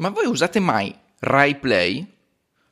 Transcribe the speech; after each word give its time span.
Ma 0.00 0.08
voi 0.08 0.24
usate 0.24 0.60
mai 0.60 0.94
Rai 1.18 1.56
Play? 1.56 2.06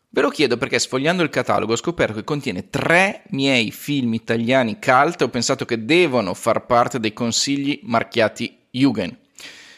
Ve 0.09 0.21
lo 0.23 0.31
chiedo 0.31 0.57
perché 0.57 0.79
sfogliando 0.79 1.23
il 1.23 1.29
catalogo 1.29 1.73
ho 1.73 1.77
scoperto 1.77 2.15
che 2.15 2.25
contiene 2.25 2.71
tre 2.71 3.25
miei 3.29 3.71
film 3.71 4.15
italiani 4.15 4.79
cult 4.81 5.21
e 5.21 5.25
ho 5.25 5.29
pensato 5.29 5.67
che 5.67 5.85
devono 5.85 6.33
far 6.33 6.65
parte 6.65 6.99
dei 6.99 7.13
consigli 7.13 7.81
marchiati 7.83 8.69
Jugend. 8.71 9.15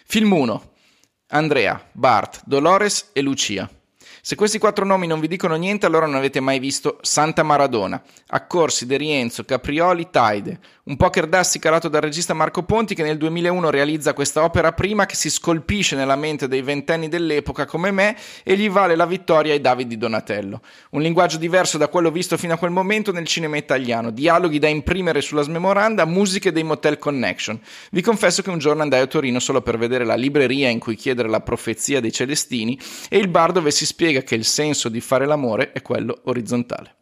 Film 0.07 0.31
1. 0.31 0.73
Andrea, 1.31 1.89
Bart, 1.91 2.43
Dolores 2.47 3.11
e 3.13 3.21
Lucia. 3.21 3.69
Se 4.23 4.35
questi 4.35 4.59
quattro 4.59 4.85
nomi 4.85 5.07
non 5.07 5.19
vi 5.19 5.29
dicono 5.29 5.55
niente, 5.55 5.87
allora 5.87 6.05
non 6.05 6.17
avete 6.17 6.41
mai 6.41 6.59
visto 6.59 6.99
Santa 7.01 7.43
Maradona, 7.43 8.03
Accorsi, 8.29 8.85
De 8.85 8.99
Rienzo, 8.99 9.45
Caprioli, 9.45 10.09
Taide, 10.11 10.61
un 10.91 10.97
poker 10.97 11.27
d'assi 11.27 11.59
calato 11.59 11.89
dal 11.89 12.03
regista 12.03 12.35
Marco 12.35 12.65
Ponti 12.65 12.95
che 12.95 13.03
nel 13.03 13.17
2001 13.17 13.71
realizza 13.71 14.13
questa 14.13 14.43
opera 14.43 14.73
prima 14.73 15.07
che 15.07 15.15
si 15.15 15.31
scolpisce 15.31 15.95
nella 15.95 16.17
mente 16.17 16.49
dei 16.49 16.63
ventenni 16.63 17.09
dell'epoca 17.09 17.65
come 17.65 17.93
me 17.93 18.17
e 18.43 18.57
gli 18.57 18.69
vale 18.69 18.97
la 18.97 19.07
vittoria 19.07 19.53
ai 19.53 19.61
Davidi 19.61 19.97
Donatello. 19.97 20.61
Un 20.91 21.01
linguaggio 21.01 21.39
diverso 21.39 21.79
da 21.79 21.89
quello 21.89 22.11
visto 22.11 22.37
fino 22.37 22.55
a 22.55 22.57
quel 22.57 22.73
momento 22.73 23.13
nel 23.13 23.27
cinema 23.27 23.57
italiano, 23.57 24.11
dialoghi 24.11 24.59
da 24.59 24.69
imprimere 24.69 25.21
sulla 25.21 25.43
smemoranda, 25.43 26.05
musiche 26.05 26.51
dei 26.51 26.65
Motel 26.65 26.99
Connection. 26.99 27.61
Vi 27.91 28.03
confesso 28.03 28.43
che 28.43 28.51
un 28.51 28.59
giorno 28.59 28.83
andai 28.83 29.01
a 29.01 29.07
Torino 29.07 29.39
solo 29.39 29.63
per 29.63 29.79
vedere 29.79 30.05
la 30.05 30.17
libreria 30.17 30.69
in 30.69 30.81
cui 30.81 30.97
chiedere 30.97 31.29
la 31.29 31.41
profezia 31.41 32.01
dei 32.01 32.13
Celestini 32.13 32.77
e 33.09 33.17
il 33.17 33.29
bar 33.29 33.53
dove 33.53 33.71
si 33.71 33.87
spiega 33.87 34.10
spiega 34.11 34.23
che 34.23 34.35
il 34.35 34.45
senso 34.45 34.89
di 34.89 35.01
fare 35.01 35.25
l'amore 35.25 35.73
è 35.73 35.83
quello 35.83 36.21
orizzontale. 36.25 36.95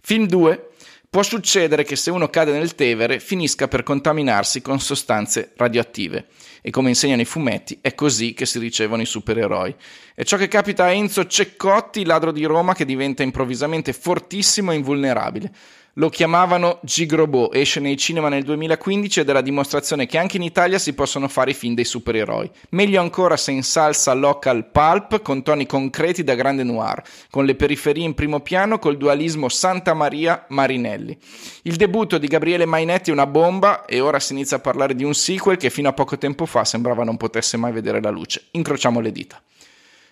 Film 0.00 0.26
2. 0.26 0.70
Può 1.08 1.22
succedere 1.22 1.84
che 1.84 1.96
se 1.96 2.10
uno 2.10 2.28
cade 2.28 2.52
nel 2.52 2.74
Tevere 2.74 3.20
finisca 3.20 3.68
per 3.68 3.84
contaminarsi 3.84 4.60
con 4.60 4.80
sostanze 4.80 5.52
radioattive. 5.56 6.26
E 6.60 6.70
come 6.70 6.88
insegnano 6.88 7.22
i 7.22 7.26
fumetti, 7.26 7.78
è 7.80 7.94
così 7.94 8.34
che 8.34 8.44
si 8.44 8.58
ricevono 8.58 9.02
i 9.02 9.06
supereroi. 9.06 9.74
È 10.14 10.24
ciò 10.24 10.36
che 10.36 10.48
capita 10.48 10.84
a 10.84 10.90
Enzo 10.90 11.26
Ceccotti, 11.26 12.04
ladro 12.04 12.32
di 12.32 12.44
Roma, 12.44 12.74
che 12.74 12.84
diventa 12.84 13.22
improvvisamente 13.22 13.92
fortissimo 13.92 14.72
e 14.72 14.74
invulnerabile. 14.74 15.52
Lo 15.98 16.10
chiamavano 16.10 16.78
Gigrobo, 16.82 17.50
esce 17.52 17.80
nei 17.80 17.96
cinema 17.96 18.28
nel 18.28 18.42
2015 18.42 19.20
ed 19.20 19.30
è 19.30 19.32
la 19.32 19.40
dimostrazione 19.40 20.04
che 20.04 20.18
anche 20.18 20.36
in 20.36 20.42
Italia 20.42 20.78
si 20.78 20.92
possono 20.92 21.26
fare 21.26 21.52
i 21.52 21.54
film 21.54 21.74
dei 21.74 21.86
supereroi. 21.86 22.50
Meglio 22.70 23.00
ancora 23.00 23.38
se 23.38 23.52
in 23.52 23.62
salsa 23.62 24.12
local 24.12 24.68
pulp 24.70 25.22
con 25.22 25.42
toni 25.42 25.64
concreti 25.64 26.22
da 26.22 26.34
grande 26.34 26.64
noir, 26.64 27.02
con 27.30 27.46
le 27.46 27.54
periferie 27.54 28.04
in 28.04 28.12
primo 28.12 28.40
piano 28.40 28.78
col 28.78 28.98
dualismo 28.98 29.48
Santa 29.48 29.94
Maria 29.94 30.44
Marinelli. 30.48 31.16
Il 31.62 31.76
debutto 31.76 32.18
di 32.18 32.26
Gabriele 32.26 32.66
Mainetti 32.66 33.08
è 33.08 33.14
una 33.14 33.26
bomba 33.26 33.86
e 33.86 33.98
ora 34.00 34.20
si 34.20 34.34
inizia 34.34 34.58
a 34.58 34.60
parlare 34.60 34.94
di 34.94 35.02
un 35.02 35.14
sequel 35.14 35.56
che 35.56 35.70
fino 35.70 35.88
a 35.88 35.94
poco 35.94 36.18
tempo 36.18 36.44
fa 36.44 36.66
sembrava 36.66 37.04
non 37.04 37.16
potesse 37.16 37.56
mai 37.56 37.72
vedere 37.72 38.02
la 38.02 38.10
luce. 38.10 38.48
Incrociamo 38.50 39.00
le 39.00 39.12
dita. 39.12 39.40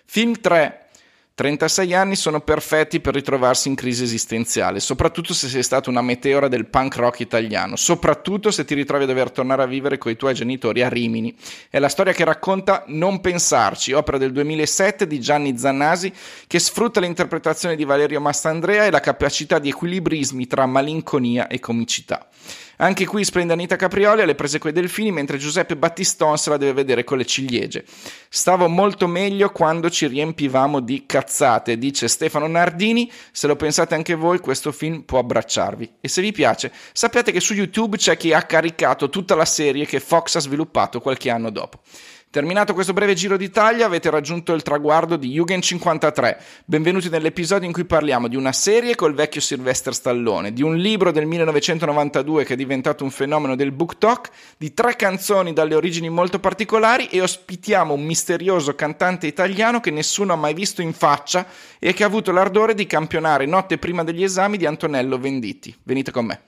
Film 0.03 0.39
3 0.41 0.84
36 1.35 1.93
anni 1.93 2.15
sono 2.15 2.39
perfetti 2.39 3.01
per 3.01 3.13
ritrovarsi 3.13 3.67
in 3.67 3.75
crisi 3.75 4.03
esistenziale, 4.03 4.79
soprattutto 4.79 5.33
se 5.33 5.49
sei 5.49 5.63
stato 5.63 5.89
una 5.89 6.01
meteora 6.01 6.47
del 6.47 6.65
punk 6.65 6.95
rock 6.95 7.19
italiano, 7.19 7.75
soprattutto 7.75 8.51
se 8.51 8.63
ti 8.63 8.73
ritrovi 8.73 9.03
a 9.03 9.07
dover 9.07 9.31
tornare 9.31 9.61
a 9.61 9.65
vivere 9.65 9.97
con 9.97 10.13
i 10.13 10.15
tuoi 10.15 10.33
genitori 10.33 10.81
a 10.81 10.87
Rimini. 10.87 11.35
È 11.69 11.77
la 11.77 11.89
storia 11.89 12.13
che 12.13 12.23
racconta 12.23 12.85
Non 12.87 13.19
pensarci, 13.19 13.91
opera 13.91 14.17
del 14.17 14.31
2007 14.31 15.07
di 15.07 15.19
Gianni 15.19 15.57
Zannasi, 15.57 16.13
che 16.47 16.57
sfrutta 16.57 17.01
l'interpretazione 17.01 17.75
di 17.75 17.83
Valerio 17.83 18.21
Mastandrea 18.21 18.85
e 18.85 18.91
la 18.91 19.01
capacità 19.01 19.59
di 19.59 19.67
equilibrismi 19.67 20.47
tra 20.47 20.65
malinconia 20.65 21.47
e 21.47 21.59
comicità. 21.59 22.29
Anche 22.77 23.05
qui 23.05 23.23
splende 23.23 23.53
Anita 23.53 23.75
Caprioli 23.75 24.21
alle 24.21 24.35
prese 24.35 24.59
coi 24.59 24.71
delfini, 24.71 25.11
mentre 25.11 25.37
Giuseppe 25.37 25.77
Battiston 25.77 26.37
se 26.37 26.49
la 26.49 26.57
deve 26.57 26.73
vedere 26.73 27.03
con 27.03 27.17
le 27.17 27.25
ciliegie. 27.25 27.85
Stavo 28.29 28.67
molto 28.67 29.07
meglio 29.07 29.49
quando 29.51 29.89
ci 29.89 30.07
riempivamo 30.07 30.79
di 30.79 31.05
cazzate, 31.05 31.77
dice 31.77 32.07
Stefano 32.07 32.47
Nardini. 32.47 33.11
Se 33.31 33.47
lo 33.47 33.55
pensate 33.55 33.95
anche 33.95 34.15
voi, 34.15 34.39
questo 34.39 34.71
film 34.71 35.01
può 35.01 35.19
abbracciarvi. 35.19 35.93
E 36.01 36.07
se 36.07 36.21
vi 36.21 36.31
piace, 36.31 36.71
sappiate 36.91 37.31
che 37.31 37.39
su 37.39 37.53
YouTube 37.53 37.97
c'è 37.97 38.17
chi 38.17 38.33
ha 38.33 38.41
caricato 38.43 39.09
tutta 39.09 39.35
la 39.35 39.45
serie 39.45 39.85
che 39.85 39.99
Fox 39.99 40.35
ha 40.35 40.39
sviluppato 40.39 40.99
qualche 40.99 41.29
anno 41.29 41.49
dopo. 41.49 41.79
Terminato 42.29 42.73
questo 42.73 42.91
breve 42.91 43.13
giro 43.13 43.37
d'Italia, 43.37 43.85
avete 43.85 44.09
raggiunto 44.09 44.51
il 44.53 44.61
traguardo 44.61 45.15
di 45.15 45.31
Jugend 45.31 45.63
53. 45.63 46.37
Benvenuti 46.65 47.07
nell'episodio 47.07 47.65
in 47.65 47.71
cui 47.71 47.85
parliamo 47.85 48.27
di 48.27 48.35
una 48.35 48.51
serie 48.51 48.95
col 48.95 49.13
vecchio 49.13 49.39
Sylvester 49.39 49.93
Stallone, 49.93 50.51
di 50.51 50.61
un 50.61 50.75
libro 50.75 51.11
del 51.11 51.25
1992 51.25 52.43
che 52.43 52.53
è 52.53 52.57
diventato 52.57 53.05
un 53.05 53.11
fenomeno 53.11 53.55
del 53.55 53.71
book 53.71 53.97
talk, 53.97 54.29
di 54.57 54.73
tre 54.73 54.97
canzoni 54.97 55.53
dalle 55.53 55.75
origini 55.75 56.09
molto 56.09 56.39
particolari 56.39 57.07
e 57.07 57.21
ospitiamo 57.21 57.93
un 57.93 58.03
misterioso 58.03 58.75
cantante 58.75 59.27
italiano 59.27 59.79
che 59.79 59.91
nessuno 59.91 60.33
ha 60.33 60.37
mai 60.37 60.53
visto 60.53 60.81
in 60.81 60.91
faccia 60.91 61.47
e 61.79 61.93
che 61.93 62.03
ha 62.03 62.07
avuto 62.07 62.33
l'ardore 62.33 62.73
di 62.73 62.85
campionare 62.85 63.45
notte 63.45 63.77
prima 63.77 64.03
degli 64.03 64.23
esami 64.23 64.57
di 64.57 64.65
Antonello 64.65 65.17
Venditti. 65.17 65.73
Venite 65.83 66.11
con 66.11 66.25
me. 66.25 66.41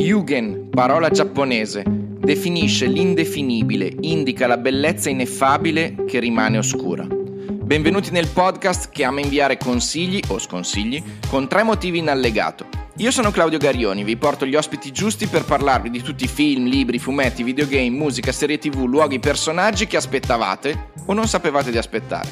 Yugen, 0.00 0.70
parola 0.70 1.10
giapponese, 1.10 1.84
definisce 1.86 2.86
l'indefinibile, 2.86 3.92
indica 4.00 4.46
la 4.46 4.56
bellezza 4.56 5.10
ineffabile 5.10 6.04
che 6.06 6.18
rimane 6.20 6.56
oscura. 6.56 7.06
Benvenuti 7.06 8.10
nel 8.10 8.28
podcast 8.28 8.88
che 8.88 9.04
ama 9.04 9.20
inviare 9.20 9.58
consigli 9.58 10.18
o 10.28 10.38
sconsigli 10.38 11.02
con 11.28 11.48
tre 11.48 11.64
motivi 11.64 11.98
in 11.98 12.08
allegato. 12.08 12.66
Io 12.96 13.10
sono 13.10 13.30
Claudio 13.30 13.58
Garioni, 13.58 14.02
vi 14.02 14.16
porto 14.16 14.46
gli 14.46 14.54
ospiti 14.54 14.90
giusti 14.90 15.26
per 15.26 15.44
parlarvi 15.44 15.90
di 15.90 16.00
tutti 16.00 16.24
i 16.24 16.28
film, 16.28 16.64
libri, 16.64 16.98
fumetti, 16.98 17.42
videogame, 17.42 17.90
musica, 17.90 18.32
serie 18.32 18.56
tv, 18.56 18.86
luoghi, 18.86 19.20
personaggi 19.20 19.86
che 19.86 19.98
aspettavate 19.98 20.92
o 21.06 21.12
non 21.12 21.28
sapevate 21.28 21.70
di 21.70 21.78
aspettare. 21.78 22.28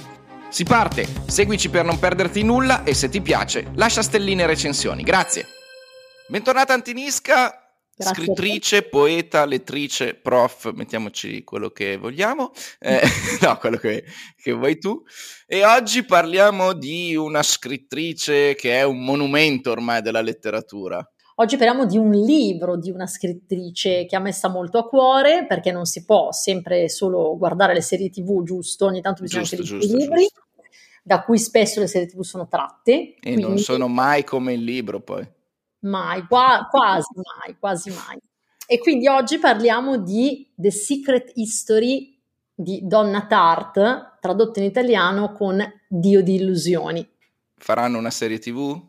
Si 0.48 0.64
parte, 0.64 1.06
seguici 1.26 1.68
per 1.68 1.84
non 1.84 1.98
perderti 1.98 2.42
nulla 2.42 2.82
e 2.84 2.94
se 2.94 3.10
ti 3.10 3.20
piace 3.20 3.66
lascia 3.74 4.00
stelline 4.00 4.44
e 4.44 4.46
recensioni. 4.46 5.02
Grazie! 5.02 5.57
Bentornata 6.30 6.74
Antinisca, 6.74 7.72
Grazie 7.96 8.14
scrittrice, 8.14 8.82
poeta, 8.82 9.46
lettrice, 9.46 10.14
prof, 10.14 10.72
mettiamoci 10.74 11.42
quello 11.42 11.70
che 11.70 11.96
vogliamo, 11.96 12.52
eh, 12.80 13.00
no, 13.40 13.56
quello 13.56 13.78
che, 13.78 14.04
che, 14.36 14.52
vuoi 14.52 14.78
tu. 14.78 15.02
E 15.46 15.64
oggi 15.64 16.04
parliamo 16.04 16.74
di 16.74 17.16
una 17.16 17.42
scrittrice 17.42 18.54
che 18.56 18.78
è 18.78 18.82
un 18.82 19.02
monumento 19.02 19.70
ormai 19.70 20.02
della 20.02 20.20
letteratura. 20.20 21.02
Oggi 21.36 21.56
parliamo 21.56 21.86
di 21.86 21.96
un 21.96 22.10
libro 22.10 22.76
di 22.76 22.90
una 22.90 23.06
scrittrice 23.06 24.04
che 24.04 24.14
ha 24.14 24.20
messa 24.20 24.48
molto 24.48 24.76
a 24.76 24.86
cuore 24.86 25.46
perché 25.46 25.72
non 25.72 25.86
si 25.86 26.04
può 26.04 26.30
sempre 26.30 26.90
solo 26.90 27.38
guardare 27.38 27.72
le 27.72 27.80
serie 27.80 28.10
tv, 28.10 28.42
giusto? 28.42 28.84
Ogni 28.84 29.00
tanto 29.00 29.22
bisogna 29.22 29.44
giusto, 29.44 29.62
anche 29.62 29.72
leggere 29.72 29.94
i 29.94 29.98
libri. 29.98 30.20
Giusto. 30.20 30.42
Da 31.02 31.22
cui 31.22 31.38
spesso 31.38 31.80
le 31.80 31.86
serie 31.86 32.06
TV 32.06 32.20
sono 32.20 32.48
tratte. 32.48 32.92
E 32.92 33.16
quindi... 33.22 33.40
non 33.40 33.56
sono 33.56 33.88
mai 33.88 34.24
come 34.24 34.52
il 34.52 34.62
libro, 34.62 35.00
poi. 35.00 35.36
Mai, 35.80 36.26
qua, 36.26 36.66
quasi 36.70 37.14
mai, 37.14 37.56
quasi 37.58 37.90
mai. 37.90 38.18
E 38.66 38.78
quindi 38.78 39.08
oggi 39.08 39.38
parliamo 39.38 39.98
di 39.98 40.50
The 40.54 40.70
Secret 40.70 41.32
History 41.34 42.18
di 42.54 42.80
Donna 42.82 43.26
Tart, 43.26 44.18
tradotto 44.20 44.58
in 44.58 44.64
italiano 44.64 45.32
con 45.32 45.62
Dio 45.86 46.22
di 46.22 46.34
illusioni. 46.34 47.08
Faranno 47.56 47.98
una 47.98 48.10
serie 48.10 48.38
TV? 48.38 48.86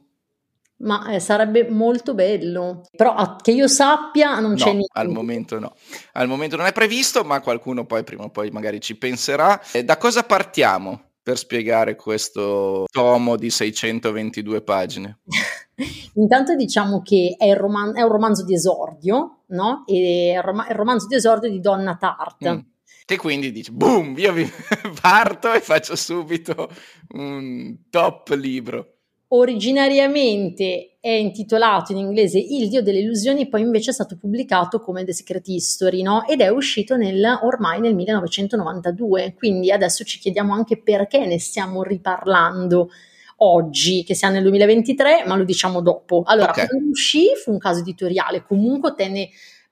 Ma 0.77 1.11
eh, 1.11 1.19
sarebbe 1.19 1.69
molto 1.69 2.13
bello, 2.13 2.83
però 2.95 3.13
a, 3.13 3.35
che 3.35 3.51
io 3.51 3.67
sappia 3.67 4.39
non 4.39 4.51
no, 4.51 4.55
c'è 4.55 4.71
niente. 4.71 4.91
Al 4.93 5.09
momento 5.09 5.59
no, 5.59 5.75
al 6.13 6.27
momento 6.27 6.55
non 6.55 6.65
è 6.65 6.71
previsto, 6.71 7.23
ma 7.23 7.41
qualcuno 7.41 7.85
poi 7.85 8.03
prima 8.03 8.23
o 8.23 8.29
poi 8.29 8.49
magari 8.49 8.79
ci 8.79 8.95
penserà. 8.95 9.61
E 9.71 9.83
da 9.83 9.97
cosa 9.97 10.23
partiamo? 10.23 11.08
Per 11.21 11.37
spiegare 11.37 11.95
questo 11.95 12.85
tomo 12.91 13.35
di 13.35 13.49
622 13.49 14.61
pagine? 14.61 15.19
Intanto 16.15 16.55
diciamo 16.55 17.01
che 17.01 17.35
è, 17.37 17.53
roman- 17.55 17.95
è, 17.95 18.01
un 18.01 18.11
romanzo 18.11 18.43
di 18.43 18.53
esordio, 18.53 19.43
no? 19.47 19.83
E 19.85 20.31
è 20.33 20.37
il, 20.37 20.43
rom- 20.43 20.65
il 20.69 20.75
romanzo 20.75 21.07
di 21.07 21.15
esordio 21.15 21.49
di 21.49 21.59
Donna 21.59 21.95
Tart. 21.95 22.49
Mm. 22.49 22.59
E 23.05 23.17
quindi 23.17 23.51
dici, 23.51 23.71
boom, 23.71 24.15
io 24.17 24.33
vi 24.33 24.47
parto 25.01 25.51
e 25.51 25.61
faccio 25.61 25.95
subito 25.95 26.69
un 27.13 27.89
top 27.89 28.29
libro 28.29 28.98
originariamente 29.29 30.97
è 30.99 31.09
intitolato 31.09 31.91
in 31.91 31.99
inglese 31.99 32.39
Il 32.39 32.67
Dio 32.69 32.81
delle 32.81 32.99
illusioni, 32.99 33.47
poi 33.47 33.61
invece 33.61 33.91
è 33.91 33.93
stato 33.93 34.17
pubblicato 34.17 34.79
come 34.79 35.03
The 35.03 35.13
Secret 35.13 35.47
History, 35.47 36.01
no? 36.01 36.27
Ed 36.27 36.41
è 36.41 36.49
uscito 36.49 36.95
nel, 36.95 37.39
ormai 37.43 37.79
nel 37.79 37.95
1992, 37.95 39.33
quindi 39.37 39.71
adesso 39.71 40.03
ci 40.03 40.19
chiediamo 40.19 40.53
anche 40.53 40.81
perché 40.81 41.25
ne 41.25 41.39
stiamo 41.39 41.83
riparlando 41.83 42.89
oggi, 43.37 44.03
che 44.03 44.15
siamo 44.15 44.33
nel 44.33 44.43
2023, 44.43 45.23
ma 45.25 45.35
lo 45.35 45.43
diciamo 45.43 45.81
dopo. 45.81 46.23
Allora, 46.25 46.49
okay. 46.49 46.67
quando 46.67 46.89
uscì 46.89 47.27
fu 47.41 47.51
un 47.51 47.59
caso 47.59 47.79
editoriale, 47.79 48.43
comunque 48.43 48.93
tenne 48.95 49.29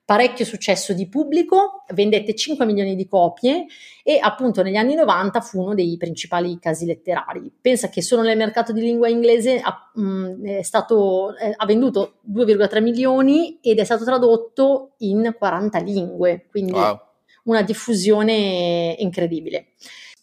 parecchio 0.08 0.46
successo 0.46 0.94
di 0.94 1.06
pubblico, 1.06 1.84
vendette 1.92 2.34
5 2.34 2.64
milioni 2.64 2.96
di 2.96 3.06
copie 3.06 3.66
e 4.02 4.18
appunto 4.18 4.62
negli 4.62 4.76
anni 4.76 4.94
90 4.94 5.42
fu 5.42 5.60
uno 5.60 5.74
dei 5.74 5.98
principali 5.98 6.58
casi 6.58 6.86
letterari. 6.86 7.52
Pensa 7.60 7.90
che 7.90 8.00
solo 8.00 8.22
nel 8.22 8.38
mercato 8.38 8.72
di 8.72 8.80
lingua 8.80 9.10
inglese 9.10 9.60
ha, 9.62 9.90
mh, 9.92 10.02
mm, 10.02 10.60
stato, 10.60 11.36
eh, 11.36 11.52
ha 11.54 11.66
venduto 11.66 12.20
2,3 12.22 12.80
milioni 12.80 13.58
ed 13.60 13.80
è 13.80 13.84
stato 13.84 14.04
tradotto 14.04 14.92
in 15.00 15.34
40 15.38 15.78
lingue, 15.80 16.46
quindi 16.48 16.72
wow. 16.72 16.98
una 17.44 17.60
diffusione 17.60 18.96
incredibile. 19.00 19.72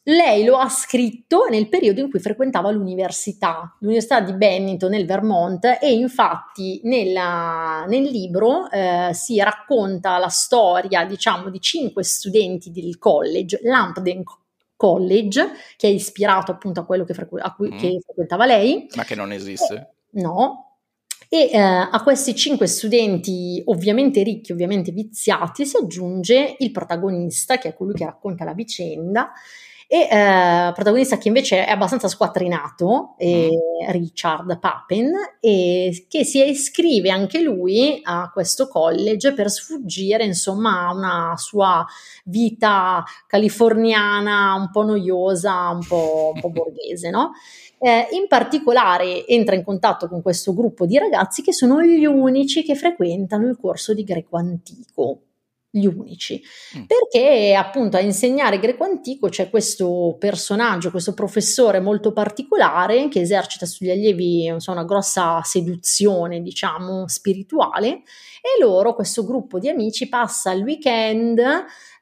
Lei 0.08 0.44
lo 0.44 0.58
ha 0.58 0.70
scritto 0.70 1.46
nel 1.50 1.68
periodo 1.68 2.02
in 2.02 2.10
cui 2.10 2.20
frequentava 2.20 2.70
l'università, 2.70 3.76
l'università 3.80 4.22
di 4.22 4.34
Bennington 4.34 4.92
nel 4.92 5.06
Vermont 5.06 5.80
e 5.82 5.94
infatti 5.94 6.80
nella, 6.84 7.86
nel 7.88 8.04
libro 8.04 8.70
eh, 8.70 9.10
si 9.14 9.40
racconta 9.40 10.18
la 10.18 10.28
storia 10.28 11.06
diciamo 11.06 11.50
di 11.50 11.60
cinque 11.60 12.04
studenti 12.04 12.72
del 12.72 12.98
college, 13.00 13.60
Lampden 13.64 14.24
College, 14.76 15.52
che 15.78 15.88
è 15.88 15.92
ispirato 15.92 16.52
appunto 16.52 16.82
a 16.82 16.86
quello 16.86 17.04
che, 17.04 17.14
frequ- 17.14 17.42
a 17.42 17.54
cui, 17.54 17.72
mm. 17.72 17.78
che 17.78 18.00
frequentava 18.04 18.46
lei. 18.46 18.88
Ma 18.96 19.06
che 19.06 19.16
non 19.16 19.32
esiste. 19.32 19.94
Eh, 20.14 20.22
no, 20.22 20.66
e 21.30 21.50
eh, 21.52 21.58
a 21.58 22.04
questi 22.04 22.36
cinque 22.36 22.68
studenti, 22.68 23.62
ovviamente 23.66 24.22
ricchi, 24.22 24.52
ovviamente 24.52 24.92
viziati, 24.92 25.66
si 25.66 25.78
aggiunge 25.78 26.56
il 26.60 26.72
protagonista, 26.72 27.58
che 27.58 27.70
è 27.70 27.74
colui 27.74 27.96
che 27.96 28.06
racconta 28.06 28.44
la 28.44 28.54
vicenda, 28.54 29.32
e 29.88 30.08
eh, 30.10 30.72
protagonista 30.74 31.18
che 31.18 31.28
invece 31.28 31.66
è 31.66 31.72
abbastanza 31.72 32.08
squattrinato, 32.08 33.16
è 33.18 33.48
mm. 33.50 33.90
Richard 33.92 34.60
Papen, 34.60 35.12
e 35.40 36.06
che 36.10 36.24
si 36.24 36.44
iscrive 36.44 37.12
anche 37.12 37.42
lui 37.42 38.00
a 38.04 38.30
questo 38.34 38.68
college 38.68 39.34
per 39.34 39.50
sfuggire 39.50 40.26
insomma 40.26 40.88
a 40.88 40.94
una 40.94 41.34
sua 41.38 41.86
vita 42.26 43.04
californiana 43.28 44.56
un 44.56 44.70
po' 44.72 44.84
noiosa, 44.84 45.70
un 45.70 45.86
po', 45.88 46.32
un 46.34 46.42
po 46.42 46.50
borghese, 46.52 47.10
no? 47.10 47.32
Eh, 47.78 48.08
in 48.12 48.28
particolare 48.28 49.28
entra 49.28 49.54
in 49.54 49.64
contatto 49.64 50.08
con 50.08 50.22
questo 50.22 50.54
gruppo 50.54 50.86
di 50.86 50.98
ragazzi 50.98 51.42
che 51.42 51.54
sono 51.54 51.82
gli 51.84 52.06
unici 52.06 52.64
che 52.64 52.74
frequentano 52.74 53.48
il 53.48 53.58
corso 53.60 53.94
di 53.94 54.04
greco 54.04 54.38
antico 54.38 55.20
gli 55.76 55.88
unici, 55.88 56.42
mm. 56.78 56.84
perché 56.84 57.54
appunto 57.54 57.98
a 57.98 58.00
insegnare 58.00 58.60
greco 58.60 58.86
antico 58.86 59.28
c'è 59.28 59.50
questo 59.50 60.16
personaggio, 60.18 60.90
questo 60.90 61.14
professore 61.14 61.82
molto 61.82 62.14
particolare 62.14 63.10
che 63.10 63.20
esercita 63.20 63.66
sugli 63.66 63.90
allievi 63.90 64.46
insomma, 64.46 64.80
una 64.80 64.88
grossa 64.88 65.42
seduzione, 65.44 66.42
diciamo, 66.42 67.10
spirituale 67.10 68.04
e 68.46 68.62
loro, 68.62 68.94
questo 68.94 69.26
gruppo 69.26 69.60
di 69.60 69.70
amici, 69.70 70.08
passa 70.08 70.52
il 70.52 70.64
weekend 70.64 71.42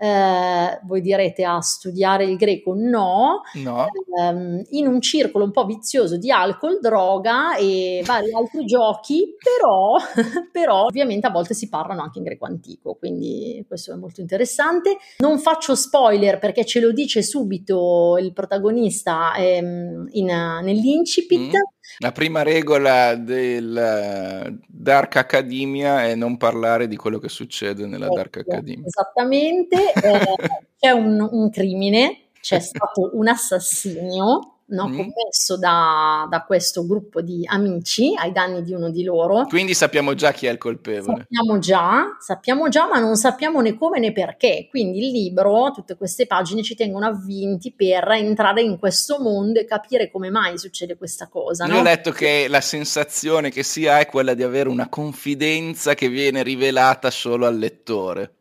eh, 0.04 0.80
voi 0.84 1.00
direte 1.00 1.45
a 1.45 1.62
studiare 1.62 2.25
il 2.25 2.36
greco? 2.36 2.74
No, 2.75 3.42
no. 3.54 3.86
Ehm, 4.19 4.62
in 4.72 4.86
un 4.86 5.00
circolo 5.00 5.45
un 5.45 5.51
po' 5.51 5.66
vizioso 5.66 6.18
di 6.18 6.30
alcol, 6.30 6.80
droga 6.81 7.56
e 7.56 8.04
vari 8.06 8.34
altri 8.34 8.66
giochi, 8.66 9.34
però, 9.42 9.95
però 10.51 10.84
ovviamente 10.84 11.28
a 11.28 11.31
volte 11.31 11.54
si 11.54 11.69
parlano 11.69 12.01
anche 12.01 12.18
in 12.18 12.25
greco 12.25 12.46
antico, 12.46 12.96
quindi 12.96 13.63
questo 13.66 13.94
è 13.94 13.96
molto 13.96 14.19
interessante. 14.19 14.98
Non 15.19 15.39
faccio 15.39 15.74
spoiler 15.74 16.38
perché 16.38 16.66
ce 16.66 16.81
lo 16.81 16.92
dice 16.92 17.22
subito 17.22 18.18
il 18.19 18.34
protagonista 18.34 19.34
ehm, 19.36 20.10
in, 20.12 20.25
nell'incipit. 20.25 21.56
Mm. 21.56 21.73
La 22.00 22.12
prima 22.12 22.44
regola 22.44 23.15
del 23.15 24.59
Dark 24.68 25.15
Academia 25.18 26.06
è 26.06 26.15
non 26.15 26.38
parlare 26.38 26.88
di 26.88 26.95
quello 26.95 27.19
che 27.19 27.30
succede 27.30 27.85
nella 27.85 28.06
ecco, 28.06 28.15
Dark 28.15 28.38
Academia. 28.38 28.85
Esattamente, 28.88 29.91
eh, 29.94 30.35
c'è 30.80 30.91
un, 30.91 31.27
un, 31.30 31.50
crimine, 31.50 32.30
c'è 32.39 32.59
stato 32.62 33.12
un 33.13 33.27
assassinio 33.27 34.52
no, 34.74 34.88
mm. 34.88 34.96
commesso 34.98 35.58
da, 35.58 36.28
da, 36.30 36.44
questo 36.44 36.86
gruppo 36.86 37.22
di 37.22 37.44
amici 37.46 38.14
ai 38.16 38.31
danni 38.31 38.64
di 38.64 38.74
uno 38.74 38.90
di 38.90 39.04
loro. 39.04 39.46
Quindi 39.46 39.74
sappiamo 39.74 40.14
già 40.16 40.31
chi 40.31 40.48
è 40.48 40.52
il 40.52 40.58
colpevole. 40.58 41.25
Sappiamo 41.30 41.60
già, 41.60 42.18
sappiamo 42.20 42.70
già, 42.70 42.88
ma 42.88 43.00
non 43.00 43.16
sappiamo 43.16 43.62
né 43.62 43.78
come 43.78 44.00
né 44.00 44.12
perché. 44.12 44.68
Quindi 44.70 45.00
il 45.00 45.12
libro, 45.12 45.72
tutte 45.74 45.96
queste 45.96 46.25
pagine 46.25 46.64
ci 46.64 46.75
tengono 46.75 47.06
avvinti 47.06 47.74
per 47.74 48.10
entrare 48.12 48.62
in 48.62 48.78
questo 48.78 49.20
mondo 49.20 49.60
e 49.60 49.66
capire 49.66 50.12
come 50.12 50.30
mai 50.30 50.58
succede 50.58 50.98
questa 50.98 51.28
cosa. 51.28 51.66
Io 51.66 51.78
ho 51.78 51.84
letto 51.84 52.12
che 52.12 52.48
la 52.50 52.62
sensazione 52.62 53.52
che 53.52 53.64
si 53.64 53.88
ha 53.88 54.00
è 54.00 54.08
quella 54.08 54.34
di 54.34 54.44
avere 54.44 54.70
una 54.70 54.90
confidenza 54.90 55.94
che 55.94 56.10
viene 56.10 56.44
rivelata 56.44 57.12
solo 57.12 57.46
al 57.46 57.58
lettore. 57.58 58.31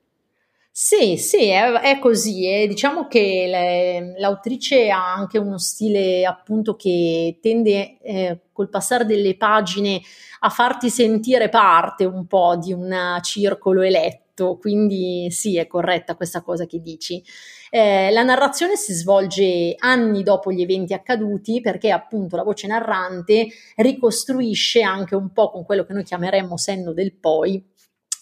Sì, 0.74 1.18
sì, 1.18 1.48
è, 1.48 1.70
è 1.80 1.98
così. 1.98 2.46
E 2.46 2.66
diciamo 2.66 3.06
che 3.06 3.46
le, 3.46 4.18
l'autrice 4.18 4.88
ha 4.90 5.12
anche 5.12 5.36
uno 5.38 5.58
stile 5.58 6.24
appunto 6.24 6.76
che 6.76 7.38
tende 7.42 7.98
eh, 8.00 8.40
col 8.52 8.70
passare 8.70 9.04
delle 9.04 9.36
pagine 9.36 10.00
a 10.40 10.48
farti 10.48 10.88
sentire 10.88 11.48
parte 11.50 12.04
un 12.06 12.26
po' 12.26 12.56
di 12.56 12.72
un 12.72 13.18
circolo 13.22 13.82
eletto. 13.82 14.56
Quindi 14.58 15.28
sì, 15.30 15.58
è 15.58 15.66
corretta 15.66 16.14
questa 16.16 16.40
cosa 16.40 16.64
che 16.64 16.80
dici. 16.80 17.22
Eh, 17.70 18.10
la 18.10 18.22
narrazione 18.22 18.76
si 18.76 18.92
svolge 18.94 19.74
anni 19.78 20.22
dopo 20.22 20.50
gli 20.52 20.62
eventi 20.62 20.94
accaduti 20.94 21.60
perché 21.60 21.90
appunto 21.90 22.36
la 22.36 22.42
voce 22.42 22.66
narrante 22.66 23.46
ricostruisce 23.76 24.82
anche 24.82 25.14
un 25.14 25.32
po' 25.32 25.50
con 25.50 25.64
quello 25.64 25.84
che 25.84 25.92
noi 25.92 26.04
chiameremmo 26.04 26.56
senno 26.56 26.92
del 26.92 27.14
poi 27.14 27.62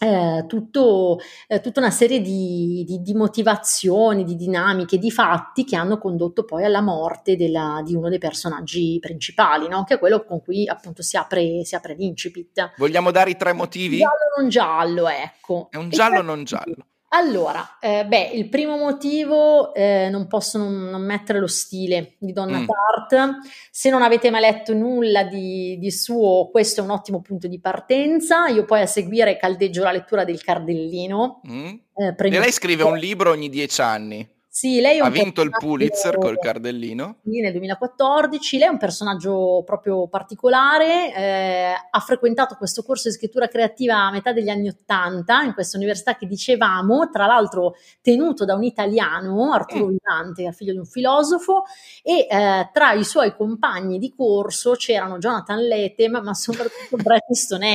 eh, 0.02 0.46
tutto, 0.46 1.18
eh, 1.46 1.60
tutta 1.60 1.80
una 1.80 1.90
serie 1.90 2.22
di, 2.22 2.84
di, 2.86 3.02
di, 3.02 3.12
motivazioni, 3.12 4.24
di 4.24 4.34
dinamiche, 4.34 4.96
di 4.96 5.10
fatti 5.10 5.64
che 5.64 5.76
hanno 5.76 5.98
condotto 5.98 6.44
poi 6.44 6.64
alla 6.64 6.80
morte 6.80 7.36
della, 7.36 7.82
di 7.84 7.94
uno 7.94 8.08
dei 8.08 8.18
personaggi 8.18 8.98
principali, 8.98 9.68
no? 9.68 9.84
che 9.84 9.94
è 9.94 9.98
quello 9.98 10.24
con 10.24 10.42
cui 10.42 10.66
appunto 10.66 11.02
si 11.02 11.18
apre, 11.18 11.64
si 11.64 11.74
apre 11.74 11.94
l'incipit. 11.94 12.72
Vogliamo 12.78 13.10
dare 13.10 13.30
i 13.30 13.36
tre 13.36 13.52
motivi? 13.52 13.98
Giallo 13.98 14.38
non 14.38 14.48
giallo, 14.48 15.06
ecco. 15.06 15.68
È 15.70 15.76
un 15.76 15.90
giallo 15.90 16.22
non 16.22 16.44
giallo. 16.44 16.86
Allora, 17.12 17.78
eh, 17.80 18.06
beh, 18.06 18.30
il 18.34 18.48
primo 18.48 18.76
motivo, 18.76 19.74
eh, 19.74 20.08
non 20.10 20.28
posso 20.28 20.58
non, 20.58 20.90
non, 20.90 21.02
mettere 21.04 21.40
lo 21.40 21.48
stile 21.48 22.14
di 22.18 22.32
Donna 22.32 22.60
mm. 22.60 22.66
Tart. 22.66 23.38
Se 23.70 23.90
non 23.90 24.02
avete 24.02 24.30
mai 24.30 24.42
letto 24.42 24.72
nulla 24.74 25.24
di, 25.24 25.76
di, 25.78 25.90
suo, 25.90 26.50
questo 26.52 26.80
è 26.80 26.84
un 26.84 26.90
ottimo 26.90 27.20
punto 27.20 27.48
di 27.48 27.60
partenza. 27.60 28.46
Io 28.46 28.64
poi 28.64 28.82
a 28.82 28.86
seguire 28.86 29.36
caldeggio 29.36 29.82
la 29.82 29.90
lettura 29.90 30.22
del 30.22 30.40
Cardellino. 30.40 31.40
Mm. 31.48 31.68
Eh, 31.94 32.14
e 32.16 32.38
lei 32.38 32.52
scrive 32.52 32.84
un 32.84 32.96
libro 32.96 33.30
ogni 33.30 33.48
dieci 33.48 33.80
anni. 33.80 34.28
Sì, 34.52 34.80
lei 34.80 34.98
ha 34.98 35.08
vinto 35.08 35.42
il 35.42 35.50
Pulitzer 35.50 36.18
col 36.18 36.36
cardellino. 36.36 37.18
Sì, 37.22 37.40
nel 37.40 37.52
2014. 37.52 38.58
Lei 38.58 38.66
è 38.66 38.70
un 38.70 38.78
personaggio 38.78 39.62
proprio 39.64 40.08
particolare. 40.08 41.14
Eh, 41.14 41.72
ha 41.88 42.00
frequentato 42.00 42.56
questo 42.56 42.82
corso 42.82 43.08
di 43.08 43.14
scrittura 43.14 43.46
creativa 43.46 43.94
a 43.94 44.10
metà 44.10 44.32
degli 44.32 44.48
anni 44.48 44.66
Ottanta 44.66 45.42
in 45.42 45.54
questa 45.54 45.76
università 45.76 46.16
che 46.16 46.26
dicevamo, 46.26 47.10
tra 47.10 47.26
l'altro 47.26 47.74
tenuto 48.02 48.44
da 48.44 48.56
un 48.56 48.64
italiano, 48.64 49.52
Arturo 49.52 49.86
mm. 49.86 49.90
Vivante, 49.90 50.52
figlio 50.52 50.72
di 50.72 50.78
un 50.78 50.86
filosofo, 50.86 51.62
e 52.02 52.26
eh, 52.28 52.70
tra 52.72 52.90
i 52.94 53.04
suoi 53.04 53.36
compagni 53.36 54.00
di 54.00 54.12
corso 54.12 54.72
c'erano 54.72 55.18
Jonathan 55.18 55.60
Letem, 55.60 56.18
ma 56.20 56.34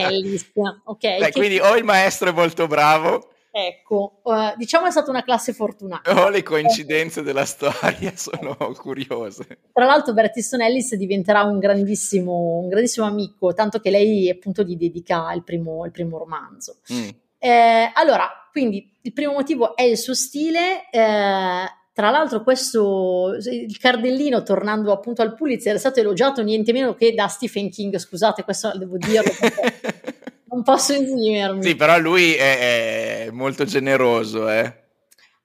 Ellis. 0.10 0.52
Okay, 0.84 1.20
Beh. 1.20 1.32
Quindi 1.32 1.58
o 1.58 1.78
il 1.78 1.86
maestro 1.86 2.32
è 2.32 2.34
molto 2.34 2.68
bravo 2.68 3.30
Ecco, 3.58 4.20
uh, 4.24 4.54
diciamo 4.58 4.88
è 4.88 4.92
stata 4.92 5.10
una 5.10 5.24
classe 5.24 5.54
fortunata. 5.54 6.12
Oh, 6.26 6.28
le 6.28 6.44
coincidenze 6.44 7.22
della 7.22 7.46
storia 7.46 8.12
sono 8.18 8.58
curiose. 8.78 9.60
Tra 9.72 9.86
l'altro 9.86 10.12
Bret 10.12 10.36
Easton 10.36 10.62
Ellis 10.62 10.94
diventerà 10.96 11.44
un 11.44 11.58
grandissimo, 11.60 12.60
un 12.62 12.68
grandissimo 12.68 13.06
amico, 13.06 13.54
tanto 13.54 13.80
che 13.80 13.90
lei 13.92 14.30
appunto 14.30 14.64
gli 14.64 14.76
dedica 14.76 15.32
il 15.32 15.44
primo, 15.46 15.86
il 15.86 15.92
primo 15.92 16.18
romanzo. 16.18 16.80
Mm. 16.92 17.08
Eh, 17.38 17.92
allora, 17.94 18.30
quindi 18.52 18.92
il 19.04 19.14
primo 19.14 19.32
motivo 19.32 19.78
è 19.78 19.84
il 19.84 19.98
suo 19.98 20.16
stile. 20.16 20.90
Eh, 20.92 21.66
tra 21.94 22.10
l'altro, 22.10 22.44
questo 22.44 23.38
il 23.40 23.78
cardellino, 23.78 24.44
tornando 24.44 24.92
appunto 24.92 25.22
al 25.22 25.34
Pulitzer, 25.34 25.76
è 25.76 25.80
stato 25.80 26.02
elogiato 26.02 26.44
niente 26.44 26.74
meno 26.74 26.94
che 26.94 27.14
da 27.14 27.30
Stephen 27.30 27.70
King. 27.70 27.98
Scusate, 27.98 28.44
questo 28.44 28.78
devo 28.78 28.98
dirlo. 28.98 29.32
non 30.56 30.64
posso 30.64 30.94
esimermi. 30.94 31.62
Sì, 31.62 31.76
però 31.76 32.00
lui 32.00 32.34
è, 32.34 33.26
è 33.26 33.30
molto 33.32 33.66
generoso, 33.66 34.50
eh. 34.50 34.84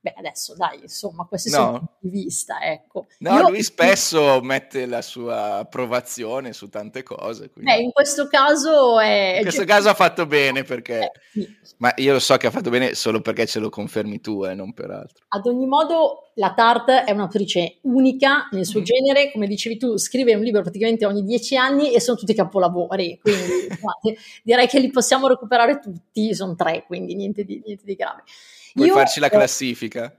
Beh, 0.03 0.15
adesso 0.17 0.55
dai, 0.57 0.81
insomma, 0.81 1.27
questi 1.27 1.51
no. 1.51 1.57
sono 1.57 1.79
punti 1.79 1.95
di 2.01 2.09
vista, 2.09 2.59
ecco. 2.63 3.07
No, 3.19 3.35
Io... 3.37 3.49
lui 3.51 3.63
spesso 3.63 4.41
mette 4.41 4.87
la 4.87 5.03
sua 5.03 5.57
approvazione 5.57 6.55
su 6.55 6.71
tante 6.71 7.03
cose. 7.03 7.51
Quindi... 7.51 7.71
Eh, 7.71 7.83
in 7.83 7.93
questo 7.93 8.27
caso 8.27 8.99
è... 8.99 9.37
In 9.37 9.43
questo 9.43 9.65
caso 9.65 9.91
ha 9.91 9.95
fatto 9.95 10.25
bene 10.25 10.63
perché... 10.63 11.01
Eh, 11.01 11.13
sì. 11.33 11.59
Ma 11.77 11.93
io 11.97 12.15
lo 12.15 12.19
so 12.19 12.37
che 12.39 12.47
ha 12.47 12.51
fatto 12.51 12.71
bene 12.71 12.95
solo 12.95 13.21
perché 13.21 13.47
ce 13.47 13.59
lo 13.59 13.69
confermi 13.69 14.21
tu 14.21 14.45
e 14.45 14.53
eh, 14.53 14.55
non 14.55 14.73
per 14.73 14.91
altro. 14.91 15.25
Ad 15.29 15.47
ogni 15.47 15.67
modo, 15.67 16.31
la 16.35 16.55
Tarte 16.55 17.05
è 17.05 17.11
un'autrice 17.11 17.81
unica 17.83 18.49
nel 18.53 18.65
suo 18.65 18.81
mm. 18.81 18.85
genere, 18.85 19.33
come 19.33 19.47
dicevi 19.47 19.77
tu, 19.77 19.99
scrive 19.99 20.35
un 20.35 20.43
libro 20.43 20.63
praticamente 20.63 21.05
ogni 21.05 21.25
dieci 21.25 21.57
anni 21.57 21.93
e 21.93 22.01
sono 22.01 22.17
tutti 22.17 22.35
capolavori, 22.35 23.19
quindi 23.21 23.69
direi 24.43 24.67
che 24.67 24.81
li 24.81 24.91
possiamo 24.91 25.29
recuperare 25.29 25.79
tutti, 25.79 26.35
sono 26.35 26.55
tre, 26.55 26.85
quindi 26.87 27.15
niente 27.15 27.45
di, 27.45 27.63
niente 27.65 27.85
di 27.85 27.95
grave. 27.95 28.25
Vuoi 28.75 28.89
Io, 28.89 28.95
farci 28.95 29.21
la 29.21 29.29
classifica? 29.29 30.15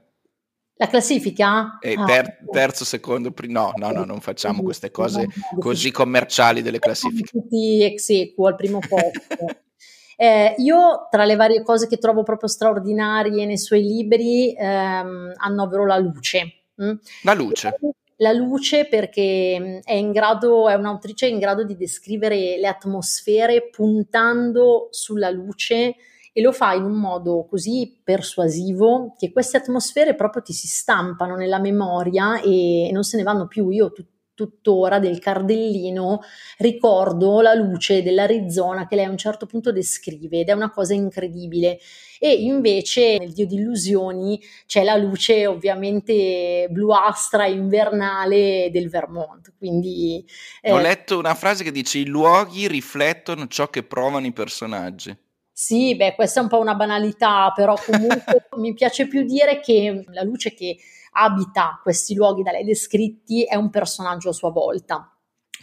La 0.74 0.86
classifica? 0.88 1.78
E 1.80 1.94
ah, 1.96 2.04
ter- 2.04 2.38
terzo, 2.50 2.84
secondo, 2.84 3.30
primo. 3.32 3.52
No, 3.52 3.72
no, 3.76 3.92
no, 3.92 4.04
non 4.04 4.20
facciamo 4.20 4.62
queste 4.62 4.90
cose 4.90 5.28
così 5.58 5.90
commerciali 5.90 6.62
delle 6.62 6.78
classifiche. 6.78 7.30
Tutti 7.30 7.82
ex 7.82 8.08
equo 8.10 8.48
al 8.48 8.56
primo 8.56 8.80
posto. 8.80 9.46
eh, 10.16 10.54
io, 10.58 11.08
tra 11.10 11.24
le 11.24 11.36
varie 11.36 11.62
cose 11.62 11.86
che 11.86 11.98
trovo 11.98 12.22
proprio 12.22 12.48
straordinarie 12.48 13.46
nei 13.46 13.58
suoi 13.58 13.82
libri, 13.82 14.54
ehm, 14.54 15.34
annovero 15.36 15.86
la 15.86 15.98
luce 15.98 16.62
Mm? 16.82 16.94
La 17.22 17.34
luce. 17.34 17.78
La 18.16 18.32
luce 18.32 18.86
perché 18.86 19.58
mm, 19.58 19.78
è 19.84 19.94
in 19.94 20.12
grado, 20.12 20.68
è 20.68 20.74
un'autrice 20.74 21.26
in 21.26 21.38
grado 21.38 21.64
di 21.64 21.76
descrivere 21.76 22.56
le 22.58 22.68
atmosfere 22.68 23.68
puntando 23.68 24.88
sulla 24.90 25.30
luce 25.30 25.96
e 26.32 26.40
lo 26.40 26.52
fa 26.52 26.72
in 26.72 26.84
un 26.84 26.94
modo 26.94 27.46
così 27.48 28.00
persuasivo 28.02 29.14
che 29.18 29.32
queste 29.32 29.58
atmosfere 29.58 30.14
proprio 30.14 30.42
ti 30.42 30.52
si 30.52 30.66
stampano 30.66 31.36
nella 31.36 31.58
memoria 31.58 32.40
e 32.40 32.90
non 32.92 33.04
se 33.04 33.16
ne 33.18 33.22
vanno 33.22 33.46
più. 33.46 33.68
Io 33.70 33.92
tut- 33.92 34.10
tuttora 34.34 34.98
del 34.98 35.18
Cardellino 35.18 36.20
ricordo 36.58 37.40
la 37.40 37.54
luce 37.54 38.02
dell'Arizona 38.02 38.86
che 38.86 38.96
lei 38.96 39.04
a 39.04 39.10
un 39.10 39.18
certo 39.18 39.46
punto 39.46 39.72
descrive 39.72 40.40
ed 40.40 40.48
è 40.48 40.52
una 40.52 40.70
cosa 40.70 40.94
incredibile. 40.94 41.78
E 42.18 42.32
invece 42.32 43.18
nel 43.18 43.32
Dio 43.32 43.46
di 43.46 43.56
illusioni 43.56 44.40
c'è 44.66 44.84
la 44.84 44.96
luce 44.96 45.46
ovviamente 45.46 46.66
bluastra 46.70 47.46
invernale 47.46 48.70
del 48.72 48.88
Vermont. 48.88 49.52
Quindi, 49.58 50.24
eh, 50.60 50.72
Ho 50.72 50.78
letto 50.78 51.18
una 51.18 51.34
frase 51.34 51.64
che 51.64 51.72
dice 51.72 51.98
i 51.98 52.06
luoghi 52.06 52.68
riflettono 52.68 53.46
ciò 53.48 53.68
che 53.68 53.82
provano 53.82 54.26
i 54.26 54.32
personaggi. 54.32 55.14
Sì, 55.64 55.94
beh, 55.94 56.16
questa 56.16 56.40
è 56.40 56.42
un 56.42 56.48
po' 56.48 56.58
una 56.58 56.74
banalità, 56.74 57.52
però 57.54 57.74
comunque 57.76 58.48
mi 58.58 58.74
piace 58.74 59.06
più 59.06 59.22
dire 59.22 59.60
che 59.60 60.04
la 60.08 60.24
luce 60.24 60.54
che 60.54 60.76
abita 61.12 61.78
questi 61.80 62.16
luoghi 62.16 62.42
da 62.42 62.50
lei 62.50 62.64
descritti 62.64 63.44
è 63.44 63.54
un 63.54 63.70
personaggio 63.70 64.30
a 64.30 64.32
sua 64.32 64.50
volta. 64.50 65.11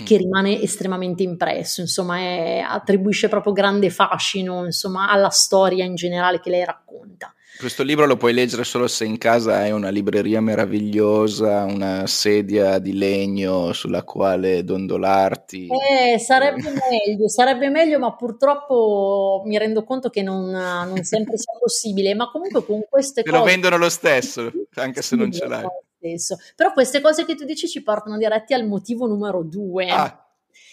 Che 0.03 0.17
rimane 0.17 0.61
estremamente 0.61 1.23
impresso, 1.23 1.81
insomma, 1.81 2.17
è, 2.17 2.63
attribuisce 2.65 3.27
proprio 3.29 3.53
grande 3.53 3.89
fascino, 3.89 4.65
insomma, 4.65 5.09
alla 5.09 5.29
storia 5.29 5.83
in 5.83 5.95
generale 5.95 6.39
che 6.39 6.49
lei 6.49 6.65
racconta. 6.65 7.33
Questo 7.59 7.83
libro 7.83 8.05
lo 8.05 8.15
puoi 8.15 8.31
leggere 8.31 8.63
solo 8.63 8.87
se 8.87 9.03
in 9.03 9.17
casa 9.17 9.57
hai 9.57 9.71
una 9.71 9.89
libreria 9.89 10.39
meravigliosa, 10.39 11.65
una 11.65 12.07
sedia 12.07 12.79
di 12.79 12.93
legno 12.93 13.73
sulla 13.73 14.03
quale 14.03 14.63
dondolarti. 14.63 15.67
Eh, 15.67 16.17
sarebbe 16.19 16.61
meglio, 16.61 17.27
sarebbe 17.27 17.67
meglio, 17.67 17.99
ma 17.99 18.15
purtroppo 18.15 19.41
mi 19.43 19.57
rendo 19.57 19.83
conto 19.83 20.09
che 20.09 20.21
non, 20.21 20.49
non 20.49 21.03
sempre 21.03 21.37
sia 21.37 21.51
possibile. 21.59 22.15
Ma 22.15 22.31
comunque 22.31 22.63
con 22.63 22.81
queste 22.89 23.23
Te 23.23 23.29
cose... 23.29 23.41
lo 23.41 23.49
vendono 23.49 23.75
lo 23.75 23.89
stesso, 23.89 24.49
anche 24.75 25.01
se 25.01 25.17
non 25.17 25.29
ce 25.29 25.45
l'hai. 25.45 25.65
Stesso. 25.99 26.37
Però 26.55 26.71
queste 26.73 27.01
cose 27.01 27.25
che 27.25 27.35
tu 27.35 27.45
dici 27.45 27.67
ci 27.67 27.83
portano 27.83 28.17
diretti 28.17 28.53
al 28.53 28.65
motivo 28.65 29.05
numero 29.05 29.43
due. 29.43 29.89
Ah. 29.89 30.25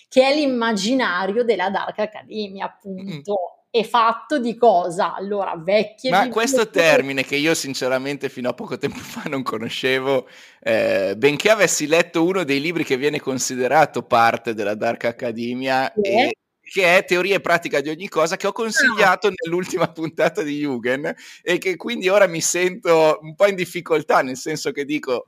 Che 0.08 0.22
è 0.22 0.34
l'immaginario 0.34 1.42
della 1.42 1.68
Dark 1.68 1.98
Academy, 1.98 2.60
appunto. 2.60 3.32
Mm 3.32 3.54
è 3.78 3.84
fatto 3.84 4.38
di 4.38 4.56
cosa? 4.56 5.14
Allora, 5.14 5.54
vecchie. 5.56 6.10
Ma 6.10 6.28
questo 6.28 6.70
termine 6.70 7.24
che 7.24 7.36
io 7.36 7.54
sinceramente 7.54 8.28
fino 8.28 8.48
a 8.48 8.54
poco 8.54 8.78
tempo 8.78 8.98
fa 8.98 9.28
non 9.28 9.42
conoscevo, 9.42 10.26
eh, 10.60 11.14
benché 11.16 11.50
avessi 11.50 11.86
letto 11.86 12.24
uno 12.24 12.44
dei 12.44 12.60
libri 12.60 12.84
che 12.84 12.96
viene 12.96 13.20
considerato 13.20 14.02
parte 14.02 14.54
della 14.54 14.74
Dark 14.74 15.04
Academia 15.04 15.92
sì. 15.94 16.00
e 16.00 16.36
che 16.68 16.96
è 16.96 17.04
teoria 17.04 17.36
e 17.36 17.40
pratica 17.40 17.80
di 17.80 17.90
ogni 17.90 18.08
cosa 18.08 18.36
che 18.36 18.48
ho 18.48 18.52
consigliato 18.52 19.28
ah. 19.28 19.32
nell'ultima 19.44 19.86
puntata 19.92 20.42
di 20.42 20.58
Jugend 20.58 21.14
e 21.42 21.58
che 21.58 21.76
quindi 21.76 22.08
ora 22.08 22.26
mi 22.26 22.40
sento 22.40 23.18
un 23.22 23.34
po' 23.36 23.46
in 23.46 23.54
difficoltà, 23.54 24.20
nel 24.22 24.36
senso 24.36 24.72
che 24.72 24.84
dico 24.84 25.26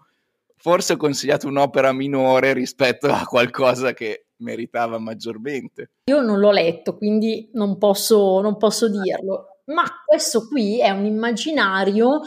forse 0.56 0.94
ho 0.94 0.96
consigliato 0.96 1.46
un'opera 1.46 1.92
minore 1.92 2.52
rispetto 2.52 3.06
a 3.06 3.24
qualcosa 3.24 3.92
che 3.92 4.26
meritava 4.38 4.98
maggiormente. 4.98 5.90
Io 6.06 6.20
non 6.20 6.40
l'ho 6.40 6.50
letto, 6.50 6.96
quindi 6.96 7.48
non 7.52 7.78
posso, 7.78 8.40
non 8.40 8.56
posso 8.56 8.88
dirlo, 8.88 9.60
ma 9.66 9.84
questo 10.04 10.48
qui 10.48 10.80
è 10.80 10.90
un 10.90 11.04
immaginario 11.04 12.20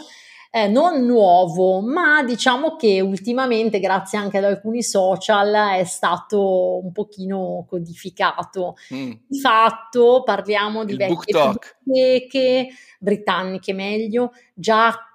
eh, 0.53 0.67
non 0.67 1.05
nuovo, 1.05 1.79
ma 1.79 2.23
diciamo 2.23 2.75
che 2.75 2.99
ultimamente, 2.99 3.79
grazie 3.79 4.17
anche 4.17 4.37
ad 4.37 4.43
alcuni 4.43 4.83
social, 4.83 5.79
è 5.79 5.85
stato 5.85 6.83
un 6.83 6.91
pochino 6.91 7.65
codificato. 7.69 8.75
Mm. 8.93 9.11
Di 9.27 9.39
fatto 9.39 10.23
parliamo 10.23 10.83
di 10.83 10.91
Il 10.91 10.97
vecchie 11.85 12.67
britanniche 12.99 13.73
meglio, 13.73 14.31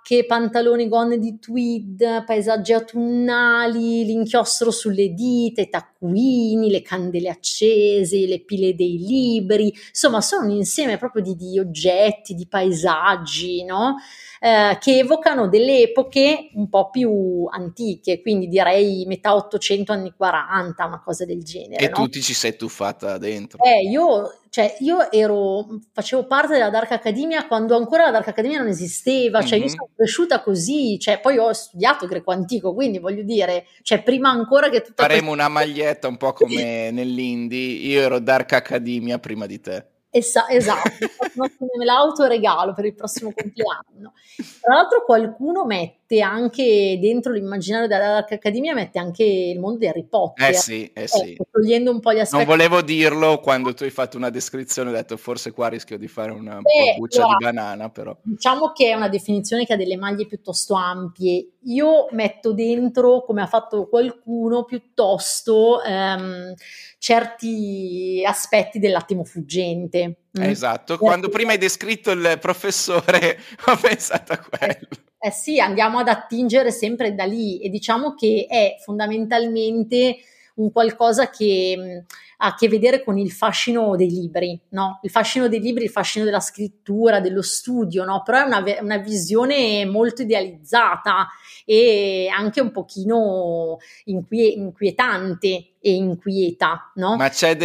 giacche, 0.07 0.25
pantaloni 0.25 0.89
gonne 0.89 1.19
di 1.19 1.39
tweed, 1.39 2.25
paesaggi 2.25 2.73
autunnali, 2.73 4.05
l'inchiostro 4.05 4.71
sulle 4.71 5.13
dita, 5.13 5.61
i 5.61 5.69
taccuini, 5.69 6.71
le 6.71 6.83
candele 6.83 7.29
accese, 7.29 8.27
le 8.27 8.41
pile 8.41 8.75
dei 8.75 8.99
libri, 8.99 9.73
insomma 9.89 10.21
sono 10.21 10.47
un 10.47 10.53
insieme 10.53 10.97
proprio 10.97 11.23
di, 11.23 11.35
di 11.35 11.59
oggetti, 11.59 12.35
di 12.35 12.47
paesaggi, 12.47 13.65
no? 13.65 13.97
Eh, 14.39 14.77
che 14.79 14.99
evocano 14.99 15.49
delle 15.49 15.81
epoche 15.81 16.51
un 16.55 16.69
po' 16.69 16.91
più 16.91 17.47
antiche, 17.51 18.21
quindi 18.21 18.49
direi 18.49 19.05
metà 19.07 19.35
800 19.35 19.93
anni 19.93 20.13
40, 20.15 20.85
una 20.85 21.03
cosa 21.03 21.25
del 21.25 21.43
genere. 21.43 21.85
E 21.85 21.89
no? 21.89 21.95
tu 21.95 22.09
ti 22.09 22.23
ci 22.23 22.35
sei 22.35 22.55
tuffata 22.55 23.17
dentro. 23.17 23.59
Eh, 23.63 23.89
io, 23.89 24.41
cioè, 24.51 24.77
io 24.81 25.11
ero, 25.11 25.67
facevo 25.93 26.27
parte 26.27 26.55
della 26.55 26.71
Dark 26.71 26.93
Academia 26.93 27.47
quando 27.47 27.77
ancora 27.77 28.05
la 28.05 28.11
Dark 28.11 28.29
Academia 28.29 28.59
non 28.59 28.69
esisteva, 28.69 29.43
cioè 29.43 29.59
mm-hmm. 29.59 29.67
io 29.67 29.73
sono 29.73 29.89
cresciuta 29.95 30.43
così, 30.43 30.99
cioè, 30.99 31.21
poi 31.21 31.39
ho 31.39 31.53
studiato 31.53 32.07
greco 32.07 32.33
antico, 32.33 32.75
quindi 32.75 32.99
voglio 32.99 33.23
dire, 33.23 33.67
cioè, 33.83 34.03
prima 34.03 34.31
ancora 34.31 34.69
che 34.69 34.83
tutto... 34.83 35.03
Faremo 35.03 35.29
questa... 35.29 35.45
una 35.45 35.49
maglietta 35.49 36.09
un 36.09 36.17
po' 36.17 36.33
come 36.33 36.91
nell'indie, 36.91 37.73
io 37.73 38.01
ero 38.01 38.19
Dark 38.19 38.53
Academia 38.53 39.19
prima 39.19 39.47
di 39.47 39.61
te. 39.61 39.87
Esa- 40.11 40.49
esatto, 40.49 40.91
me 41.37 41.85
l'autoregalo 41.85 42.73
per 42.73 42.87
il 42.87 42.95
prossimo 42.95 43.33
compleanno. 43.37 44.15
Tra 44.61 44.75
l'altro 44.75 45.05
qualcuno 45.05 45.67
mette 45.67 45.96
anche 46.21 46.99
dentro 47.01 47.33
l'immaginario 47.33 47.87
della 47.89 48.07
Dark 48.07 48.33
Academia, 48.33 48.75
mette 48.75 48.99
anche 48.99 49.25
il 49.25 49.59
mondo 49.59 49.79
di 49.79 49.87
Harry 49.89 50.07
Potter. 50.07 50.51
Eh 50.51 50.55
sì, 50.55 50.91
eh 50.93 51.07
sì. 51.07 51.33
Ecco, 51.33 51.47
togliendo 51.51 51.91
un 51.91 52.01
po' 52.01 52.13
gli 52.13 52.21
aspetti. 52.21 52.45
Non 52.45 52.57
volevo 52.57 52.83
dirlo 52.83 53.41
quando 53.41 53.75
tu 53.75 53.83
hai 53.83 53.91
fatto 53.91 54.17
una 54.17 54.31
descrizione, 54.31 54.91
ho 54.91 54.93
detto 54.93 55.17
forse 55.17 55.51
qua 55.53 55.69
rischio 55.69 55.99
di 55.99 56.09
fare 56.09 56.31
una 56.31 56.61
Beh, 56.61 56.97
buccia 56.97 57.23
allora, 57.23 57.37
di 57.37 57.45
banana, 57.45 57.91
però. 57.91 58.17
Diciamo 58.23 58.73
che 58.73 58.91
è 58.91 58.95
una 58.95 59.09
definizione 59.09 59.65
che 59.67 59.73
ha 59.73 59.77
delle 59.77 59.97
maglie 59.97 60.27
piuttosto 60.27 60.75
ampie. 60.75 61.51
Io 61.65 62.07
metto 62.13 62.53
dentro, 62.53 63.25
come 63.25 63.43
ha 63.43 63.47
fatto 63.47 63.89
qualcuno, 63.89 64.65
piuttosto... 64.65 65.81
Um, 65.85 66.55
certi 66.99 68.23
aspetti 68.27 68.81
dell'attimo 68.81 69.23
fuggente. 69.23 70.23
Mm. 70.39 70.43
Esatto, 70.43 70.99
quando 70.99 71.29
prima 71.29 71.53
hai 71.53 71.59
descritto 71.59 72.11
il 72.11 72.39
professore 72.41 73.39
ho 73.67 73.77
pensato 73.77 74.33
a 74.33 74.39
quello. 74.39 74.89
Eh, 75.27 75.33
sì, 75.33 75.59
andiamo 75.59 75.99
ad 75.99 76.07
attingere 76.07 76.71
sempre 76.71 77.13
da 77.13 77.25
lì 77.25 77.59
e 77.59 77.69
diciamo 77.69 78.15
che 78.15 78.47
è 78.49 78.77
fondamentalmente 78.79 80.19
un 80.55 80.71
qualcosa 80.71 81.31
che 81.31 81.75
mh, 81.77 82.05
ha 82.39 82.47
a 82.47 82.55
che 82.55 82.69
vedere 82.69 83.03
con 83.03 83.19
il 83.19 83.33
fascino 83.33 83.97
dei 83.97 84.09
libri, 84.09 84.57
no? 84.69 85.01
Il 85.03 85.11
fascino 85.11 85.49
dei 85.49 85.59
libri, 85.59 85.83
il 85.83 85.91
fascino 85.91 86.25
della 86.25 86.39
scrittura, 86.39 87.19
dello 87.19 87.43
studio, 87.43 88.05
no? 88.05 88.23
Però 88.25 88.39
è 88.39 88.47
una, 88.47 88.63
una 88.81 88.99
visione 88.99 89.85
molto 89.85 90.23
idealizzata 90.23 91.27
e 91.65 92.29
anche 92.33 92.61
un 92.61 92.71
pochino 92.71 93.79
inquie- 94.05 94.53
inquietante 94.53 95.73
e 95.81 95.91
inquieta, 95.93 96.93
no? 96.95 97.17
Ma 97.17 97.31
c'è 97.31 97.57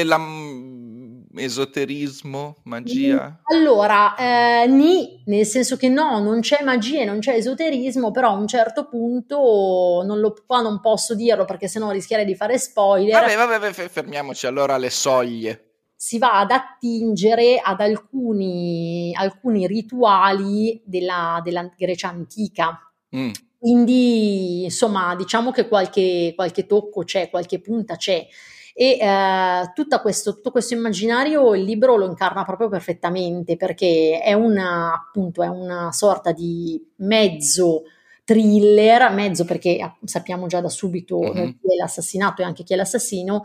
dell'esoterismo, 1.31 2.57
magia? 2.63 3.41
Allora, 3.43 4.15
eh, 4.15 4.67
ni, 4.67 5.23
nel 5.25 5.45
senso 5.45 5.77
che 5.77 5.89
no, 5.89 6.19
non 6.19 6.41
c'è 6.41 6.63
magia, 6.63 7.05
non 7.05 7.19
c'è 7.19 7.35
esoterismo, 7.35 8.11
però 8.11 8.29
a 8.29 8.37
un 8.37 8.47
certo 8.47 8.87
punto, 8.87 10.03
non 10.05 10.19
lo, 10.19 10.35
qua 10.45 10.61
non 10.61 10.79
posso 10.79 11.15
dirlo 11.15 11.45
perché 11.45 11.67
sennò 11.67 11.91
rischierei 11.91 12.25
di 12.25 12.35
fare 12.35 12.57
spoiler. 12.57 13.21
Vabbè, 13.21 13.35
vabbè, 13.35 13.59
vabbè 13.59 13.89
fermiamoci 13.89 14.45
allora 14.45 14.75
alle 14.75 14.89
soglie 14.89 15.65
si 16.01 16.17
va 16.17 16.39
ad 16.39 16.49
attingere 16.49 17.59
ad 17.63 17.79
alcuni, 17.79 19.13
alcuni 19.15 19.67
rituali 19.67 20.81
della, 20.83 21.39
della 21.43 21.71
Grecia 21.77 22.07
antica. 22.07 22.91
Mm. 23.15 23.29
Quindi, 23.59 24.63
insomma, 24.63 25.13
diciamo 25.15 25.51
che 25.51 25.67
qualche, 25.67 26.33
qualche 26.35 26.65
tocco 26.65 27.03
c'è, 27.03 27.29
qualche 27.29 27.61
punta 27.61 27.97
c'è. 27.97 28.25
E 28.73 28.97
eh, 28.99 29.99
questo, 30.01 30.33
tutto 30.35 30.51
questo 30.51 30.73
immaginario 30.73 31.53
il 31.55 31.63
libro 31.63 31.95
lo 31.95 32.05
incarna 32.05 32.43
proprio 32.45 32.69
perfettamente 32.69 33.57
perché 33.57 34.19
è 34.23 34.33
una, 34.33 34.93
appunto, 34.93 35.43
è 35.43 35.47
una 35.47 35.91
sorta 35.91 36.31
di 36.31 36.81
mezzo 36.97 37.83
thriller, 38.23 39.11
mezzo 39.11 39.45
perché 39.45 39.79
ah, 39.79 39.95
sappiamo 40.03 40.47
già 40.47 40.61
da 40.61 40.69
subito 40.69 41.19
mm-hmm. 41.19 41.33
chi 41.33 41.73
è 41.73 41.75
l'assassinato 41.79 42.41
e 42.41 42.45
anche 42.45 42.63
chi 42.63 42.73
è 42.73 42.75
l'assassino, 42.77 43.43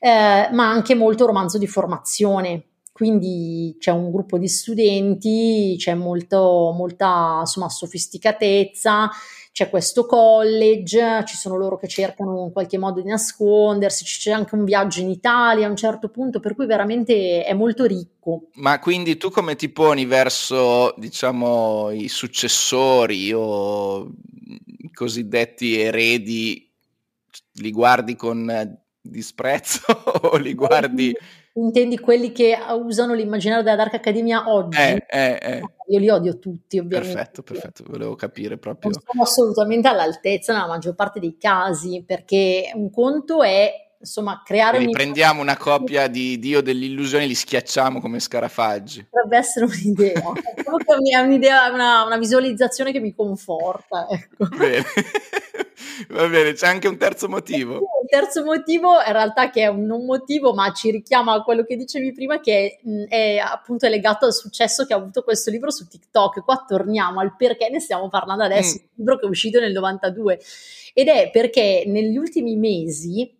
eh, 0.00 0.48
ma 0.52 0.70
anche 0.70 0.94
molto 0.94 1.26
romanzo 1.26 1.58
di 1.58 1.66
formazione 1.66 2.64
quindi 2.92 3.74
c'è 3.78 3.90
un 3.90 4.10
gruppo 4.10 4.36
di 4.38 4.48
studenti, 4.48 5.74
c'è 5.78 5.94
molto, 5.94 6.72
molta 6.76 7.38
insomma, 7.40 7.70
sofisticatezza, 7.70 9.10
c'è 9.50 9.70
questo 9.70 10.06
college, 10.06 11.24
ci 11.26 11.36
sono 11.36 11.56
loro 11.56 11.78
che 11.78 11.88
cercano 11.88 12.44
in 12.44 12.52
qualche 12.52 12.78
modo 12.78 13.00
di 13.00 13.08
nascondersi, 13.08 14.04
c'è 14.04 14.30
anche 14.30 14.54
un 14.54 14.64
viaggio 14.64 15.00
in 15.00 15.10
Italia 15.10 15.66
a 15.66 15.70
un 15.70 15.76
certo 15.76 16.10
punto, 16.10 16.38
per 16.38 16.54
cui 16.54 16.66
veramente 16.66 17.44
è 17.44 17.54
molto 17.54 17.86
ricco. 17.86 18.48
Ma 18.54 18.78
quindi 18.78 19.16
tu 19.16 19.30
come 19.30 19.56
ti 19.56 19.70
poni 19.70 20.04
verso, 20.04 20.94
diciamo, 20.96 21.90
i 21.90 22.08
successori 22.08 23.32
o 23.34 24.10
cosiddetti 24.92 25.78
eredi 25.78 26.70
li 27.54 27.70
guardi 27.70 28.14
con 28.16 28.80
disprezzo 29.00 29.82
o 30.32 30.36
li 30.36 30.54
guardi... 30.54 31.16
Intendi 31.54 31.98
quelli 31.98 32.32
che 32.32 32.56
usano 32.82 33.12
l'immaginario 33.12 33.62
della 33.62 33.76
Dark 33.76 33.94
Academia 33.94 34.50
oggi? 34.50 34.78
Eh, 34.78 35.06
eh, 35.08 35.38
eh. 35.42 35.62
Io 35.88 35.98
li 35.98 36.08
odio 36.08 36.38
tutti, 36.38 36.78
ovviamente. 36.78 37.14
Perfetto, 37.14 37.42
perfetto, 37.42 37.84
volevo 37.86 38.14
capire 38.14 38.56
proprio. 38.56 38.90
Non 38.90 39.02
sono 39.04 39.22
assolutamente 39.22 39.86
all'altezza 39.86 40.54
nella 40.54 40.66
maggior 40.66 40.94
parte 40.94 41.20
dei 41.20 41.36
casi, 41.38 42.04
perché 42.06 42.70
un 42.74 42.90
conto 42.90 43.42
è 43.42 43.70
insomma, 44.02 44.42
creare 44.44 44.76
Quindi 44.78 44.94
prendiamo 44.94 45.40
una 45.40 45.56
coppia 45.58 46.08
di 46.08 46.38
Dio 46.38 46.60
delle 46.60 46.86
illusioni 46.86 47.24
e 47.24 47.26
li 47.28 47.34
schiacciamo 47.34 48.00
come 48.00 48.18
scarafaggi. 48.18 49.06
Potrebbe 49.08 49.36
essere 49.36 49.66
un'idea. 49.66 50.22
è 51.12 51.18
un'idea, 51.18 51.70
una, 51.72 52.04
una, 52.04 52.18
visualizzazione 52.18 52.92
che 52.92 53.00
mi 53.00 53.14
conforta. 53.14 54.06
Ecco. 54.10 54.48
Bene. 54.56 54.84
Va 56.08 56.26
bene, 56.26 56.52
c'è 56.54 56.66
anche 56.66 56.88
un 56.88 56.96
terzo 56.96 57.28
motivo. 57.28 57.80
Terzo 58.12 58.44
motivo, 58.44 58.98
in 58.98 59.10
realtà, 59.10 59.48
che 59.48 59.62
è 59.62 59.68
un 59.68 59.86
non 59.86 60.04
motivo, 60.04 60.52
ma 60.52 60.70
ci 60.72 60.90
richiama 60.90 61.32
a 61.32 61.42
quello 61.42 61.64
che 61.64 61.76
dicevi 61.76 62.12
prima, 62.12 62.40
che 62.40 62.78
è, 63.08 63.08
è 63.08 63.36
appunto 63.38 63.88
legato 63.88 64.26
al 64.26 64.34
successo 64.34 64.84
che 64.84 64.92
ha 64.92 64.98
avuto 64.98 65.22
questo 65.22 65.50
libro 65.50 65.70
su 65.70 65.88
TikTok. 65.88 66.44
Qua 66.44 66.62
torniamo 66.68 67.20
al 67.20 67.34
perché 67.36 67.70
ne 67.70 67.80
stiamo 67.80 68.10
parlando 68.10 68.44
adesso. 68.44 68.74
Mm. 68.74 68.82
Un 68.82 68.90
libro 68.96 69.16
che 69.16 69.24
è 69.24 69.28
uscito 69.30 69.60
nel 69.60 69.72
92 69.72 70.40
ed 70.92 71.08
è 71.08 71.30
perché 71.30 71.84
negli 71.86 72.18
ultimi 72.18 72.54
mesi 72.56 73.34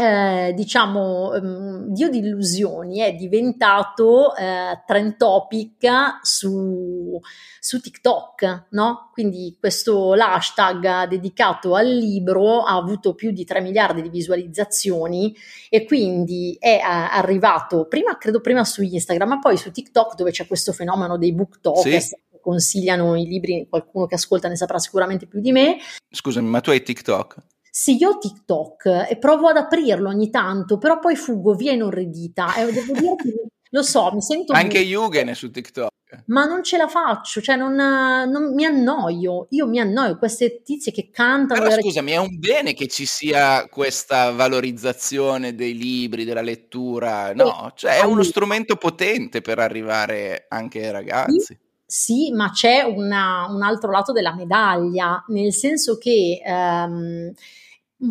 eh, 0.00 0.54
diciamo, 0.54 1.30
um, 1.34 1.92
Dio 1.92 2.08
di 2.08 2.18
illusioni 2.18 3.00
è 3.00 3.12
diventato 3.12 4.34
eh, 4.34 4.82
trend 4.86 5.18
topic 5.18 5.86
su, 6.22 7.20
su 7.60 7.80
TikTok, 7.80 8.68
no? 8.70 9.10
Quindi 9.12 9.56
questo 9.60 10.14
hashtag 10.14 11.06
dedicato 11.06 11.74
al 11.74 11.86
libro 11.86 12.62
ha 12.62 12.76
avuto 12.76 13.14
più 13.14 13.30
di 13.30 13.44
3 13.44 13.60
miliardi 13.60 14.00
di 14.00 14.08
visualizzazioni 14.08 15.36
e 15.68 15.84
quindi 15.84 16.56
è 16.58 16.76
eh, 16.76 16.80
arrivato 16.82 17.86
prima, 17.86 18.16
credo 18.16 18.40
prima 18.40 18.64
su 18.64 18.82
Instagram, 18.82 19.28
ma 19.28 19.38
poi 19.38 19.58
su 19.58 19.70
TikTok 19.70 20.14
dove 20.14 20.30
c'è 20.30 20.46
questo 20.46 20.72
fenomeno 20.72 21.18
dei 21.18 21.34
booktoker. 21.34 22.00
Sì 22.00 22.16
consigliano 22.40 23.16
i 23.16 23.26
libri, 23.26 23.66
qualcuno 23.68 24.06
che 24.06 24.14
ascolta 24.14 24.48
ne 24.48 24.56
saprà 24.56 24.78
sicuramente 24.78 25.26
più 25.26 25.40
di 25.40 25.52
me. 25.52 25.76
Scusami, 26.10 26.48
ma 26.48 26.62
tu 26.62 26.70
hai 26.70 26.82
TikTok? 26.82 27.36
Sì, 27.70 27.96
io 27.96 28.10
ho 28.10 28.18
TikTok 28.18 29.06
e 29.08 29.16
provo 29.18 29.48
ad 29.48 29.56
aprirlo 29.56 30.08
ogni 30.08 30.30
tanto, 30.30 30.78
però 30.78 30.98
poi 30.98 31.16
fuggo 31.16 31.54
via 31.54 31.72
inorridita. 31.72 32.54
E 32.56 32.72
devo 32.72 32.92
dire 32.92 33.14
che 33.16 33.34
lo 33.70 33.82
so, 33.82 34.10
mi 34.12 34.20
sento. 34.20 34.52
Anche 34.52 34.78
Yugen 34.78 35.28
è 35.28 35.34
su 35.34 35.50
TikTok. 35.50 35.88
Ma 36.26 36.44
non 36.44 36.64
ce 36.64 36.76
la 36.76 36.88
faccio, 36.88 37.40
cioè 37.40 37.54
non, 37.54 37.72
non, 37.74 38.52
mi 38.52 38.64
annoio. 38.64 39.46
Io 39.50 39.68
mi 39.68 39.78
annoio. 39.78 40.18
Queste 40.18 40.62
tizie 40.62 40.90
che 40.90 41.10
cantano. 41.12 41.62
Però 41.62 41.80
scusami, 41.80 42.10
è 42.10 42.16
un 42.16 42.36
bene 42.38 42.74
che 42.74 42.88
ci 42.88 43.06
sia 43.06 43.68
questa 43.68 44.32
valorizzazione 44.32 45.54
dei 45.54 45.76
libri, 45.76 46.24
della 46.24 46.42
lettura, 46.42 47.32
no? 47.32 47.70
Cioè 47.76 48.00
è 48.00 48.04
uno 48.04 48.24
strumento 48.24 48.74
potente 48.74 49.40
per 49.40 49.60
arrivare 49.60 50.46
anche 50.48 50.84
ai 50.84 50.90
ragazzi. 50.90 51.40
Sì 51.40 51.58
sì, 51.90 52.30
ma 52.30 52.52
c'è 52.52 52.82
una, 52.82 53.48
un 53.50 53.62
altro 53.62 53.90
lato 53.90 54.12
della 54.12 54.32
medaglia, 54.32 55.24
nel 55.26 55.52
senso 55.52 55.98
che 55.98 56.40
ehm, 56.40 57.32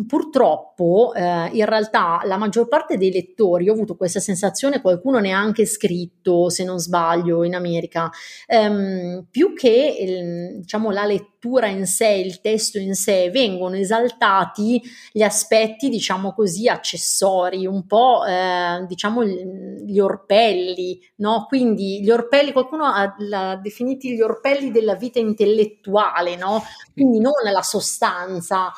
Purtroppo, 0.06 1.12
eh, 1.16 1.48
in 1.52 1.64
realtà, 1.64 2.20
la 2.24 2.36
maggior 2.36 2.68
parte 2.68 2.96
dei 2.96 3.10
lettori, 3.10 3.68
ho 3.68 3.72
avuto 3.72 3.96
questa 3.96 4.20
sensazione, 4.20 4.80
qualcuno 4.80 5.18
ne 5.18 5.32
ha 5.32 5.38
anche 5.40 5.66
scritto, 5.66 6.48
se 6.48 6.62
non 6.62 6.78
sbaglio, 6.78 7.42
in 7.42 7.56
America, 7.56 8.08
ehm, 8.46 9.26
più 9.28 9.52
che 9.52 9.96
il, 9.98 10.60
diciamo, 10.60 10.92
la 10.92 11.04
lettura 11.06 11.66
in 11.66 11.86
sé, 11.86 12.06
il 12.06 12.40
testo 12.40 12.78
in 12.78 12.94
sé, 12.94 13.30
vengono 13.30 13.74
esaltati 13.74 14.80
gli 15.10 15.22
aspetti, 15.22 15.88
diciamo 15.88 16.34
così, 16.34 16.68
accessori, 16.68 17.66
un 17.66 17.84
po', 17.88 18.24
eh, 18.24 18.84
diciamo, 18.86 19.24
gli 19.24 19.98
orpelli, 19.98 21.00
no? 21.16 21.46
Quindi 21.48 22.00
gli 22.00 22.10
orpelli, 22.10 22.52
qualcuno 22.52 22.84
ha, 22.84 23.16
ha 23.32 23.56
definiti 23.56 24.14
gli 24.14 24.20
orpelli 24.20 24.70
della 24.70 24.94
vita 24.94 25.18
intellettuale, 25.18 26.36
no? 26.36 26.62
Quindi 26.94 27.18
non 27.18 27.32
la 27.52 27.62
sostanza 27.62 28.70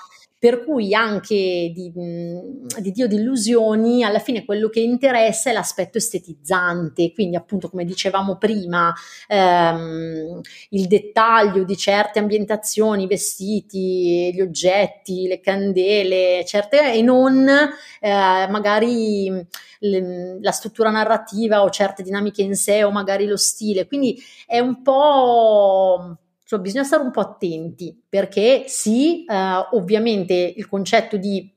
per 0.42 0.64
cui 0.64 0.92
anche 0.92 1.70
di, 1.72 1.92
di 1.94 2.90
Dio 2.90 3.06
di 3.06 3.14
illusioni 3.14 4.02
alla 4.02 4.18
fine 4.18 4.44
quello 4.44 4.70
che 4.70 4.80
interessa 4.80 5.50
è 5.50 5.52
l'aspetto 5.52 5.98
estetizzante, 5.98 7.12
quindi 7.12 7.36
appunto 7.36 7.70
come 7.70 7.84
dicevamo 7.84 8.38
prima 8.38 8.92
ehm, 9.28 10.40
il 10.70 10.86
dettaglio 10.88 11.62
di 11.62 11.76
certe 11.76 12.18
ambientazioni, 12.18 13.04
i 13.04 13.06
vestiti, 13.06 14.32
gli 14.34 14.40
oggetti, 14.40 15.28
le 15.28 15.38
candele, 15.38 16.44
certe, 16.44 16.92
e 16.92 17.02
non 17.02 17.46
eh, 17.46 18.48
magari 18.50 19.46
la 20.40 20.50
struttura 20.50 20.90
narrativa 20.90 21.62
o 21.62 21.70
certe 21.70 22.02
dinamiche 22.02 22.42
in 22.42 22.56
sé 22.56 22.82
o 22.82 22.90
magari 22.90 23.26
lo 23.26 23.36
stile, 23.36 23.86
quindi 23.86 24.20
è 24.44 24.58
un 24.58 24.82
po' 24.82 26.16
Cioè, 26.52 26.60
bisogna 26.60 26.84
stare 26.84 27.02
un 27.02 27.10
po' 27.10 27.20
attenti 27.20 27.98
perché 28.06 28.64
sì, 28.66 29.24
eh, 29.24 29.34
ovviamente 29.70 30.34
il 30.34 30.68
concetto 30.68 31.16
di 31.16 31.50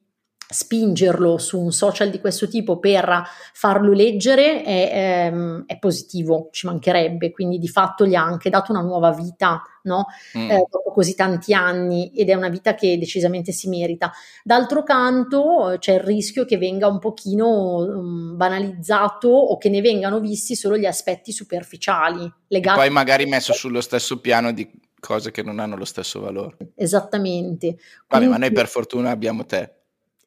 spingerlo 0.47 1.37
su 1.37 1.59
un 1.59 1.71
social 1.71 2.09
di 2.09 2.19
questo 2.19 2.47
tipo 2.47 2.77
per 2.77 3.23
farlo 3.51 3.91
leggere 3.93 4.61
è, 4.63 4.91
ehm, 4.93 5.63
è, 5.65 5.79
positivo, 5.79 6.49
ci 6.51 6.67
mancherebbe, 6.67 7.31
quindi 7.31 7.57
di 7.57 7.67
fatto 7.67 8.05
gli 8.05 8.13
ha 8.15 8.23
anche 8.23 8.49
dato 8.49 8.71
una 8.71 8.81
nuova 8.81 9.11
vita, 9.11 9.61
no? 9.83 10.05
Mm. 10.37 10.51
Eh, 10.51 10.65
dopo 10.69 10.91
così 10.93 11.15
tanti 11.15 11.53
anni 11.53 12.11
ed 12.13 12.29
è 12.29 12.35
una 12.35 12.49
vita 12.49 12.75
che 12.75 12.97
decisamente 12.97 13.51
si 13.51 13.67
merita. 13.67 14.11
D'altro 14.43 14.83
canto 14.83 15.75
c'è 15.79 15.95
il 15.95 16.01
rischio 16.01 16.45
che 16.45 16.57
venga 16.57 16.87
un 16.87 16.99
pochino 16.99 17.77
um, 17.77 18.37
banalizzato 18.37 19.27
o 19.27 19.57
che 19.57 19.69
ne 19.69 19.81
vengano 19.81 20.19
visti 20.19 20.55
solo 20.55 20.77
gli 20.77 20.85
aspetti 20.85 21.31
superficiali. 21.31 22.31
Legati 22.47 22.79
e 22.79 22.83
poi 22.83 22.91
magari 22.91 23.25
messo 23.25 23.51
sullo 23.51 23.81
stesso 23.81 24.21
piano 24.21 24.53
di 24.53 24.69
cose 25.05 25.31
che 25.31 25.43
non 25.43 25.59
hanno 25.59 25.77
lo 25.77 25.85
stesso 25.85 26.19
valore. 26.19 26.57
Esattamente. 26.75 27.67
Vabbè, 27.67 28.25
Quindi... 28.25 28.27
ma 28.27 28.37
noi 28.37 28.51
per 28.51 28.67
fortuna 28.67 29.09
abbiamo 29.09 29.45
te. 29.45 29.71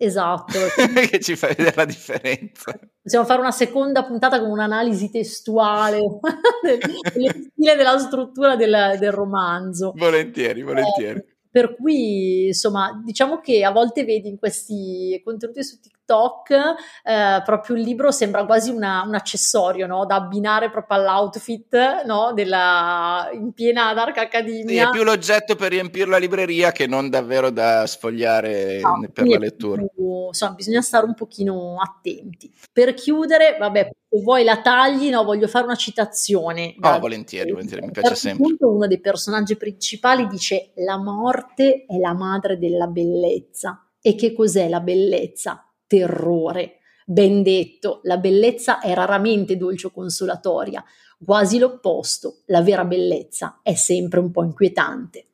Esatto. 0.01 0.59
che 1.11 1.19
ci 1.21 1.35
fa 1.35 1.49
vedere 1.49 1.73
la 1.75 1.85
differenza. 1.85 2.79
Possiamo 3.03 3.27
fare 3.27 3.41
una 3.41 3.51
seconda 3.51 4.05
puntata 4.05 4.41
con 4.41 4.51
un'analisi 4.51 5.11
testuale 5.11 5.99
del, 6.62 7.51
stile 7.51 7.75
della 7.75 7.99
struttura 7.99 8.55
del, 8.55 8.97
del 8.99 9.12
romanzo. 9.12 9.93
Volentieri, 9.97 10.62
volentieri. 10.62 11.19
Eh, 11.19 11.37
per 11.51 11.75
cui, 11.75 12.47
insomma, 12.47 13.03
diciamo 13.05 13.41
che 13.41 13.64
a 13.64 13.73
volte 13.73 14.05
vedi 14.05 14.29
in 14.29 14.38
questi 14.38 15.21
contenuti 15.25 15.64
su 15.64 15.81
TikTok 15.81 15.98
eh, 16.14 17.42
proprio 17.44 17.77
il 17.77 17.83
libro 17.83 18.11
sembra 18.11 18.44
quasi 18.44 18.71
una, 18.71 19.03
un 19.07 19.14
accessorio, 19.14 19.87
no? 19.87 20.07
Da 20.07 20.16
abbinare 20.16 20.71
proprio 20.71 20.99
all'outfit, 20.99 22.05
no? 22.05 22.33
Della, 22.33 23.29
in 23.33 23.53
piena 23.53 23.92
Dark 23.92 24.18
Academia. 24.18 24.85
Sì, 24.85 24.88
è 24.88 24.90
più 24.90 25.05
l'oggetto 25.05 25.55
per 25.57 25.71
riempire 25.71 26.09
la 26.09 26.18
libreria 26.18 26.73
che 26.73 26.87
non 26.87 27.11
davvero 27.11 27.51
da 27.51 27.87
sfogliare 27.87 28.81
no, 28.81 29.07
per 29.12 29.27
la 29.27 29.38
lettura. 29.38 29.83
Più, 29.83 30.27
insomma, 30.29 30.55
bisogna 30.55 30.81
stare 30.81 31.05
un 31.05 31.14
pochino 31.14 31.77
attenti. 31.81 32.53
Per 32.73 32.94
chiudere, 32.94 33.57
vabbè, 33.59 33.90
se 34.09 34.21
vuoi 34.23 34.44
la 34.44 34.61
tagli, 34.61 35.11
no, 35.11 35.25
voglio 35.25 35.49
fare 35.49 35.64
una 35.64 35.75
citazione. 35.75 36.75
Oh, 36.81 36.99
volentieri, 36.99 37.51
volentieri, 37.51 37.85
mi 37.85 37.92
piace 37.92 38.14
sempre. 38.14 38.44
Punto, 38.47 38.71
uno 38.71 38.87
dei 38.87 39.01
personaggi 39.01 39.57
principali 39.57 40.27
dice 40.27 40.73
la 40.77 40.97
morte 40.97 41.85
è 41.87 41.99
la 41.99 42.14
madre 42.14 42.59
della 42.59 42.87
bellezza. 42.87 43.83
E 44.01 44.14
che 44.14 44.33
cos'è 44.33 44.68
la 44.68 44.81
bellezza? 44.81 45.68
Terrore. 45.88 46.74
Ben 47.05 47.42
detto, 47.42 47.98
la 48.05 48.18
bellezza 48.18 48.79
è 48.79 48.94
raramente 48.94 49.57
dolce 49.57 49.88
o 49.88 49.90
consolatoria, 49.90 50.85
quasi 51.24 51.59
l'opposto, 51.59 52.42
la 52.46 52.62
vera 52.62 52.85
bellezza 52.85 53.59
è 53.62 53.74
sempre 53.74 54.20
un 54.20 54.31
po' 54.31 54.44
inquietante. 54.44 55.24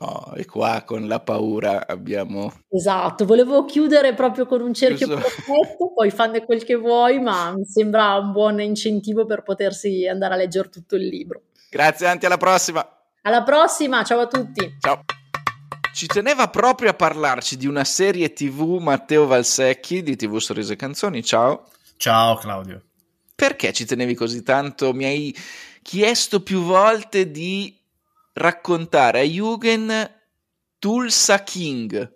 No, 0.00 0.32
e 0.34 0.44
qua 0.44 0.82
con 0.84 1.06
la 1.06 1.20
paura 1.20 1.86
abbiamo... 1.86 2.52
Esatto, 2.68 3.24
volevo 3.24 3.64
chiudere 3.64 4.12
proprio 4.14 4.44
con 4.44 4.60
un 4.60 4.74
cerchio 4.74 5.06
Giusto. 5.06 5.22
perfetto, 5.22 5.92
poi 5.94 6.10
fanne 6.10 6.44
quel 6.44 6.64
che 6.64 6.74
vuoi, 6.74 7.20
ma 7.20 7.52
mi 7.54 7.64
sembra 7.64 8.16
un 8.16 8.32
buon 8.32 8.60
incentivo 8.60 9.24
per 9.24 9.42
potersi 9.44 10.08
andare 10.08 10.34
a 10.34 10.36
leggere 10.36 10.68
tutto 10.68 10.96
il 10.96 11.06
libro. 11.06 11.42
Grazie 11.70 12.08
Anti, 12.08 12.26
alla 12.26 12.38
prossima! 12.38 12.84
Alla 13.22 13.44
prossima, 13.44 14.02
ciao 14.02 14.20
a 14.20 14.26
tutti! 14.26 14.78
Ciao! 14.80 15.04
Ci 15.94 16.08
teneva 16.08 16.48
proprio 16.48 16.90
a 16.90 16.94
parlarci 16.94 17.56
di 17.56 17.68
una 17.68 17.84
serie 17.84 18.32
tv 18.32 18.78
Matteo 18.80 19.26
Valsecchi 19.26 20.02
di 20.02 20.16
TV 20.16 20.38
Sorrise 20.38 20.74
Canzoni, 20.74 21.22
ciao! 21.22 21.70
Ciao 21.96 22.34
Claudio! 22.34 22.82
Perché 23.32 23.72
ci 23.72 23.84
tenevi 23.84 24.16
così 24.16 24.42
tanto? 24.42 24.92
Mi 24.92 25.04
hai 25.04 25.36
chiesto 25.82 26.42
più 26.42 26.62
volte 26.62 27.30
di 27.30 27.80
raccontare 28.32 29.20
a 29.20 29.22
Jugend 29.22 30.22
Tulsa 30.80 31.44
King. 31.44 32.12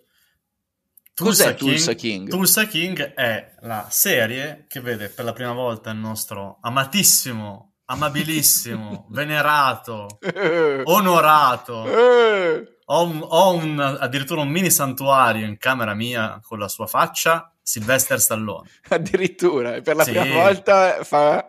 Tulsa 1.15 1.45
Cos'è 1.45 1.55
King, 1.55 1.71
Tulsa 1.71 1.93
King? 1.93 2.29
Tulsa 2.29 2.67
King 2.67 3.15
è 3.15 3.55
la 3.61 3.87
serie 3.91 4.65
che 4.67 4.81
vede 4.81 5.09
per 5.09 5.25
la 5.25 5.33
prima 5.33 5.53
volta 5.53 5.91
il 5.91 5.99
nostro 5.99 6.59
amatissimo, 6.63 7.75
amabilissimo, 7.85 9.07
venerato, 9.15 10.19
onorato 10.83 12.77
ho, 12.91 13.05
un, 13.05 13.25
ho 13.27 13.55
un, 13.55 13.79
addirittura 13.79 14.41
un 14.41 14.49
mini 14.49 14.71
santuario 14.71 15.47
in 15.47 15.59
camera 15.59 15.95
mia 15.95 16.41
con 16.43 16.59
la 16.59 16.69
sua 16.69 16.87
faccia, 16.87 17.53
Sylvester 17.63 18.21
Stallone. 18.21 18.69
Addirittura, 18.89 19.81
per 19.81 19.97
la 19.97 20.05
sì. 20.05 20.13
prima 20.13 20.43
volta 20.43 21.03
fa 21.05 21.47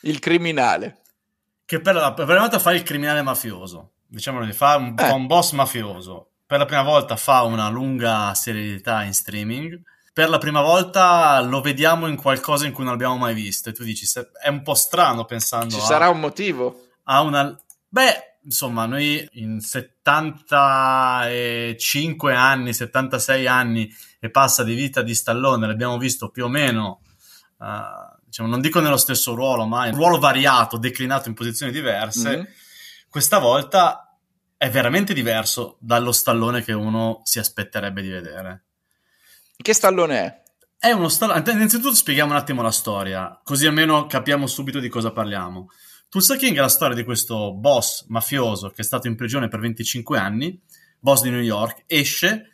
il 0.00 0.18
criminale. 0.18 1.02
Che 1.64 1.80
per 1.80 1.94
la, 1.94 2.12
per 2.12 2.20
la 2.20 2.24
prima 2.24 2.40
volta 2.40 2.58
fa 2.58 2.72
il 2.72 2.82
criminale 2.82 3.22
mafioso, 3.22 3.92
diciamo 4.06 4.44
fa 4.52 4.76
un, 4.76 4.94
eh. 4.98 5.04
fa 5.04 5.14
un 5.14 5.26
boss 5.26 5.52
mafioso. 5.52 6.30
Per 6.46 6.58
la 6.58 6.64
prima 6.64 6.82
volta 6.82 7.16
fa 7.16 7.42
una 7.42 7.68
lunga 7.68 8.32
serialità 8.34 9.02
in 9.02 9.12
streaming 9.12 9.82
per 10.16 10.30
la 10.30 10.38
prima 10.38 10.62
volta 10.62 11.38
lo 11.42 11.60
vediamo 11.60 12.06
in 12.06 12.16
qualcosa 12.16 12.64
in 12.64 12.72
cui 12.72 12.84
non 12.84 12.94
abbiamo 12.94 13.18
mai 13.18 13.34
visto. 13.34 13.68
E 13.68 13.74
tu 13.74 13.84
dici, 13.84 14.06
è 14.42 14.48
un 14.48 14.62
po' 14.62 14.72
strano 14.72 15.26
pensando. 15.26 15.74
Ci 15.74 15.80
a, 15.82 15.84
sarà 15.84 16.08
un 16.08 16.20
motivo? 16.20 16.86
A 17.02 17.20
una. 17.20 17.54
Beh, 17.86 18.35
insomma, 18.46 18.86
noi 18.86 19.28
in 19.32 19.60
75 19.60 22.34
anni, 22.34 22.72
76 22.72 23.46
anni 23.46 23.94
e 24.18 24.30
passa 24.30 24.64
di 24.64 24.74
vita 24.74 25.02
di 25.02 25.14
Stallone, 25.14 25.66
l'abbiamo 25.66 25.98
visto 25.98 26.30
più 26.30 26.44
o 26.44 26.48
meno. 26.48 27.02
Uh, 27.58 28.16
diciamo, 28.24 28.48
non 28.48 28.60
dico 28.60 28.80
nello 28.80 28.96
stesso 28.96 29.34
ruolo, 29.34 29.66
ma 29.66 29.86
in 29.86 29.92
un 29.92 29.98
ruolo 29.98 30.18
variato, 30.18 30.78
declinato 30.78 31.28
in 31.28 31.34
posizioni 31.34 31.72
diverse. 31.72 32.28
Mm-hmm. 32.28 32.44
Questa 33.08 33.38
volta 33.38 34.18
è 34.56 34.70
veramente 34.70 35.12
diverso 35.12 35.76
dallo 35.80 36.12
stallone 36.12 36.62
che 36.62 36.72
uno 36.72 37.20
si 37.24 37.38
aspetterebbe 37.38 38.00
di 38.00 38.08
vedere. 38.08 38.64
Che 39.56 39.74
stallone 39.74 40.18
è? 40.18 40.42
È 40.78 40.92
uno 40.92 41.08
stallone. 41.08 41.42
Innanzitutto 41.50 41.94
spieghiamo 41.94 42.32
un 42.32 42.38
attimo 42.38 42.62
la 42.62 42.70
storia, 42.70 43.38
così 43.42 43.66
almeno 43.66 44.06
capiamo 44.06 44.46
subito 44.46 44.78
di 44.78 44.88
cosa 44.88 45.12
parliamo. 45.12 45.68
Tulsa 46.08 46.36
King 46.36 46.56
è 46.56 46.60
la 46.60 46.68
storia 46.68 46.94
di 46.94 47.04
questo 47.04 47.52
boss 47.52 48.06
mafioso 48.08 48.70
che 48.70 48.82
è 48.82 48.84
stato 48.84 49.06
in 49.06 49.16
prigione 49.16 49.48
per 49.48 49.60
25 49.60 50.18
anni, 50.18 50.58
boss 50.98 51.22
di 51.22 51.30
New 51.30 51.40
York, 51.40 51.84
esce. 51.86 52.50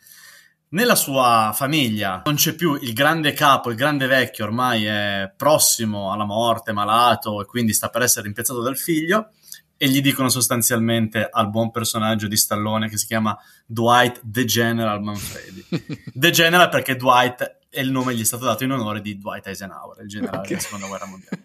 Nella 0.69 0.95
sua 0.95 1.51
famiglia 1.53 2.23
non 2.25 2.33
c'è 2.33 2.55
più 2.55 2.73
il 2.73 2.93
grande 2.93 3.33
capo, 3.33 3.69
il 3.69 3.75
grande 3.75 4.07
vecchio, 4.07 4.45
ormai 4.45 4.85
è 4.85 5.31
prossimo 5.37 6.11
alla 6.11 6.25
morte, 6.25 6.71
malato 6.71 7.41
e 7.41 7.45
quindi 7.45 7.73
sta 7.73 7.89
per 7.89 8.01
essere 8.01 8.25
rimpiazzato 8.25 8.59
dal 8.59 8.75
figlio 8.75 9.29
e 9.77 9.87
gli 9.87 10.01
dicono 10.01 10.29
sostanzialmente 10.29 11.27
al 11.29 11.49
buon 11.49 11.69
personaggio 11.69 12.27
di 12.27 12.37
Stallone 12.37 12.89
che 12.89 12.97
si 12.97 13.05
chiama 13.05 13.37
Dwight 13.67 14.21
The 14.23 14.45
General 14.45 14.99
Manfredi. 15.01 15.65
The 16.11 16.31
General 16.31 16.69
perché 16.69 16.95
Dwight 16.95 17.59
è 17.69 17.79
il 17.79 17.91
nome 17.91 18.13
che 18.13 18.19
gli 18.19 18.21
è 18.21 18.25
stato 18.25 18.45
dato 18.45 18.63
in 18.63 18.71
onore 18.71 19.01
di 19.01 19.17
Dwight 19.17 19.45
Eisenhower, 19.45 20.01
il 20.01 20.07
generale 20.07 20.37
okay. 20.37 20.49
della 20.49 20.61
seconda 20.61 20.87
guerra 20.87 21.05
mondiale. 21.05 21.43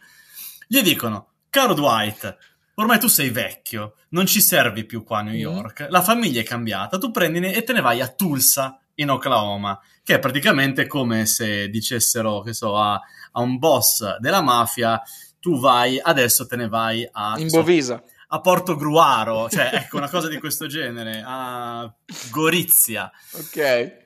Gli 0.67 0.81
dicono, 0.83 1.33
caro 1.59 1.75
Dwight, 1.75 2.37
ormai 2.75 3.01
tu 3.01 3.09
sei 3.09 3.31
vecchio, 3.31 3.97
non 4.11 4.27
ci 4.27 4.41
servi 4.41 4.85
più 4.85 5.03
qua 5.03 5.19
a 5.19 5.23
New 5.23 5.35
mm. 5.35 5.41
York, 5.55 5.87
la 5.89 6.03
famiglia 6.03 6.41
è 6.41 6.45
cambiata, 6.45 6.99
tu 6.99 7.11
prendine 7.11 7.53
e 7.53 7.65
te 7.65 7.73
ne 7.73 7.81
vai 7.81 8.01
a 8.01 8.07
Tulsa 8.07 8.81
in 8.95 9.11
Oklahoma, 9.11 9.77
che 10.05 10.15
è 10.15 10.19
praticamente 10.21 10.87
come 10.87 11.27
se 11.27 11.69
dicessero, 11.69 12.43
che 12.43 12.53
so, 12.53 12.77
a, 12.77 12.93
a 12.93 13.41
un 13.41 13.59
boss 13.59 14.19
della 14.19 14.41
mafia, 14.41 15.03
tu 15.41 15.59
vai, 15.59 15.99
adesso 16.01 16.47
te 16.47 16.55
ne 16.55 16.69
vai 16.69 17.09
a... 17.11 17.35
In 17.39 17.49
Bovisa. 17.49 17.97
So, 17.97 18.13
a 18.29 18.41
Porto 18.41 18.77
Gruaro, 18.77 19.49
cioè 19.51 19.71
ecco 19.73 19.97
una 19.97 20.09
cosa 20.09 20.29
di 20.29 20.39
questo 20.39 20.69
genere, 20.69 21.25
a 21.27 21.93
Gorizia. 22.31 23.11
Ok. 23.33 23.97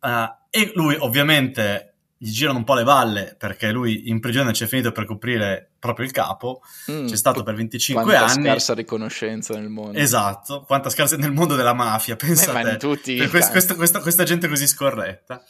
Uh, 0.00 0.08
e 0.48 0.72
lui 0.74 0.96
ovviamente 0.98 1.96
gli 2.16 2.30
girano 2.30 2.58
un 2.58 2.64
po' 2.64 2.74
le 2.74 2.84
balle 2.84 3.36
perché 3.38 3.72
lui 3.72 4.08
in 4.08 4.20
prigione 4.20 4.52
c'è 4.52 4.66
finito 4.66 4.92
per 4.92 5.04
coprire 5.04 5.67
proprio 5.78 6.06
il 6.06 6.12
capo, 6.12 6.60
mm, 6.90 7.06
c'è 7.06 7.16
stato 7.16 7.42
per 7.42 7.54
25 7.54 8.02
quanta 8.02 8.20
anni. 8.20 8.32
Quanta 8.32 8.50
scarsa 8.50 8.74
riconoscenza 8.74 9.54
nel 9.54 9.68
mondo. 9.68 9.98
Esatto, 9.98 10.62
quanta 10.62 10.90
scarsa 10.90 11.16
nel 11.16 11.32
mondo 11.32 11.54
della 11.54 11.74
mafia, 11.74 12.16
pensate. 12.16 12.76
tutti 12.76 13.16
per 13.16 13.30
questa, 13.30 13.50
questa, 13.52 13.74
questa, 13.74 14.00
questa, 14.00 14.24
gente 14.24 14.48
così 14.48 14.66
scorretta. 14.66 15.42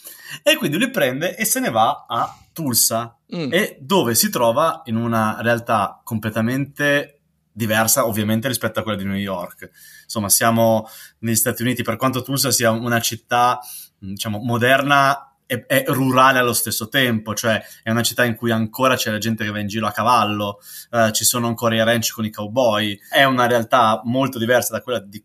E 0.43 0.57
quindi 0.57 0.79
lui 0.79 0.91
prende 0.91 1.37
e 1.37 1.45
se 1.45 1.61
ne 1.61 1.71
va 1.71 2.05
a 2.09 2.37
Tulsa, 2.53 3.17
mm. 3.35 3.53
e 3.53 3.79
dove 3.81 4.15
si 4.15 4.31
trova 4.31 4.83
in 4.87 4.97
una 4.97 5.39
realtà 5.41 6.01
completamente 6.05 7.21
diversa 7.59 8.07
ovviamente 8.07 8.47
rispetto 8.47 8.79
a 8.79 8.83
quella 8.83 8.99
di 8.99 9.05
New 9.05 9.17
York. 9.17 9.71
Insomma, 10.05 10.29
siamo 10.29 10.89
negli 11.19 11.35
Stati 11.35 11.63
Uniti, 11.63 11.83
per 11.83 11.97
quanto 11.97 12.23
Tulsa 12.23 12.53
sia 12.53 12.71
una 12.71 13.01
città, 13.01 13.59
diciamo, 13.99 14.39
moderna 14.39 15.28
e, 15.49 15.65
e, 15.67 15.85
rurale 15.89 16.39
allo 16.39 16.53
stesso 16.53 16.89
tempo, 16.89 17.35
cioè 17.35 17.61
è 17.83 17.91
una 17.91 18.03
città 18.03 18.25
in 18.25 18.37
cui 18.37 18.51
ancora 18.51 18.97
c'è 18.97 19.11
la 19.11 19.19
gente 19.19 19.45
che 19.45 19.51
va 19.51 19.59
in 19.59 19.67
giro 19.67 19.87
a 19.87 19.93
cavallo, 19.93 20.61
eh, 20.91 21.11
ci 21.13 21.25
sono 21.25 21.47
ancora 21.47 21.75
i 21.75 21.83
ranch 21.83 22.13
con 22.13 22.27
i 22.27 22.31
cowboy, 22.31 22.97
è 23.09 23.25
una 23.25 23.47
realtà 23.47 24.03
molto 24.05 24.39
diversa 24.39 24.75
da 24.75 24.83
quella 24.83 24.99
di, 25.01 25.23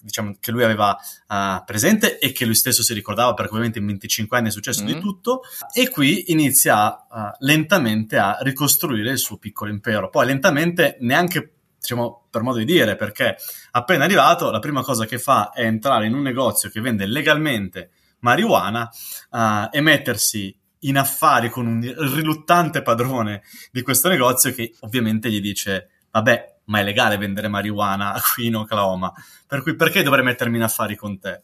diciamo, 0.00 0.36
che 0.38 0.52
lui 0.52 0.62
aveva 0.62 0.96
uh, 1.28 1.64
presente 1.64 2.18
e 2.18 2.30
che 2.30 2.44
lui 2.44 2.54
stesso 2.54 2.84
si 2.84 2.94
ricordava 2.94 3.34
perché 3.34 3.50
ovviamente 3.50 3.80
in 3.80 3.86
25 3.86 4.38
anni 4.38 4.48
è 4.48 4.52
successo 4.52 4.84
mm-hmm. 4.84 4.94
di 4.94 5.00
tutto 5.00 5.40
e 5.72 5.88
qui 5.88 6.30
inizia 6.30 6.92
uh, 6.92 7.34
lentamente 7.40 8.16
a 8.16 8.38
ricostruire 8.42 9.10
il 9.10 9.18
suo 9.18 9.38
piccolo 9.38 9.72
impero. 9.72 10.08
Poi 10.08 10.26
lentamente 10.26 10.98
neanche 11.00 11.50
diciamo 11.80 12.28
per 12.30 12.42
modo 12.42 12.58
di 12.58 12.64
dire, 12.64 12.96
perché 12.96 13.36
appena 13.72 14.04
arrivato 14.04 14.50
la 14.50 14.58
prima 14.60 14.82
cosa 14.82 15.04
che 15.04 15.18
fa 15.18 15.50
è 15.50 15.64
entrare 15.64 16.06
in 16.06 16.14
un 16.14 16.22
negozio 16.22 16.70
che 16.70 16.80
vende 16.80 17.06
legalmente 17.06 17.90
marijuana 18.24 18.88
uh, 19.30 19.68
e 19.70 19.80
mettersi 19.82 20.56
in 20.80 20.96
affari 20.96 21.50
con 21.50 21.66
un 21.66 21.80
riluttante 22.14 22.82
padrone 22.82 23.42
di 23.70 23.82
questo 23.82 24.08
negozio 24.08 24.52
che 24.52 24.74
ovviamente 24.80 25.30
gli 25.30 25.40
dice 25.40 25.90
vabbè 26.10 26.52
ma 26.66 26.80
è 26.80 26.82
legale 26.82 27.18
vendere 27.18 27.48
marijuana 27.48 28.18
qui 28.34 28.46
in 28.46 28.56
Oklahoma 28.56 29.12
per 29.46 29.62
cui 29.62 29.76
perché 29.76 30.02
dovrei 30.02 30.24
mettermi 30.24 30.56
in 30.56 30.62
affari 30.62 30.96
con 30.96 31.18
te 31.18 31.42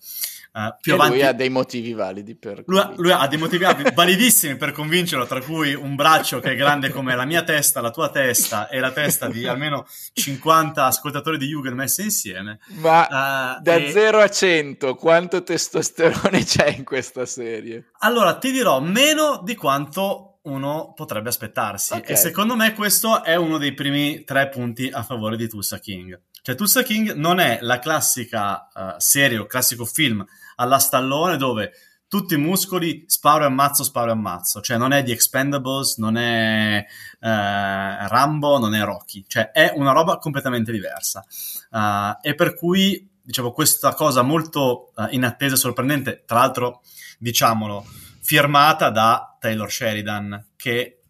Uh, 0.52 0.74
più 0.80 0.94
avanti... 0.94 1.14
lui 1.14 1.22
ha 1.22 1.32
dei 1.32 1.48
motivi 1.48 1.92
validi 1.92 2.34
per 2.34 2.64
lui 2.66 2.80
ha, 2.80 2.92
lui 2.96 3.12
ha 3.12 3.24
dei 3.28 3.38
motivi 3.38 3.64
validissimi 3.94 4.56
per 4.56 4.72
convincerlo 4.72 5.24
tra 5.24 5.40
cui 5.40 5.74
un 5.74 5.94
braccio 5.94 6.40
che 6.40 6.50
è 6.50 6.56
grande 6.56 6.90
come 6.90 7.14
la 7.14 7.24
mia 7.24 7.44
testa, 7.44 7.80
la 7.80 7.92
tua 7.92 8.10
testa 8.10 8.68
e 8.68 8.80
la 8.80 8.90
testa 8.90 9.28
di 9.28 9.46
almeno 9.46 9.86
50 10.12 10.84
ascoltatori 10.84 11.38
di 11.38 11.46
Jugend 11.46 11.76
messe 11.76 12.02
insieme 12.02 12.58
ma 12.78 13.02
uh, 13.02 13.62
da 13.62 13.76
e... 13.76 13.92
0 13.92 14.18
a 14.18 14.28
100 14.28 14.96
quanto 14.96 15.44
testosterone 15.44 16.42
c'è 16.44 16.74
in 16.76 16.82
questa 16.82 17.26
serie? 17.26 17.92
allora 18.00 18.36
ti 18.36 18.50
dirò 18.50 18.80
meno 18.80 19.42
di 19.44 19.54
quanto 19.54 20.30
uno 20.42 20.92
potrebbe 20.96 21.28
aspettarsi 21.28 21.92
okay. 21.92 22.12
e 22.12 22.16
secondo 22.16 22.56
me 22.56 22.74
questo 22.74 23.22
è 23.22 23.36
uno 23.36 23.56
dei 23.56 23.72
primi 23.72 24.24
tre 24.24 24.48
punti 24.48 24.88
a 24.88 25.04
favore 25.04 25.36
di 25.36 25.48
Tulsa 25.48 25.78
King 25.78 26.20
cioè 26.42 26.54
Tulsa 26.54 26.82
King 26.82 27.14
non 27.14 27.38
è 27.38 27.58
la 27.62 27.78
classica 27.78 28.68
uh, 28.72 28.94
serie 28.98 29.38
o 29.38 29.46
classico 29.46 29.84
film 29.84 30.24
alla 30.56 30.78
stallone 30.78 31.36
dove 31.36 31.72
tutti 32.10 32.34
i 32.34 32.38
muscoli, 32.38 33.04
sparo 33.06 33.44
e 33.44 33.46
ammazzo, 33.46 33.84
sparo 33.84 34.08
e 34.08 34.14
ammazzo. 34.14 34.60
Cioè 34.60 34.76
non 34.76 34.92
è 34.92 35.04
The 35.04 35.12
Expendables, 35.12 35.98
non 35.98 36.16
è 36.16 36.78
eh, 36.78 38.08
Rambo, 38.08 38.58
non 38.58 38.74
è 38.74 38.82
Rocky. 38.82 39.24
Cioè 39.28 39.52
è 39.52 39.72
una 39.76 39.92
roba 39.92 40.18
completamente 40.18 40.72
diversa. 40.72 41.24
Uh, 41.70 42.18
e 42.20 42.34
per 42.34 42.56
cui, 42.56 43.08
diciamo, 43.22 43.52
questa 43.52 43.94
cosa 43.94 44.22
molto 44.22 44.90
uh, 44.96 45.06
inattesa 45.10 45.54
e 45.54 45.58
sorprendente, 45.58 46.24
tra 46.26 46.40
l'altro, 46.40 46.82
diciamolo, 47.16 47.86
firmata 48.20 48.90
da 48.90 49.36
Taylor 49.38 49.70
Sheridan, 49.70 50.48
che 50.56 51.02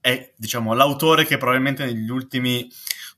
è, 0.00 0.32
diciamo, 0.36 0.74
l'autore 0.74 1.26
che 1.26 1.36
probabilmente 1.36 1.84
negli 1.84 2.10
ultimi 2.10 2.68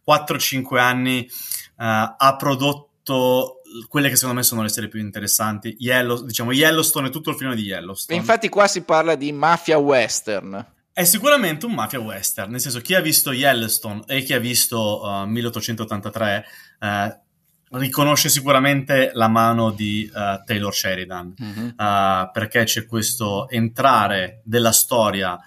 4-5 0.06 0.78
anni 0.78 1.28
uh, 1.28 1.34
ha 1.76 2.36
prodotto 2.38 3.62
quelle 3.88 4.08
che 4.08 4.16
secondo 4.16 4.36
me 4.36 4.44
sono 4.44 4.62
le 4.62 4.68
serie 4.68 4.88
più 4.88 5.00
interessanti. 5.00 5.76
Yellow, 5.78 6.24
diciamo 6.24 6.52
Yellowstone 6.52 7.08
e 7.08 7.10
tutto 7.10 7.30
il 7.30 7.36
film 7.36 7.54
di 7.54 7.62
Yellowstone. 7.62 8.18
Infatti, 8.18 8.48
qua 8.48 8.66
si 8.66 8.82
parla 8.82 9.14
di 9.14 9.32
mafia 9.32 9.78
western. 9.78 10.66
È 10.92 11.04
sicuramente 11.04 11.64
un 11.64 11.72
mafia 11.72 12.00
western, 12.00 12.50
nel 12.50 12.60
senso 12.60 12.80
chi 12.80 12.94
ha 12.94 13.00
visto 13.00 13.32
Yellowstone 13.32 14.02
e 14.06 14.22
chi 14.22 14.34
ha 14.34 14.38
visto 14.38 15.00
uh, 15.02 15.26
1883 15.26 16.44
uh, 16.80 17.78
riconosce 17.78 18.28
sicuramente 18.28 19.10
la 19.14 19.28
mano 19.28 19.70
di 19.70 20.10
uh, 20.12 20.44
Taylor 20.44 20.74
Sheridan 20.74 21.34
mm-hmm. 21.42 21.68
perché 22.30 22.64
c'è 22.64 22.84
questo 22.84 23.48
entrare 23.48 24.42
della 24.44 24.72
storia 24.72 25.38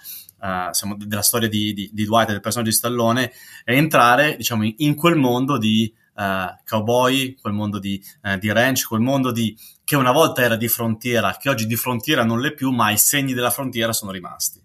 Uh, 0.46 0.72
siamo 0.72 0.94
della 0.96 1.22
storia 1.22 1.48
di, 1.48 1.72
di, 1.74 1.90
di 1.92 2.04
Dwight 2.04 2.28
e 2.28 2.32
del 2.32 2.40
personaggio 2.40 2.70
di 2.70 2.76
Stallone 2.76 3.32
e 3.64 3.74
entrare 3.74 4.36
diciamo 4.36 4.64
in, 4.64 4.74
in 4.76 4.94
quel 4.94 5.16
mondo 5.16 5.58
di 5.58 5.92
uh, 6.14 6.56
cowboy, 6.64 7.34
quel 7.34 7.52
mondo 7.52 7.80
di, 7.80 8.00
uh, 8.22 8.38
di 8.38 8.52
ranch, 8.52 8.86
quel 8.86 9.00
mondo 9.00 9.32
di, 9.32 9.58
che 9.82 9.96
una 9.96 10.12
volta 10.12 10.42
era 10.42 10.54
di 10.54 10.68
frontiera, 10.68 11.36
che 11.36 11.48
oggi 11.48 11.66
di 11.66 11.74
frontiera 11.74 12.22
non 12.22 12.40
l'è 12.40 12.52
più, 12.54 12.70
ma 12.70 12.92
i 12.92 12.98
segni 12.98 13.32
della 13.32 13.50
frontiera 13.50 13.92
sono 13.92 14.12
rimasti. 14.12 14.62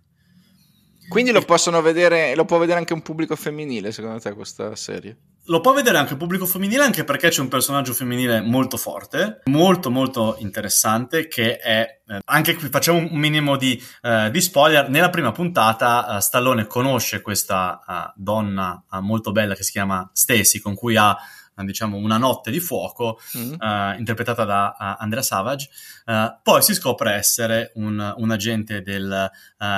Quindi 1.10 1.32
lo 1.32 1.41
possono 1.41 1.82
vedere, 1.82 2.36
lo 2.36 2.46
può 2.46 2.60
vedere 2.60 2.78
anche 2.78 2.94
un 2.94 3.02
pubblico 3.02 3.36
femminile, 3.36 3.91
secondo 3.91 4.20
te, 4.20 4.34
questa 4.34 4.76
serie? 4.76 5.17
Lo 5.45 5.60
può 5.60 5.73
vedere 5.73 5.97
anche 5.97 6.13
un 6.13 6.19
pubblico 6.19 6.45
femminile, 6.45 6.84
anche 6.84 7.04
perché 7.04 7.30
c'è 7.30 7.41
un 7.41 7.47
personaggio 7.47 7.93
femminile 7.93 8.41
molto 8.41 8.77
forte, 8.77 9.41
molto 9.45 9.89
molto 9.89 10.36
interessante, 10.39 11.27
che 11.27 11.58
è, 11.58 12.01
eh, 12.08 12.19
anche 12.25 12.56
qui 12.56 12.69
facciamo 12.69 12.99
un 12.99 13.17
minimo 13.17 13.58
di, 13.58 13.82
eh, 14.04 14.30
di 14.32 14.39
spoiler, 14.39 14.89
nella 14.89 15.10
prima 15.10 15.32
puntata 15.32 16.17
eh, 16.17 16.21
Stallone 16.21 16.67
conosce 16.67 17.21
questa 17.21 17.82
eh, 17.88 18.13
donna 18.15 18.84
eh, 18.91 18.99
molto 18.99 19.32
bella 19.32 19.56
che 19.56 19.63
si 19.63 19.71
chiama 19.71 20.08
Stacy, 20.13 20.60
con 20.60 20.75
cui 20.75 20.95
ha 20.95 21.17
diciamo, 21.56 21.98
una 21.98 22.18
notte 22.18 22.52
di 22.52 22.60
fuoco, 22.60 23.20
mm. 23.38 23.54
uh, 23.54 23.98
interpretata 23.98 24.46
da 24.46 24.76
uh, 24.78 25.02
Andrea 25.04 25.22
Savage. 25.22 25.70
Uh, 26.06 26.40
poi 26.42 26.62
si 26.62 26.74
scopre 26.74 27.14
essere 27.14 27.72
un, 27.76 28.14
un 28.18 28.32
agente 28.32 28.82
del, 28.82 29.30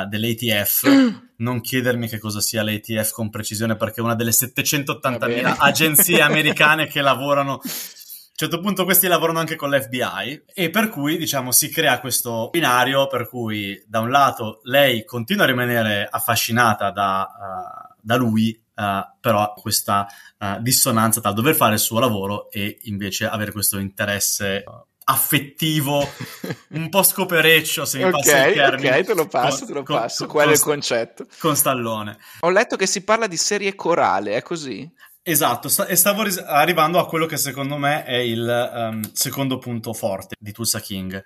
dell'ATF. 0.08 1.22
Non 1.44 1.60
chiedermi 1.60 2.08
che 2.08 2.20
cosa 2.20 2.40
sia 2.40 2.64
l'ATF 2.64 3.12
con 3.12 3.30
precisione, 3.30 3.76
perché 3.76 4.00
è 4.00 4.04
una 4.04 4.16
delle 4.16 4.32
780.000 4.32 5.56
agenzie 5.58 6.22
americane 6.24 6.88
che 6.88 7.02
lavorano 7.02 7.60
a 8.34 8.36
un 8.36 8.50
certo 8.50 8.60
punto 8.62 8.84
questi 8.84 9.08
lavorano 9.08 9.40
anche 9.40 9.56
con 9.56 9.70
l'FBI 9.70 10.44
e 10.56 10.70
per 10.72 10.90
cui 10.90 11.18
diciamo 11.18 11.52
si 11.52 11.70
crea 11.70 12.00
questo 12.00 12.50
binario 12.52 13.06
per 13.06 13.30
cui 13.30 13.84
da 13.86 14.00
un 14.00 14.10
lato 14.10 14.62
lei 14.64 15.06
continua 15.06 15.44
a 15.44 15.48
rimanere 15.48 16.08
affascinata 16.10 16.90
da, 16.90 17.28
uh, 17.30 17.96
da 18.02 18.16
lui 18.16 18.60
Uh, 18.76 19.06
però 19.20 19.54
questa 19.54 20.08
uh, 20.40 20.60
dissonanza 20.60 21.22
tra 21.22 21.32
dover 21.32 21.54
fare 21.54 21.74
il 21.74 21.80
suo 21.80 22.00
lavoro 22.00 22.50
e 22.50 22.80
invece 22.86 23.28
avere 23.28 23.52
questo 23.52 23.78
interesse 23.78 24.64
uh, 24.66 24.72
affettivo 25.04 26.10
un 26.74 26.90
po' 26.90 27.04
scopereccio 27.04 27.86
se 27.86 27.98
mi 28.00 28.06
okay, 28.06 28.20
passa 28.20 28.48
il 28.48 28.54
termine 28.56 28.98
ok 28.98 29.06
te 29.06 29.14
lo 29.14 29.28
passo 29.28 29.58
con, 29.60 29.68
te 29.68 29.74
lo 29.74 29.84
passo 29.84 30.26
con, 30.26 30.34
quello 30.34 30.46
con, 30.46 30.54
è 30.54 30.58
il 30.58 30.64
concetto 30.64 31.28
con 31.38 31.56
Stallone 31.56 32.18
ho 32.40 32.50
letto 32.50 32.76
che 32.76 32.88
si 32.88 33.04
parla 33.04 33.28
di 33.28 33.38
serie 33.38 33.76
corale 33.76 34.38
è 34.38 34.42
così? 34.42 34.92
Esatto, 35.26 35.70
e 35.88 35.96
stavo 35.96 36.24
ris- 36.24 36.44
arrivando 36.46 37.00
a 37.00 37.08
quello 37.08 37.26
che 37.26 37.38
secondo 37.38 37.78
me 37.78 38.04
è 38.04 38.18
il 38.18 38.70
um, 38.74 39.02
secondo 39.14 39.58
punto 39.58 39.94
forte 39.94 40.36
di 40.38 40.52
Tulsa 40.52 40.82
King. 40.82 41.24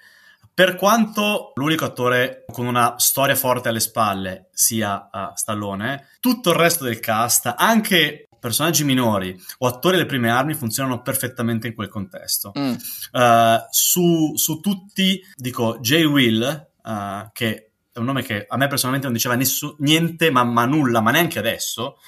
Per 0.58 0.74
quanto 0.74 1.52
l'unico 1.54 1.86
attore 1.86 2.44
con 2.52 2.66
una 2.66 2.96
storia 2.98 3.36
forte 3.36 3.70
alle 3.70 3.80
spalle 3.80 4.50
sia 4.54 5.08
uh, 5.14 5.36
Stallone, 5.36 6.08
tutto 6.20 6.50
il 6.50 6.56
resto 6.56 6.84
del 6.84 7.00
cast, 7.00 7.54
anche 7.56 8.28
personaggi 8.40 8.84
minori 8.84 9.40
o 9.60 9.68
attori 9.68 9.98
delle 9.98 10.08
prime 10.08 10.32
armi 10.32 10.56
funzionano 10.56 11.04
perfettamente 11.04 11.68
in 11.68 11.76
quel 11.76 11.90
contesto. 11.90 12.54
Mm. 12.58 12.72
Uh, 12.72 13.68
su, 13.70 14.36
su, 14.36 14.60
tutti, 14.60 15.22
dico, 15.36 15.78
Jay 15.80 16.06
Will, 16.06 16.70
uh, 16.82 17.30
che 17.34 17.74
è 17.92 18.00
un 18.00 18.06
nome 18.06 18.24
che 18.24 18.48
a 18.50 18.58
me 18.58 18.66
personalmente 18.66 19.06
non 19.06 19.16
diceva 19.16 19.36
nessu- 19.36 19.76
niente, 19.82 20.32
ma, 20.32 20.44
ma 20.44 20.66
nulla, 20.66 21.02
ma 21.02 21.12
neanche 21.12 21.38
adesso, 21.38 22.00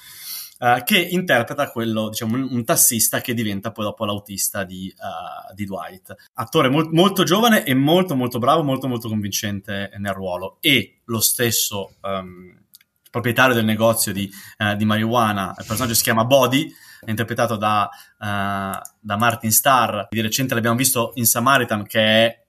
uh, 0.60 0.84
che 0.84 1.00
interpreta 1.00 1.70
quello, 1.70 2.10
diciamo, 2.10 2.36
un, 2.36 2.48
un, 2.52 2.64
tassista 2.64 3.22
che 3.22 3.34
diventa 3.34 3.72
poi 3.72 3.86
dopo 3.86 4.06
l'autista 4.06 4.64
di, 4.64 4.94
uh, 4.96 5.54
di 5.54 5.66
Dwight. 5.66 6.16
Attore 6.34 6.70
mol- 6.70 6.90
molto 6.92 7.24
giovane 7.24 7.64
e 7.64 7.74
molto 7.74 8.16
molto 8.16 8.40
bravo, 8.40 8.64
molto 8.64 8.88
molto 8.88 9.08
convincente 9.08 9.92
nel 9.98 10.14
ruolo. 10.14 10.58
E 10.62 11.00
lo 11.06 11.20
stesso 11.20 11.96
um, 12.02 12.58
proprietario 13.10 13.56
del 13.56 13.66
negozio 13.66 14.14
di, 14.14 14.30
uh, 14.58 14.76
di 14.76 14.86
marijuana, 14.86 15.56
il 15.58 15.66
personaggio 15.66 15.96
si 15.96 16.04
chiama 16.04 16.26
Body, 16.26 16.72
interpretato 17.06 17.56
da, 17.56 17.90
da 18.18 19.16
Martin 19.18 19.52
Starr. 19.54 20.08
Di 20.10 20.20
recente 20.20 20.54
l'abbiamo 20.54 20.76
visto 20.76 21.14
in 21.16 21.26
Samaritan, 21.26 21.86
che 21.86 22.02
è 22.02 22.44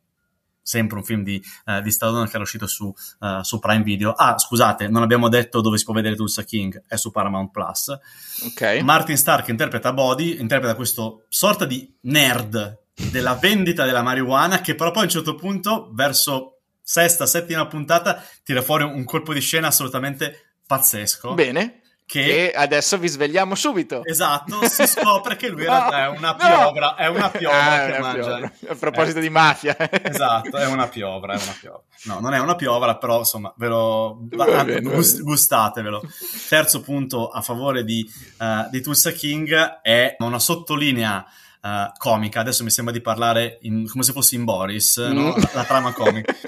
sempre 0.71 0.99
un 0.99 1.05
film 1.05 1.25
di, 1.25 1.43
uh, 1.65 1.81
di 1.81 1.91
Stallone 1.91 2.27
che 2.27 2.35
era 2.35 2.43
uscito 2.43 2.69
su, 2.69 2.87
uh, 2.87 3.43
su, 3.43 3.59
Prime 3.59 3.83
Video. 3.83 4.13
Ah, 4.13 4.39
scusate, 4.39 4.87
non 4.87 5.03
abbiamo 5.03 5.29
detto 5.29 5.61
dove 5.61 5.77
si 5.79 5.85
può 5.85 5.93
vedere 5.93 6.15
Tulsa 6.15 6.45
King, 6.45 6.85
è 6.87 6.95
su 6.95 7.11
Paramount 7.11 7.51
Plus. 7.51 7.99
Okay. 8.47 8.81
Martin 8.83 9.17
Stark 9.17 9.49
interpreta 9.49 9.93
Body, 9.93 10.39
interpreta 10.39 10.77
questo 10.77 11.25
sorta 11.29 11.65
di 11.65 11.93
nerd 12.03 12.79
della 13.11 13.35
vendita 13.35 13.85
della 13.85 14.03
marijuana 14.03 14.61
che 14.61 14.75
però 14.77 14.93
poi 14.93 15.03
a 15.03 15.05
un 15.07 15.11
certo 15.11 15.35
punto, 15.35 15.91
verso 15.93 16.61
sesta, 16.81 17.27
settima 17.27 17.67
puntata, 17.67 18.23
tira 18.45 18.63
fuori 18.63 18.85
un 18.85 19.05
colpo 19.05 19.33
di 19.33 19.41
scena 19.41 19.67
assolutamente 19.67 20.55
pazzesco. 20.67 21.35
Bene 21.35 21.80
che... 22.11 22.25
che... 22.25 22.53
adesso 22.53 22.99
vi 22.99 23.07
svegliamo 23.07 23.55
subito. 23.55 24.05
Esatto, 24.05 24.67
si 24.69 24.85
scopre 24.89 25.37
che 25.37 25.49
lui 25.49 25.63
in 25.63 25.69
realtà 25.69 26.05
è 26.07 26.09
una 26.09 26.35
piovra, 26.35 26.87
no. 26.87 26.95
è 26.97 27.07
una 27.07 27.31
piovra 27.31 27.73
ah, 27.73 27.87
che 27.87 27.99
mangia. 28.01 28.21
Piovra. 28.21 28.53
A 28.69 28.75
proposito 28.75 29.19
eh. 29.19 29.23
di 29.23 29.31
mafia. 29.31 29.77
esatto, 30.03 30.57
è 30.57 30.67
una 30.67 30.89
piovra, 30.89 31.35
è 31.35 31.41
una 31.41 31.57
piovra. 31.61 31.83
No, 32.05 32.19
non 32.19 32.35
è 32.35 32.41
una 32.41 32.57
piovra, 32.57 32.97
però 32.97 33.19
insomma, 33.19 33.53
ve 33.57 33.69
lo 33.69 34.17
bene, 34.19 34.81
gust- 34.81 35.21
gustatevelo. 35.21 36.03
Terzo 36.49 36.81
punto 36.81 37.29
a 37.29 37.43
favore 37.43 37.85
di, 37.85 38.05
uh, 38.39 38.69
di 38.71 38.81
Tulsa 38.81 39.13
King 39.13 39.81
è 39.81 40.17
una 40.19 40.41
sottolinea 40.41 41.25
uh, 41.63 41.69
comica. 41.97 42.41
Adesso 42.41 42.65
mi 42.65 42.71
sembra 42.71 42.93
di 42.93 43.01
parlare 43.01 43.59
in, 43.63 43.87
come 43.89 44.03
se 44.03 44.11
fossi 44.13 44.35
in 44.35 44.43
Boris, 44.43 45.01
mm. 45.01 45.13
no? 45.13 45.37
la, 45.37 45.51
la 45.53 45.65
trama 45.65 45.93
comica. 45.93 46.35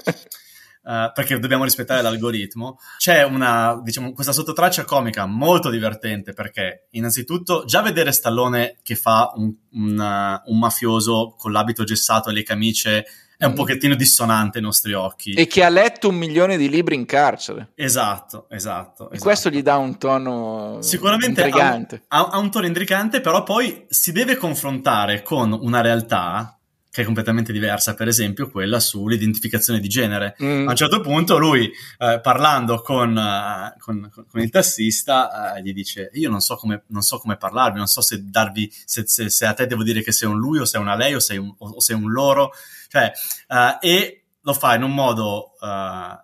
Uh, 0.83 1.13
perché 1.13 1.39
dobbiamo 1.39 1.63
rispettare 1.63 2.01
l'algoritmo. 2.01 2.77
C'è 2.97 3.23
una, 3.23 3.79
diciamo, 3.81 4.11
questa 4.11 4.33
sottotraccia 4.33 4.83
comica 4.83 5.25
molto 5.25 5.69
divertente 5.69 6.33
perché, 6.33 6.87
innanzitutto, 6.91 7.63
già 7.63 7.81
vedere 7.81 8.11
Stallone 8.11 8.79
che 8.83 8.95
fa 8.95 9.31
un, 9.35 9.53
un, 9.71 9.97
uh, 9.97 10.51
un 10.51 10.59
mafioso 10.59 11.35
con 11.37 11.53
l'abito 11.53 11.85
gessato 11.85 12.29
e 12.29 12.33
le 12.33 12.43
camicie 12.43 13.05
è 13.43 13.45
un 13.45 13.51
mm. 13.51 13.55
pochettino 13.55 13.95
dissonante 13.95 14.59
ai 14.59 14.63
nostri 14.63 14.93
occhi. 14.93 15.33
E 15.33 15.47
che 15.47 15.63
ha 15.63 15.69
letto 15.69 16.07
un 16.07 16.15
milione 16.15 16.55
di 16.55 16.69
libri 16.69 16.95
in 16.95 17.05
carcere. 17.05 17.71
Esatto, 17.75 18.47
esatto. 18.49 19.09
esatto. 19.11 19.23
questo 19.23 19.49
gli 19.49 19.61
dà 19.61 19.75
un 19.75 19.97
tono 19.97 20.77
Sicuramente 20.81 21.41
intrigante. 21.41 22.03
Ha, 22.07 22.29
ha 22.31 22.37
un 22.37 22.49
tono 22.49 22.65
intrigante, 22.65 23.19
però 23.19 23.43
poi 23.43 23.85
si 23.89 24.13
deve 24.13 24.37
confrontare 24.37 25.23
con 25.23 25.51
una 25.51 25.81
realtà 25.81 26.57
che 26.93 27.01
è 27.01 27.05
completamente 27.05 27.51
diversa, 27.51 27.95
per 27.95 28.07
esempio 28.07 28.51
quella 28.51 28.79
sull'identificazione 28.79 29.79
di 29.79 29.87
genere. 29.87 30.35
Mm. 30.43 30.67
A 30.67 30.69
un 30.69 30.75
certo 30.75 31.01
punto 31.01 31.39
lui, 31.39 31.71
eh, 31.97 32.19
parlando 32.21 32.81
con, 32.81 33.17
uh, 33.17 33.75
con, 33.79 34.11
con, 34.29 34.39
il 34.39 34.51
tassista, 34.51 35.55
uh, 35.55 35.59
gli 35.59 35.73
dice, 35.73 36.11
io 36.13 36.29
non 36.29 36.39
so, 36.39 36.55
come, 36.55 36.83
non 36.89 37.01
so 37.01 37.17
come 37.17 37.35
parlarvi, 37.35 37.79
non 37.79 37.87
so 37.87 38.01
se 38.01 38.21
darvi, 38.23 38.71
se, 38.85 39.07
se, 39.07 39.31
se, 39.31 39.45
a 39.47 39.53
te 39.53 39.65
devo 39.65 39.81
dire 39.81 40.03
che 40.03 40.11
sei 40.11 40.29
un 40.29 40.37
lui 40.37 40.59
o 40.59 40.65
sei 40.65 40.81
una 40.81 40.93
lei 40.93 41.15
o 41.15 41.19
sei 41.19 41.39
un, 41.39 41.51
o 41.57 41.81
sei 41.81 41.95
un 41.95 42.11
loro, 42.11 42.51
cioè, 42.89 43.11
uh, 43.47 43.77
e 43.81 44.25
lo 44.41 44.53
fa 44.53 44.75
in 44.75 44.83
un 44.83 44.93
modo, 44.93 45.53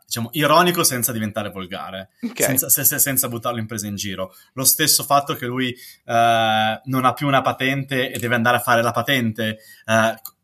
diciamo, 0.06 0.30
ironico 0.34 0.84
senza 0.84 1.14
diventare 1.14 1.52
volgare, 1.52 2.10
okay. 2.22 2.46
senza, 2.46 2.70
se, 2.70 2.84
se, 2.84 3.00
senza, 3.00 3.30
buttarlo 3.30 3.60
in 3.60 3.66
presa 3.66 3.88
in 3.88 3.96
giro. 3.96 4.36
Lo 4.54 4.66
stesso 4.66 5.04
fatto 5.04 5.36
che 5.36 5.46
lui 5.46 5.74
non 6.04 7.06
ha 7.06 7.14
più 7.14 7.28
una 7.28 7.42
patente 7.42 8.12
e 8.12 8.20
deve 8.20 8.36
andare 8.36 8.58
a 8.58 8.60
fare 8.60 8.82
la 8.82 8.92
patente, 8.92 9.60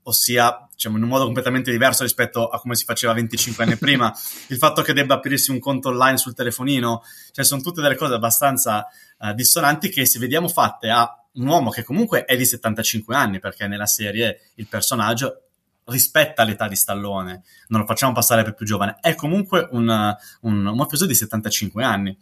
ossia 0.07 0.67
diciamo, 0.71 0.97
in 0.97 1.03
un 1.03 1.09
modo 1.09 1.25
completamente 1.25 1.71
diverso 1.71 2.03
rispetto 2.03 2.47
a 2.47 2.59
come 2.59 2.75
si 2.75 2.83
faceva 2.83 3.13
25 3.13 3.63
anni 3.63 3.77
prima, 3.77 4.13
il 4.47 4.57
fatto 4.57 4.81
che 4.81 4.93
debba 4.93 5.15
aprirsi 5.15 5.51
un 5.51 5.59
conto 5.59 5.89
online 5.89 6.17
sul 6.17 6.33
telefonino, 6.33 7.03
cioè 7.31 7.45
sono 7.45 7.61
tutte 7.61 7.81
delle 7.81 7.95
cose 7.95 8.13
abbastanza 8.13 8.87
uh, 9.19 9.33
dissonanti 9.33 9.89
che 9.89 10.05
se 10.05 10.19
vediamo 10.19 10.47
fatte 10.47 10.89
a 10.89 11.09
un 11.33 11.47
uomo 11.47 11.69
che 11.69 11.83
comunque 11.83 12.25
è 12.25 12.35
di 12.37 12.45
75 12.45 13.15
anni, 13.15 13.39
perché 13.39 13.67
nella 13.67 13.87
serie 13.87 14.51
il 14.55 14.67
personaggio 14.67 15.41
rispetta 15.85 16.43
l'età 16.43 16.67
di 16.67 16.75
Stallone, 16.75 17.43
non 17.67 17.81
lo 17.81 17.85
facciamo 17.85 18.13
passare 18.13 18.43
per 18.43 18.53
più 18.53 18.65
giovane, 18.65 18.97
è 19.01 19.15
comunque 19.15 19.67
un, 19.71 19.87
un, 20.41 20.65
un 20.65 20.75
mafioso 20.75 21.05
di 21.05 21.13
75 21.13 21.83
anni. 21.83 22.17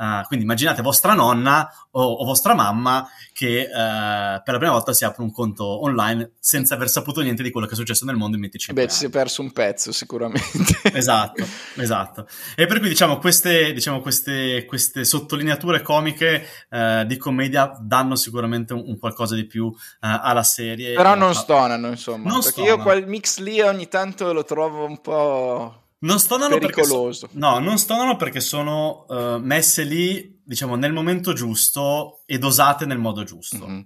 Uh, 0.00 0.26
quindi 0.26 0.46
immaginate 0.46 0.80
vostra 0.80 1.12
nonna 1.12 1.70
o, 1.90 2.02
o 2.02 2.24
vostra 2.24 2.54
mamma 2.54 3.06
che 3.34 3.68
uh, 3.68 4.42
per 4.42 4.54
la 4.54 4.56
prima 4.56 4.72
volta 4.72 4.94
si 4.94 5.04
apre 5.04 5.22
un 5.22 5.30
conto 5.30 5.82
online 5.84 6.30
senza 6.40 6.74
aver 6.74 6.88
saputo 6.88 7.20
niente 7.20 7.42
di 7.42 7.50
quello 7.50 7.66
che 7.66 7.74
è 7.74 7.76
successo 7.76 8.06
nel 8.06 8.16
mondo 8.16 8.36
in 8.36 8.40
25 8.40 8.74
Beh, 8.74 8.80
anni. 8.80 8.90
ci 8.90 8.98
si 8.98 9.04
è 9.04 9.10
perso 9.10 9.42
un 9.42 9.52
pezzo 9.52 9.92
sicuramente. 9.92 10.80
esatto, 10.94 11.44
esatto. 11.76 12.26
E 12.56 12.64
per 12.64 12.78
cui 12.78 12.88
diciamo 12.88 13.18
queste, 13.18 13.74
diciamo, 13.74 14.00
queste, 14.00 14.64
queste 14.64 15.04
sottolineature 15.04 15.82
comiche 15.82 16.46
uh, 16.70 17.04
di 17.04 17.18
commedia 17.18 17.76
danno 17.78 18.16
sicuramente 18.16 18.72
un, 18.72 18.84
un 18.86 18.98
qualcosa 18.98 19.34
di 19.34 19.44
più 19.44 19.70
alla 20.00 20.42
serie. 20.42 20.94
Però 20.94 21.14
non 21.14 21.34
stonano, 21.34 21.88
insomma. 21.88 22.30
Non 22.30 22.40
perché 22.40 22.62
stonano. 22.62 22.76
io 22.76 22.82
quel 22.82 23.06
mix 23.06 23.38
lì 23.40 23.60
ogni 23.60 23.88
tanto 23.88 24.32
lo 24.32 24.44
trovo 24.44 24.86
un 24.86 24.98
po' 25.02 25.82
Non 26.02 26.18
stonano 26.18 26.58
pericoloso. 26.58 27.26
Perché, 27.26 27.38
no, 27.38 27.58
non 27.58 27.78
stonano 27.78 28.16
perché 28.16 28.40
sono 28.40 29.04
uh, 29.08 29.38
messe 29.38 29.82
lì, 29.82 30.40
diciamo, 30.42 30.74
nel 30.76 30.92
momento 30.92 31.32
giusto 31.32 32.22
e 32.26 32.38
dosate 32.38 32.86
nel 32.86 32.98
modo 32.98 33.22
giusto. 33.22 33.66
Mm-hmm. 33.66 33.80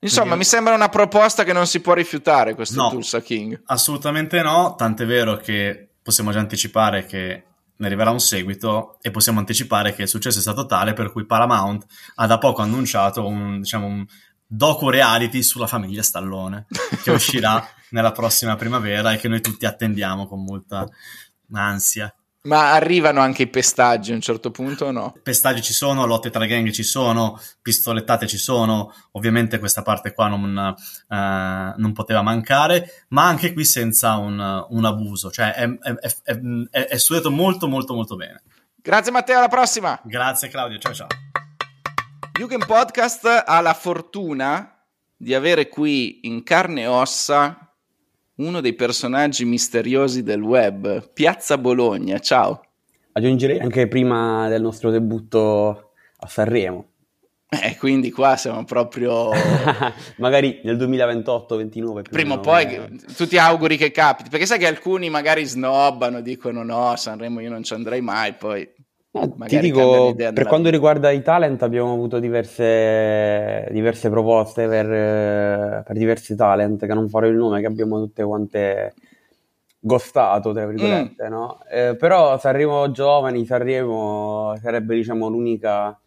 Insomma, 0.00 0.26
Quindi... 0.26 0.38
mi 0.38 0.44
sembra 0.44 0.74
una 0.74 0.88
proposta 0.88 1.44
che 1.44 1.52
non 1.52 1.66
si 1.66 1.80
può 1.80 1.92
rifiutare 1.92 2.54
questo 2.54 2.80
no, 2.80 2.90
Tulsa 2.90 3.20
King. 3.20 3.62
Assolutamente 3.66 4.40
no, 4.42 4.74
tant'è 4.76 5.06
vero 5.06 5.36
che 5.36 5.88
possiamo 6.02 6.30
già 6.30 6.38
anticipare 6.38 7.04
che 7.04 7.44
ne 7.76 7.86
arriverà 7.86 8.10
un 8.10 8.20
seguito 8.20 8.98
e 9.00 9.10
possiamo 9.10 9.38
anticipare 9.38 9.94
che 9.94 10.02
il 10.02 10.08
successo 10.08 10.38
è 10.38 10.42
stato 10.42 10.66
tale 10.66 10.94
per 10.94 11.12
cui 11.12 11.26
Paramount 11.26 11.86
ha 12.16 12.26
da 12.26 12.38
poco 12.38 12.62
annunciato 12.62 13.26
un, 13.26 13.60
diciamo, 13.60 13.86
un 13.86 14.06
docu 14.48 14.88
reality 14.88 15.42
sulla 15.42 15.66
famiglia 15.66 16.02
Stallone 16.02 16.66
che 17.02 17.10
uscirà 17.10 17.62
nella 17.90 18.12
prossima 18.12 18.56
primavera 18.56 19.12
e 19.12 19.18
che 19.18 19.28
noi 19.28 19.42
tutti 19.42 19.66
attendiamo 19.66 20.26
con 20.26 20.42
molta 20.42 20.88
ansia. 21.52 22.12
Ma 22.40 22.72
arrivano 22.72 23.20
anche 23.20 23.42
i 23.42 23.48
pestaggi 23.48 24.12
a 24.12 24.14
un 24.14 24.20
certo 24.22 24.50
punto 24.50 24.86
o 24.86 24.90
no? 24.90 25.14
Pestaggi 25.22 25.60
ci 25.60 25.74
sono, 25.74 26.06
lotte 26.06 26.30
tra 26.30 26.46
gang 26.46 26.70
ci 26.70 26.84
sono, 26.84 27.38
pistolettate 27.60 28.26
ci 28.26 28.38
sono, 28.38 28.94
ovviamente 29.12 29.58
questa 29.58 29.82
parte 29.82 30.14
qua 30.14 30.28
non, 30.28 30.74
uh, 31.08 31.14
non 31.80 31.92
poteva 31.92 32.22
mancare, 32.22 33.04
ma 33.08 33.26
anche 33.26 33.52
qui 33.52 33.64
senza 33.64 34.16
un, 34.16 34.66
un 34.68 34.84
abuso, 34.84 35.30
cioè 35.30 35.52
è, 35.52 35.68
è, 35.78 35.96
è, 36.70 36.86
è, 36.86 36.96
studiato 36.96 37.30
molto 37.30 37.68
molto 37.68 37.92
molto 37.92 38.16
bene. 38.16 38.42
Grazie 38.76 39.12
Matteo, 39.12 39.38
alla 39.38 39.48
prossima! 39.48 40.00
Grazie 40.04 40.48
Claudio, 40.48 40.78
ciao 40.78 40.94
ciao! 40.94 41.27
Yugen 42.38 42.66
Podcast 42.66 43.42
ha 43.46 43.60
la 43.60 43.74
fortuna 43.74 44.80
di 45.16 45.34
avere 45.34 45.68
qui 45.68 46.20
in 46.22 46.44
carne 46.44 46.82
e 46.82 46.86
ossa 46.86 47.74
uno 48.36 48.60
dei 48.60 48.74
personaggi 48.74 49.44
misteriosi 49.44 50.22
del 50.22 50.40
web, 50.40 51.10
Piazza 51.12 51.58
Bologna. 51.58 52.20
Ciao. 52.20 52.60
Aggiungerei 53.10 53.58
anche 53.58 53.88
prima 53.88 54.46
del 54.46 54.62
nostro 54.62 54.90
debutto 54.90 55.94
a 56.16 56.28
Sanremo. 56.28 56.86
Eh, 57.48 57.76
quindi 57.76 58.12
qua 58.12 58.36
siamo 58.36 58.62
proprio... 58.62 59.30
magari 60.18 60.60
nel 60.62 60.76
2028-29. 60.76 62.02
Prima 62.08 62.34
o 62.34 62.40
poi, 62.40 62.66
eh. 62.66 62.88
tu 63.16 63.26
ti 63.26 63.36
auguri 63.36 63.76
che 63.76 63.90
capiti, 63.90 64.30
perché 64.30 64.46
sai 64.46 64.60
che 64.60 64.68
alcuni 64.68 65.10
magari 65.10 65.44
snobbano, 65.44 66.20
dicono 66.20 66.62
no, 66.62 66.94
Sanremo 66.94 67.40
io 67.40 67.50
non 67.50 67.64
ci 67.64 67.74
andrei 67.74 68.00
mai, 68.00 68.34
poi 68.34 68.64
No, 69.26 69.46
ti 69.46 69.58
dico, 69.58 70.14
per 70.14 70.46
quanto 70.46 70.70
riguarda 70.70 71.10
i 71.10 71.22
talent 71.22 71.62
abbiamo 71.62 71.92
avuto 71.92 72.18
diverse, 72.18 73.68
diverse 73.70 74.10
proposte 74.10 74.66
per, 74.66 75.82
per, 75.84 75.96
diversi 75.96 76.34
talent, 76.36 76.86
che 76.86 76.94
non 76.94 77.08
farò 77.08 77.26
il 77.26 77.36
nome, 77.36 77.60
che 77.60 77.66
abbiamo 77.66 77.98
tutte 77.98 78.24
quante 78.24 78.94
gostato, 79.80 80.52
tra 80.52 80.66
virgolette, 80.66 81.26
mm. 81.26 81.30
no? 81.30 81.60
Eh, 81.70 81.96
però 81.96 82.38
Sanremo 82.38 82.90
Giovani, 82.90 83.44
Sanremo 83.44 84.54
sarebbe 84.60 84.94
diciamo 84.94 85.28
l'unica 85.28 85.98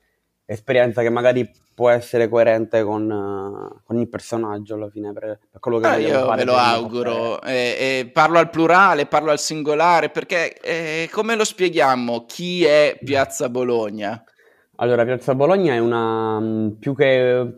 esperienza 0.52 1.02
che 1.02 1.10
magari 1.10 1.50
può 1.74 1.90
essere 1.90 2.28
coerente 2.28 2.84
con, 2.84 3.10
uh, 3.10 3.82
con 3.84 3.98
il 3.98 4.10
personaggio 4.10 4.76
alla 4.76 4.90
fine 4.90 5.14
per, 5.14 5.40
per 5.50 5.60
quello 5.60 5.80
che 5.80 5.88
ah, 5.88 5.98
io 5.98 6.26
fare 6.26 6.44
ve 6.44 6.52
lo 6.52 6.58
auguro. 6.58 7.42
eh, 7.42 8.00
eh, 8.06 8.10
parlo 8.12 8.38
al 8.38 8.50
plurale 8.50 9.06
parlo 9.06 9.32
al 9.32 9.40
singolare 9.40 10.10
perché 10.10 10.60
eh, 10.60 11.10
come 11.12 11.36
lo 11.36 11.44
spieghiamo? 11.44 12.26
Chi 12.26 12.64
è 12.66 12.98
Piazza 13.04 13.50
Bologna? 13.50 14.24
Allora 14.76 15.06
Piazza 15.06 15.36
Bologna 15.36 15.74
è 15.74 15.80
una 15.80 16.40
mm, 16.40 16.70
più 16.80 16.96
che 16.96 17.56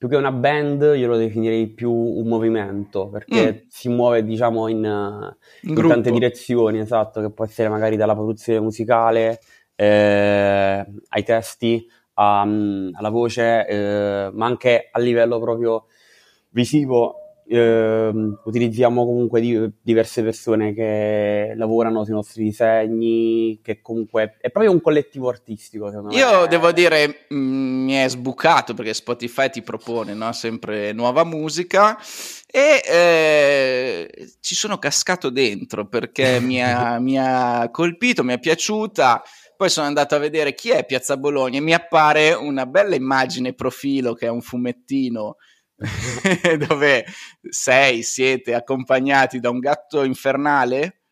più 0.00 0.08
che 0.08 0.16
una 0.16 0.32
band, 0.32 0.94
io 0.96 1.08
lo 1.08 1.18
definirei 1.18 1.66
più 1.66 1.92
un 1.92 2.26
movimento, 2.26 3.10
perché 3.10 3.52
mm. 3.52 3.66
si 3.68 3.90
muove, 3.90 4.24
diciamo, 4.24 4.66
in, 4.68 4.78
in, 4.78 5.76
in 5.76 5.88
tante 5.88 6.10
direzioni, 6.10 6.78
esatto, 6.78 7.20
che 7.20 7.28
può 7.28 7.44
essere 7.44 7.68
magari 7.68 7.96
dalla 7.96 8.14
produzione 8.14 8.60
musicale 8.60 9.40
eh, 9.76 10.86
ai 11.08 11.22
testi, 11.22 11.86
a, 12.20 12.42
alla 12.42 13.08
voce, 13.08 13.66
eh, 13.66 14.30
ma 14.32 14.46
anche 14.46 14.88
a 14.92 15.00
livello 15.00 15.40
proprio 15.40 15.86
visivo. 16.50 17.14
Eh, 17.52 18.12
utilizziamo 18.44 19.04
comunque 19.04 19.40
di, 19.40 19.68
diverse 19.82 20.22
persone 20.22 20.72
che 20.72 21.54
lavorano 21.56 22.04
sui 22.04 22.12
nostri 22.12 22.44
disegni, 22.44 23.58
che 23.60 23.80
comunque 23.80 24.36
è 24.40 24.50
proprio 24.50 24.70
un 24.70 24.80
collettivo 24.80 25.28
artistico. 25.28 25.90
Io 26.10 26.40
me. 26.40 26.46
devo 26.46 26.70
dire, 26.70 27.24
mh, 27.28 27.34
mm, 27.34 27.84
mi 27.84 27.94
è 27.94 28.08
sbucato 28.08 28.74
perché 28.74 28.94
Spotify 28.94 29.50
ti 29.50 29.62
propone 29.62 30.14
no? 30.14 30.30
sempre 30.32 30.92
nuova 30.92 31.24
musica 31.24 31.98
e 32.46 32.82
eh, 32.86 34.32
ci 34.40 34.54
sono 34.54 34.78
cascato 34.78 35.30
dentro 35.30 35.88
perché 35.88 36.38
mi 36.38 36.62
ha, 36.62 36.98
mi 37.00 37.18
ha 37.18 37.68
colpito, 37.72 38.22
mi 38.22 38.34
è 38.34 38.38
piaciuta. 38.38 39.22
Poi 39.60 39.68
sono 39.68 39.88
andato 39.88 40.14
a 40.14 40.18
vedere 40.18 40.54
chi 40.54 40.70
è 40.70 40.86
Piazza 40.86 41.18
Bologna 41.18 41.58
e 41.58 41.60
mi 41.60 41.74
appare 41.74 42.32
una 42.32 42.64
bella 42.64 42.94
immagine 42.94 43.52
profilo 43.52 44.14
che 44.14 44.24
è 44.24 44.30
un 44.30 44.40
fumettino 44.40 45.36
dove 46.66 47.04
sei, 47.46 48.02
siete 48.02 48.54
accompagnati 48.54 49.38
da 49.38 49.50
un 49.50 49.58
gatto 49.58 50.02
infernale. 50.02 51.02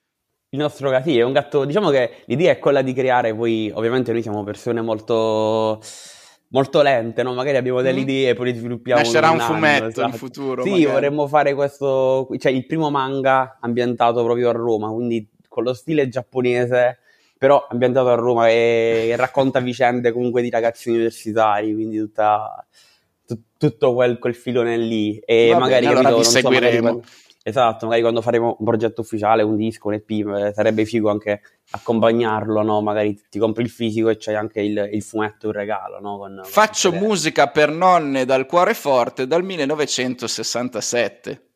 Il 0.48 0.61
nostro 0.61 0.88
gatto, 0.88 1.11
è 1.11 1.20
un 1.20 1.34
gatto, 1.34 1.66
diciamo 1.66 1.90
che 1.90 2.22
l'idea 2.24 2.52
è 2.52 2.58
quella 2.58 2.80
di 2.80 2.94
creare, 2.94 3.34
poi 3.34 3.70
ovviamente 3.74 4.12
noi 4.12 4.22
siamo 4.22 4.42
persone 4.44 4.80
molto 4.80 5.78
molto 6.48 6.80
lente, 6.80 7.22
no? 7.22 7.34
magari 7.34 7.58
abbiamo 7.58 7.82
delle 7.82 7.98
mm. 7.98 8.02
idee 8.02 8.30
e 8.30 8.34
poi 8.34 8.46
le 8.46 8.56
sviluppiamo. 8.56 9.02
Nascerà 9.02 9.28
un, 9.28 9.40
un 9.40 9.44
fumetto 9.44 9.88
esatto. 9.88 10.08
in 10.08 10.12
futuro. 10.14 10.62
Sì, 10.62 10.70
magari. 10.70 10.87
vorremmo 10.87 11.26
fare 11.26 11.52
questo, 11.52 12.26
cioè 12.38 12.50
il 12.50 12.64
primo 12.64 12.88
manga 12.88 13.58
ambientato 13.61 14.24
proprio 14.24 14.48
a 14.48 14.52
Roma, 14.52 14.88
quindi 14.88 15.28
con 15.46 15.64
lo 15.64 15.74
stile 15.74 16.08
giapponese 16.08 17.00
però 17.38 17.66
ambientato 17.70 18.09
a 18.09 18.14
Roma 18.14 18.48
e, 18.48 19.14
racconta 19.16 19.61
vicende 19.61 20.12
comunque 20.12 20.42
di 20.42 20.51
ragazzi 20.51 20.90
universitari, 20.90 21.72
quindi 21.72 21.98
tutta, 21.98 22.66
t- 23.24 23.38
tutto 23.57 23.94
quel, 23.94 24.18
quel, 24.18 24.35
filone 24.35 24.77
lì. 24.77 25.16
E 25.18 25.51
Va 25.53 25.59
magari, 25.59 25.87
bene, 25.87 25.94
capito, 25.94 26.14
allora 26.14 26.24
so, 26.24 26.51
magari 26.51 26.81
quando, 26.81 27.05
esatto, 27.44 27.85
magari 27.85 28.03
quando 28.03 28.20
faremo 28.20 28.57
un 28.59 28.66
progetto 28.66 29.03
ufficiale, 29.03 29.44
un 29.44 29.57
disco, 29.57 29.88
un 29.88 29.94
EP, 29.94 30.11
eh, 30.11 30.53
sarebbe 30.53 30.85
figo 30.85 31.09
anche 31.09 31.40
accompagnarlo, 31.70 32.61
no? 32.62 32.83
Magari 32.83 33.18
ti 33.31 33.38
compri 33.38 33.62
il 33.62 33.70
fisico 33.70 34.09
e 34.09 34.16
c'hai 34.18 34.35
anche 34.35 34.61
il, 34.61 34.90
il 34.92 35.03
fumetto 35.03 35.46
in 35.46 35.53
regalo, 35.53 36.01
no? 36.01 36.18
Con, 36.18 36.40
Faccio 36.44 36.92
musica 36.92 37.46
per 37.48 37.70
nonne 37.70 38.24
dal 38.24 38.46
cuore 38.46 38.74
forte 38.74 39.29
dal 39.29 39.44
1967. 39.44 41.47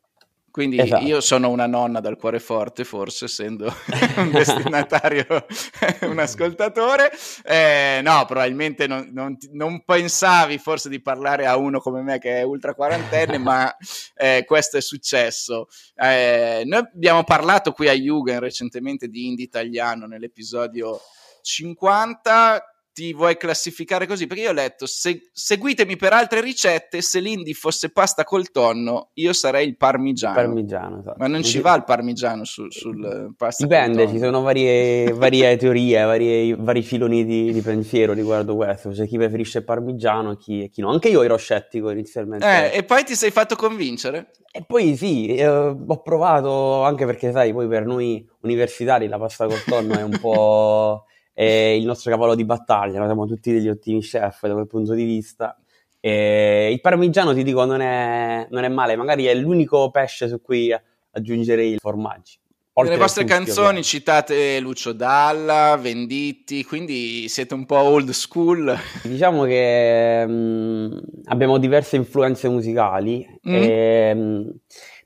Quindi 0.53 0.79
esatto. 0.79 1.03
io 1.03 1.19
sono 1.19 1.49
una 1.49 1.65
nonna 1.65 1.99
dal 1.99 2.15
cuore 2.15 2.39
forte, 2.39 2.83
forse 2.83 3.25
essendo 3.25 3.73
un 4.17 4.29
destinatario, 4.29 5.25
un 6.05 6.19
ascoltatore. 6.19 7.11
Eh, 7.43 8.01
no, 8.03 8.23
probabilmente 8.27 8.85
non, 8.85 9.09
non, 9.11 9.35
non, 9.53 9.83
pensavi 9.83 10.59
forse 10.59 10.89
di 10.89 11.01
parlare 11.01 11.47
a 11.47 11.57
uno 11.57 11.79
come 11.79 12.03
me 12.03 12.19
che 12.19 12.37
è 12.37 12.43
ultra 12.43 12.75
quarantenne, 12.75 13.39
ma 13.39 13.75
eh, 14.13 14.43
questo 14.45 14.77
è 14.77 14.81
successo. 14.81 15.69
Eh, 15.95 16.61
noi 16.67 16.81
abbiamo 16.81 17.23
parlato 17.23 17.71
qui 17.71 17.87
a 17.87 17.93
Jugend 17.93 18.37
recentemente 18.37 19.07
di 19.07 19.29
indie 19.29 19.45
italiano 19.45 20.05
nell'episodio 20.05 20.99
50 21.41 22.72
ti 22.93 23.11
vuoi 23.13 23.37
classificare 23.37 24.05
così? 24.05 24.27
Perché 24.27 24.43
io 24.43 24.49
ho 24.51 24.53
letto, 24.53 24.85
se, 24.85 25.29
seguitemi 25.33 25.97
per 25.97 26.13
altre 26.13 26.41
ricette, 26.41 27.01
se 27.01 27.19
l'indie 27.19 27.53
fosse 27.53 27.91
pasta 27.91 28.23
col 28.23 28.51
tonno, 28.51 29.09
io 29.15 29.33
sarei 29.33 29.67
il 29.67 29.75
parmigiano. 29.75 30.35
Parmigiano, 30.35 30.99
esatto. 30.99 31.15
Ma 31.17 31.27
non 31.27 31.43
ci 31.43 31.59
va 31.59 31.75
il 31.75 31.83
parmigiano 31.83 32.43
sul, 32.45 32.71
sul 32.71 33.33
pasta 33.35 33.63
Dipende, 33.63 34.07
ci 34.07 34.19
sono 34.19 34.41
varie, 34.41 35.11
varie 35.11 35.57
teorie, 35.57 36.03
varie, 36.03 36.55
vari 36.55 36.83
filoni 36.83 37.25
di, 37.25 37.51
di, 37.51 37.61
pensiero 37.61 38.13
riguardo 38.13 38.55
questo. 38.55 38.89
C'è 38.89 39.07
chi 39.07 39.17
preferisce 39.17 39.59
il 39.59 39.63
parmigiano 39.63 40.33
e 40.33 40.37
chi, 40.37 40.69
chi, 40.69 40.81
no. 40.81 40.91
Anche 40.91 41.09
io 41.09 41.23
ero 41.23 41.35
scettico 41.35 41.89
inizialmente. 41.89 42.45
Eh, 42.45 42.77
e 42.77 42.83
poi 42.83 43.03
ti 43.03 43.15
sei 43.15 43.31
fatto 43.31 43.55
convincere? 43.55 44.31
E 44.51 44.63
poi 44.67 44.95
sì, 44.95 45.35
eh, 45.35 45.47
ho 45.47 46.01
provato, 46.03 46.83
anche 46.83 47.07
perché 47.07 47.31
sai, 47.31 47.51
poi 47.53 47.67
per 47.67 47.87
noi 47.87 48.23
universitari 48.41 49.07
la 49.07 49.17
pasta 49.17 49.47
col 49.47 49.63
tonno 49.63 49.97
è 49.97 50.03
un 50.03 50.19
po' 50.21 51.05
è 51.33 51.43
il 51.43 51.85
nostro 51.85 52.11
cavallo 52.11 52.35
di 52.35 52.45
battaglia, 52.45 52.97
noi 52.99 53.07
siamo 53.07 53.25
tutti 53.25 53.51
degli 53.51 53.69
ottimi 53.69 54.01
chef 54.01 54.45
da 54.47 54.53
quel 54.53 54.67
punto 54.67 54.93
di 54.93 55.03
vista. 55.03 55.57
E 55.99 56.69
il 56.71 56.81
parmigiano, 56.81 57.33
ti 57.33 57.43
dico, 57.43 57.65
non 57.65 57.81
è, 57.81 58.47
non 58.49 58.63
è 58.63 58.69
male, 58.69 58.95
magari 58.95 59.25
è 59.25 59.33
l'unico 59.33 59.89
pesce 59.89 60.27
su 60.27 60.41
cui 60.41 60.73
aggiungere 61.11 61.63
i 61.63 61.77
formaggi. 61.77 62.37
Nelle 62.75 62.97
vostre 62.97 63.23
canzoni 63.23 63.57
ovviamente. 63.57 63.87
citate 63.87 64.59
Lucio 64.59 64.93
Dalla, 64.93 65.77
Venditti, 65.79 66.63
quindi 66.63 67.29
siete 67.29 67.53
un 67.53 67.67
po' 67.67 67.77
old 67.77 68.09
school. 68.09 68.75
Diciamo 69.03 69.43
che 69.43 70.25
mh, 70.25 70.31
mm, 70.31 70.97
abbiamo 71.25 71.59
diverse 71.59 71.97
influenze 71.97 72.49
musicali 72.49 73.23
mm. 73.47 73.53
e 73.53 74.13
mh, 74.15 74.19
mm, 74.19 74.49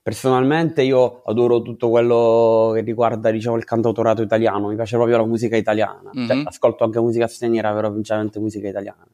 Personalmente 0.08 0.84
io 0.84 1.22
adoro 1.26 1.62
tutto 1.62 1.90
quello 1.90 2.72
che 2.74 2.80
riguarda 2.80 3.30
diciamo, 3.30 3.58
il 3.58 3.66
cantautorato 3.66 4.22
italiano, 4.22 4.70
mi 4.70 4.76
piace 4.76 4.96
proprio 4.96 5.18
la 5.18 5.26
musica 5.26 5.58
italiana, 5.58 6.10
mm-hmm. 6.16 6.28
cioè, 6.28 6.42
ascolto 6.46 6.86
anche 6.86 7.02
musica 7.02 7.28
straniera, 7.28 7.74
però 7.74 7.92
principalmente 7.92 8.40
musica 8.40 8.70
italiana. 8.70 9.06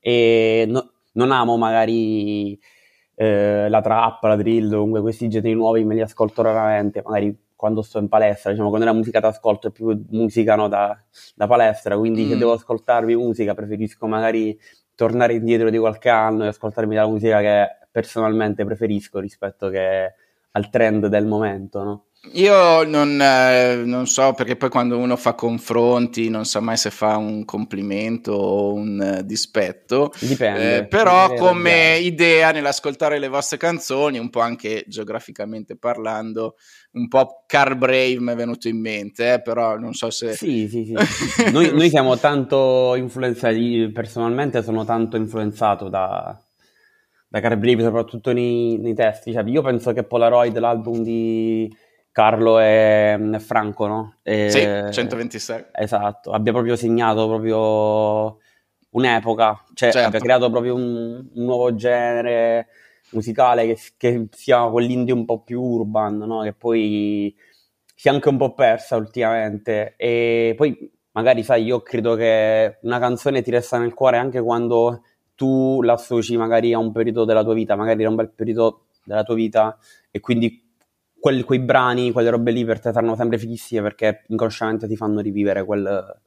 E 0.00 0.64
no, 0.68 0.94
non 1.12 1.30
amo 1.30 1.56
magari 1.56 2.58
eh, 3.14 3.68
la 3.68 3.80
trap, 3.80 4.24
la 4.24 4.34
drill, 4.34 4.72
comunque 4.72 5.00
questi 5.00 5.28
generi 5.28 5.54
nuovi 5.54 5.84
me 5.84 5.94
li 5.94 6.00
ascolto 6.00 6.42
raramente, 6.42 7.02
magari 7.04 7.38
quando 7.54 7.80
sto 7.80 8.00
in 8.00 8.08
palestra, 8.08 8.50
diciamo, 8.50 8.68
quando 8.68 8.84
la 8.84 8.94
musica 8.94 9.20
ascolto 9.20 9.68
è 9.68 9.70
più 9.70 9.96
musica 10.10 10.56
no, 10.56 10.66
da, 10.66 11.00
da 11.36 11.46
palestra, 11.46 11.96
quindi 11.96 12.24
mm. 12.24 12.30
se 12.30 12.36
devo 12.36 12.50
ascoltarmi 12.54 13.14
musica 13.14 13.54
preferisco 13.54 14.08
magari 14.08 14.58
tornare 14.96 15.34
indietro 15.34 15.70
di 15.70 15.78
qualche 15.78 16.08
anno 16.08 16.42
e 16.42 16.48
ascoltarmi 16.48 16.96
la 16.96 17.06
musica 17.06 17.38
che 17.38 17.68
personalmente 17.92 18.64
preferisco 18.64 19.20
rispetto 19.20 19.68
che 19.68 20.14
al 20.52 20.70
trend 20.70 21.06
del 21.06 21.26
momento, 21.26 21.82
no? 21.82 22.06
Io 22.34 22.84
non, 22.84 23.20
eh, 23.20 23.82
non, 23.84 24.06
so 24.06 24.32
perché 24.32 24.54
poi 24.54 24.68
quando 24.70 24.96
uno 24.96 25.16
fa 25.16 25.34
confronti 25.34 26.28
non 26.28 26.44
sa 26.44 26.60
mai 26.60 26.76
se 26.76 26.90
fa 26.90 27.16
un 27.16 27.44
complimento 27.44 28.30
o 28.32 28.72
un 28.74 29.00
eh, 29.02 29.24
dispetto. 29.24 30.12
Dipende. 30.20 30.76
Eh, 30.76 30.86
però 30.86 31.34
come 31.34 31.98
idea 31.98 32.52
nell'ascoltare 32.52 33.18
le 33.18 33.26
vostre 33.26 33.56
canzoni, 33.56 34.18
un 34.18 34.30
po' 34.30 34.38
anche 34.38 34.84
geograficamente 34.86 35.76
parlando, 35.76 36.54
un 36.92 37.08
po' 37.08 37.42
Car 37.44 37.76
Brave 37.76 38.20
mi 38.20 38.30
è 38.30 38.36
venuto 38.36 38.68
in 38.68 38.80
mente, 38.80 39.34
eh, 39.34 39.42
però 39.42 39.76
non 39.76 39.92
so 39.92 40.08
se... 40.10 40.34
Sì, 40.34 40.68
sì, 40.68 40.84
sì. 40.84 41.50
noi, 41.50 41.74
noi 41.74 41.88
siamo 41.88 42.16
tanto 42.18 42.94
influenzati, 42.94 43.90
personalmente 43.92 44.62
sono 44.62 44.84
tanto 44.84 45.16
influenzato 45.16 45.88
da, 45.88 46.40
da 47.32 47.40
Carbrini, 47.40 47.80
soprattutto 47.80 48.30
nei, 48.30 48.76
nei 48.76 48.92
testi. 48.92 49.32
Cioè, 49.32 49.42
io 49.44 49.62
penso 49.62 49.94
che 49.94 50.04
Polaroid, 50.04 50.58
l'album 50.58 51.02
di 51.02 51.74
Carlo 52.10 52.60
e, 52.60 53.18
e 53.32 53.40
Franco, 53.40 53.86
no? 53.86 54.16
E, 54.22 54.50
sì, 54.50 54.60
126. 54.92 55.64
Esatto, 55.72 56.30
abbia 56.32 56.52
proprio 56.52 56.76
segnato 56.76 57.26
proprio 57.26 58.36
un'epoca, 58.90 59.64
cioè 59.72 59.92
certo. 59.92 60.08
abbia 60.08 60.20
creato 60.20 60.50
proprio 60.50 60.74
un, 60.74 61.26
un 61.32 61.44
nuovo 61.44 61.74
genere 61.74 62.66
musicale 63.12 63.66
che, 63.66 63.78
che 63.96 64.26
sia 64.30 64.68
quell'indie 64.68 65.14
un 65.14 65.24
po' 65.24 65.40
più 65.40 65.62
urban, 65.62 66.18
no? 66.18 66.42
Che 66.42 66.52
poi 66.52 67.34
si 67.94 68.08
è 68.08 68.10
anche 68.10 68.28
un 68.28 68.36
po' 68.36 68.52
persa 68.52 68.96
ultimamente. 68.96 69.94
E 69.96 70.52
poi 70.54 70.76
magari, 71.12 71.42
sai, 71.42 71.64
io 71.64 71.80
credo 71.80 72.14
che 72.14 72.76
una 72.82 72.98
canzone 72.98 73.40
ti 73.40 73.50
resta 73.50 73.78
nel 73.78 73.94
cuore 73.94 74.18
anche 74.18 74.42
quando 74.42 75.04
tu 75.42 75.82
la 75.82 75.94
associ 75.94 76.36
magari 76.36 76.72
a 76.72 76.78
un 76.78 76.92
periodo 76.92 77.24
della 77.24 77.42
tua 77.42 77.52
vita, 77.52 77.74
magari 77.74 78.02
era 78.02 78.10
un 78.10 78.14
bel 78.14 78.30
periodo 78.30 78.84
della 79.04 79.24
tua 79.24 79.34
vita 79.34 79.76
e 80.08 80.20
quindi 80.20 80.70
quel, 81.18 81.42
quei 81.42 81.58
brani, 81.58 82.12
quelle 82.12 82.30
robe 82.30 82.52
lì 82.52 82.64
per 82.64 82.78
te 82.78 82.92
saranno 82.92 83.16
sempre 83.16 83.38
fighissime 83.38 83.82
perché 83.82 84.22
inconsciamente 84.28 84.86
ti 84.86 84.94
fanno 84.94 85.18
rivivere 85.18 85.64
quel, 85.64 86.20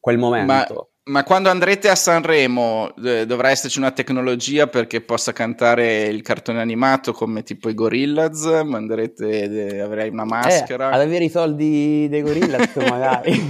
quel 0.00 0.16
momento. 0.16 0.90
Ma, 1.04 1.12
ma, 1.12 1.24
quando 1.24 1.50
andrete 1.50 1.90
a 1.90 1.94
Sanremo 1.94 2.94
eh, 3.04 3.26
dovrà 3.26 3.50
esserci 3.50 3.76
una 3.76 3.90
tecnologia 3.90 4.66
perché 4.66 5.02
possa 5.02 5.34
cantare 5.34 6.04
il 6.04 6.22
cartone 6.22 6.62
animato 6.62 7.12
come 7.12 7.42
tipo 7.42 7.68
i 7.68 7.74
Gorillaz? 7.74 8.62
Manderete, 8.64 9.74
eh, 9.74 9.80
avrei 9.80 10.08
una 10.08 10.24
maschera? 10.24 10.90
Eh, 10.90 10.94
ad 10.94 11.00
avere 11.02 11.24
i 11.24 11.30
soldi 11.30 12.08
dei 12.08 12.22
Gorillaz 12.22 12.76
magari. 12.88 13.32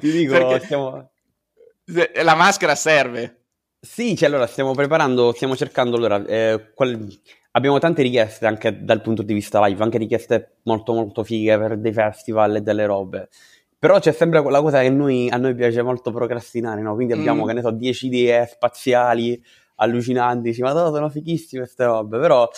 Ti 0.00 0.10
dico, 0.10 0.32
perché... 0.32 0.64
stiamo 0.64 1.10
la 2.22 2.34
maschera 2.34 2.74
serve. 2.74 3.42
Sì, 3.80 4.16
cioè, 4.16 4.28
allora 4.28 4.46
stiamo 4.46 4.72
preparando, 4.72 5.32
stiamo 5.32 5.54
cercando, 5.54 5.96
allora, 5.96 6.24
eh, 6.24 6.72
qual... 6.74 7.06
abbiamo 7.52 7.78
tante 7.78 8.02
richieste 8.02 8.46
anche 8.46 8.84
dal 8.84 9.00
punto 9.00 9.22
di 9.22 9.32
vista 9.32 9.64
live, 9.64 9.82
anche 9.82 9.98
richieste 9.98 10.56
molto 10.64 10.92
molto 10.92 11.22
fighe 11.22 11.56
per 11.58 11.78
dei 11.78 11.92
festival 11.92 12.56
e 12.56 12.60
delle 12.62 12.86
robe. 12.86 13.28
Però 13.78 13.98
c'è 14.00 14.12
sempre 14.12 14.42
quella 14.42 14.60
cosa 14.60 14.80
che 14.80 14.90
noi, 14.90 15.28
a 15.30 15.36
noi 15.36 15.54
piace 15.54 15.82
molto 15.82 16.10
procrastinare, 16.10 16.80
no? 16.80 16.94
Quindi 16.94 17.12
abbiamo, 17.12 17.44
mm. 17.44 17.46
che 17.46 17.52
ne 17.52 17.60
so, 17.60 17.70
10 17.70 18.06
idee 18.06 18.46
spaziali 18.46 19.40
allucinanti, 19.76 20.48
dici, 20.48 20.62
ma 20.62 20.72
no, 20.72 20.92
sono 20.92 21.08
fighissime 21.08 21.62
queste 21.62 21.84
robe, 21.84 22.18
però 22.18 22.48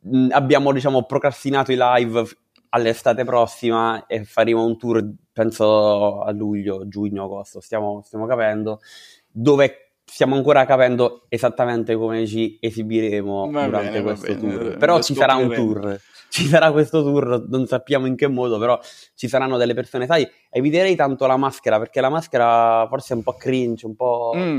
mh, 0.00 0.28
abbiamo, 0.30 0.72
diciamo, 0.72 1.04
procrastinato 1.04 1.70
i 1.70 1.76
live 1.78 2.24
all'estate 2.70 3.24
prossima 3.24 4.06
e 4.06 4.24
faremo 4.24 4.64
un 4.64 4.76
tour, 4.78 5.04
penso 5.32 6.20
a 6.22 6.30
luglio, 6.32 6.88
giugno, 6.88 7.24
agosto, 7.24 7.60
stiamo, 7.60 8.02
stiamo 8.04 8.26
capendo, 8.26 8.80
dove 9.28 9.94
stiamo 10.04 10.34
ancora 10.34 10.64
capendo 10.64 11.26
esattamente 11.28 11.94
come 11.94 12.26
ci 12.26 12.58
esibiremo 12.60 13.50
va 13.50 13.64
durante 13.66 13.90
bene, 13.90 14.02
questo 14.02 14.36
tour. 14.36 14.76
Però 14.76 15.00
ci 15.00 15.14
sarà 15.14 15.36
un 15.36 15.52
tour, 15.52 16.00
ci 16.28 16.46
sarà 16.46 16.72
questo 16.72 17.02
tour, 17.02 17.46
non 17.48 17.66
sappiamo 17.66 18.06
in 18.06 18.16
che 18.16 18.26
modo, 18.26 18.58
però 18.58 18.78
ci 19.14 19.28
saranno 19.28 19.56
delle 19.56 19.74
persone, 19.74 20.06
sai, 20.06 20.28
eviterei 20.48 20.96
tanto 20.96 21.26
la 21.26 21.36
maschera, 21.36 21.78
perché 21.78 22.00
la 22.00 22.08
maschera 22.08 22.86
forse 22.88 23.14
è 23.14 23.16
un 23.16 23.22
po' 23.22 23.34
cringe, 23.34 23.86
un 23.86 23.94
po'... 23.94 24.32
Mm 24.36 24.58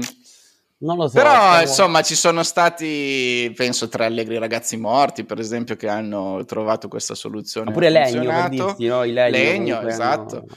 non 0.81 0.97
lo 0.97 1.07
so. 1.07 1.15
Però, 1.15 1.31
stavo... 1.31 1.61
insomma, 1.61 2.01
ci 2.01 2.15
sono 2.15 2.43
stati, 2.43 3.51
penso, 3.55 3.87
tre 3.87 4.05
allegri 4.05 4.37
ragazzi 4.37 4.77
morti, 4.77 5.23
per 5.23 5.39
esempio, 5.39 5.75
che 5.75 5.87
hanno 5.87 6.43
trovato 6.45 6.87
questa 6.87 7.15
soluzione. 7.15 7.67
Ma 7.67 7.73
pure 7.73 7.89
Legno, 7.89 8.23
per 8.23 8.49
dirti, 8.49 8.85
no? 8.87 9.03
I 9.03 9.11
legno, 9.11 9.37
legno 9.37 9.81
esatto. 9.87 10.45
No. 10.47 10.55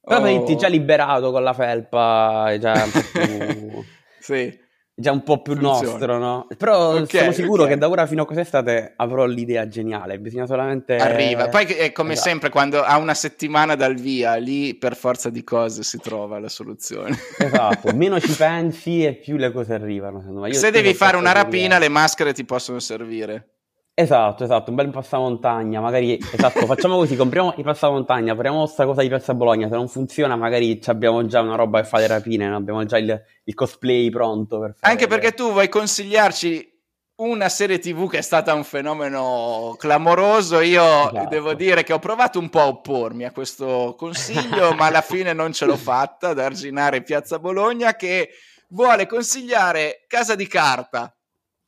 Però 0.00 0.26
oh. 0.26 0.54
già 0.56 0.68
liberato 0.68 1.30
con 1.30 1.42
la 1.42 1.52
felpa, 1.52 2.56
già 2.58 2.72
un 2.82 2.90
po' 2.90 3.00
più... 3.12 3.84
sì 4.20 4.66
già 5.00 5.12
un 5.12 5.22
po' 5.22 5.40
più 5.42 5.54
Funziona. 5.54 5.80
nostro, 5.80 6.18
no? 6.18 6.46
Però 6.56 6.96
okay, 6.96 7.20
sono 7.20 7.32
sicuro 7.32 7.62
okay. 7.62 7.74
che 7.74 7.78
da 7.78 7.88
ora 7.88 8.04
fino 8.06 8.22
a 8.22 8.24
quest'estate 8.24 8.94
avrò 8.96 9.26
l'idea 9.26 9.68
geniale, 9.68 10.18
bisogna 10.18 10.46
solamente... 10.46 10.96
Arriva, 10.96 11.48
poi 11.48 11.66
è 11.66 11.92
come 11.92 12.14
esatto. 12.14 12.28
sempre 12.28 12.48
quando 12.50 12.82
ha 12.82 12.98
una 12.98 13.14
settimana 13.14 13.76
dal 13.76 13.94
via, 13.94 14.34
lì 14.34 14.74
per 14.74 14.96
forza 14.96 15.30
di 15.30 15.44
cose 15.44 15.84
si 15.84 15.98
trova 15.98 16.40
la 16.40 16.48
soluzione. 16.48 17.16
Esatto, 17.38 17.92
meno 17.94 18.18
ci 18.18 18.32
pensi 18.32 19.04
e 19.04 19.14
più 19.14 19.36
le 19.36 19.52
cose 19.52 19.74
arrivano. 19.74 20.52
Se 20.52 20.72
devi 20.72 20.92
fare 20.94 21.16
una 21.16 21.30
rapina, 21.32 21.78
le 21.78 21.88
maschere 21.88 22.32
ti 22.32 22.44
possono 22.44 22.80
servire. 22.80 23.57
Esatto, 24.00 24.44
esatto, 24.44 24.70
un 24.70 24.76
bel 24.76 24.90
passamontagna, 24.90 25.80
magari, 25.80 26.16
esatto, 26.18 26.66
facciamo 26.66 26.98
così, 26.98 27.16
compriamo 27.16 27.54
i 27.56 27.64
passamontagna, 27.64 28.32
apriamo 28.34 28.62
questa 28.62 28.84
cosa 28.84 29.02
di 29.02 29.08
Piazza 29.08 29.34
Bologna, 29.34 29.66
se 29.66 29.74
non 29.74 29.88
funziona 29.88 30.36
magari 30.36 30.78
abbiamo 30.86 31.26
già 31.26 31.40
una 31.40 31.56
roba 31.56 31.80
che 31.80 31.88
fa 31.88 31.98
le 31.98 32.06
rapine, 32.06 32.46
abbiamo 32.46 32.84
già 32.84 32.96
il, 32.96 33.20
il 33.42 33.54
cosplay 33.54 34.08
pronto 34.08 34.60
per 34.60 34.76
fare... 34.78 34.92
Anche 34.92 35.08
perché 35.08 35.32
tu 35.32 35.50
vuoi 35.50 35.68
consigliarci 35.68 36.80
una 37.16 37.48
serie 37.48 37.80
tv 37.80 38.08
che 38.08 38.18
è 38.18 38.20
stata 38.22 38.54
un 38.54 38.62
fenomeno 38.62 39.74
clamoroso, 39.76 40.60
io 40.60 41.08
esatto. 41.10 41.28
devo 41.28 41.54
dire 41.54 41.82
che 41.82 41.92
ho 41.92 41.98
provato 41.98 42.38
un 42.38 42.50
po' 42.50 42.60
a 42.60 42.68
oppormi 42.68 43.24
a 43.24 43.32
questo 43.32 43.96
consiglio, 43.98 44.74
ma 44.74 44.86
alla 44.86 45.00
fine 45.02 45.32
non 45.32 45.52
ce 45.52 45.64
l'ho 45.64 45.76
fatta, 45.76 46.28
ad 46.28 46.38
arginare 46.38 47.02
Piazza 47.02 47.40
Bologna, 47.40 47.96
che 47.96 48.28
vuole 48.68 49.06
consigliare 49.06 50.04
Casa 50.06 50.36
di 50.36 50.46
Carta, 50.46 51.12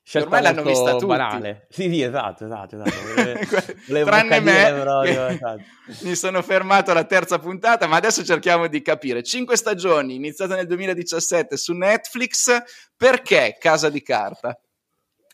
Scelta 0.03 0.27
ormai 0.29 0.43
l'hanno 0.43 0.63
vista 0.63 0.93
tutti. 0.93 1.07
Banale. 1.07 1.67
Sì, 1.71 1.89
sì, 1.89 2.03
esatto, 2.03 2.45
esatto, 2.45 2.77
esatto. 2.77 3.75
Tranne 4.05 4.41
me, 4.41 4.81
proprio, 4.81 5.27
esatto. 5.27 5.63
mi 6.03 6.15
sono 6.15 6.43
fermato 6.43 6.91
alla 6.91 7.05
terza 7.05 7.39
puntata, 7.39 7.87
ma 7.87 7.97
adesso 7.97 8.25
cerchiamo 8.25 8.67
di 8.67 8.83
capire. 8.83 9.23
Cinque 9.23 9.57
stagioni, 9.57 10.17
iniziate 10.17 10.55
nel 10.55 10.67
2017 10.67 11.57
su 11.57 11.75
Netflix, 11.75 12.63
perché 12.97 13.57
Casa 13.59 13.89
di 13.89 14.03
Carta? 14.03 14.59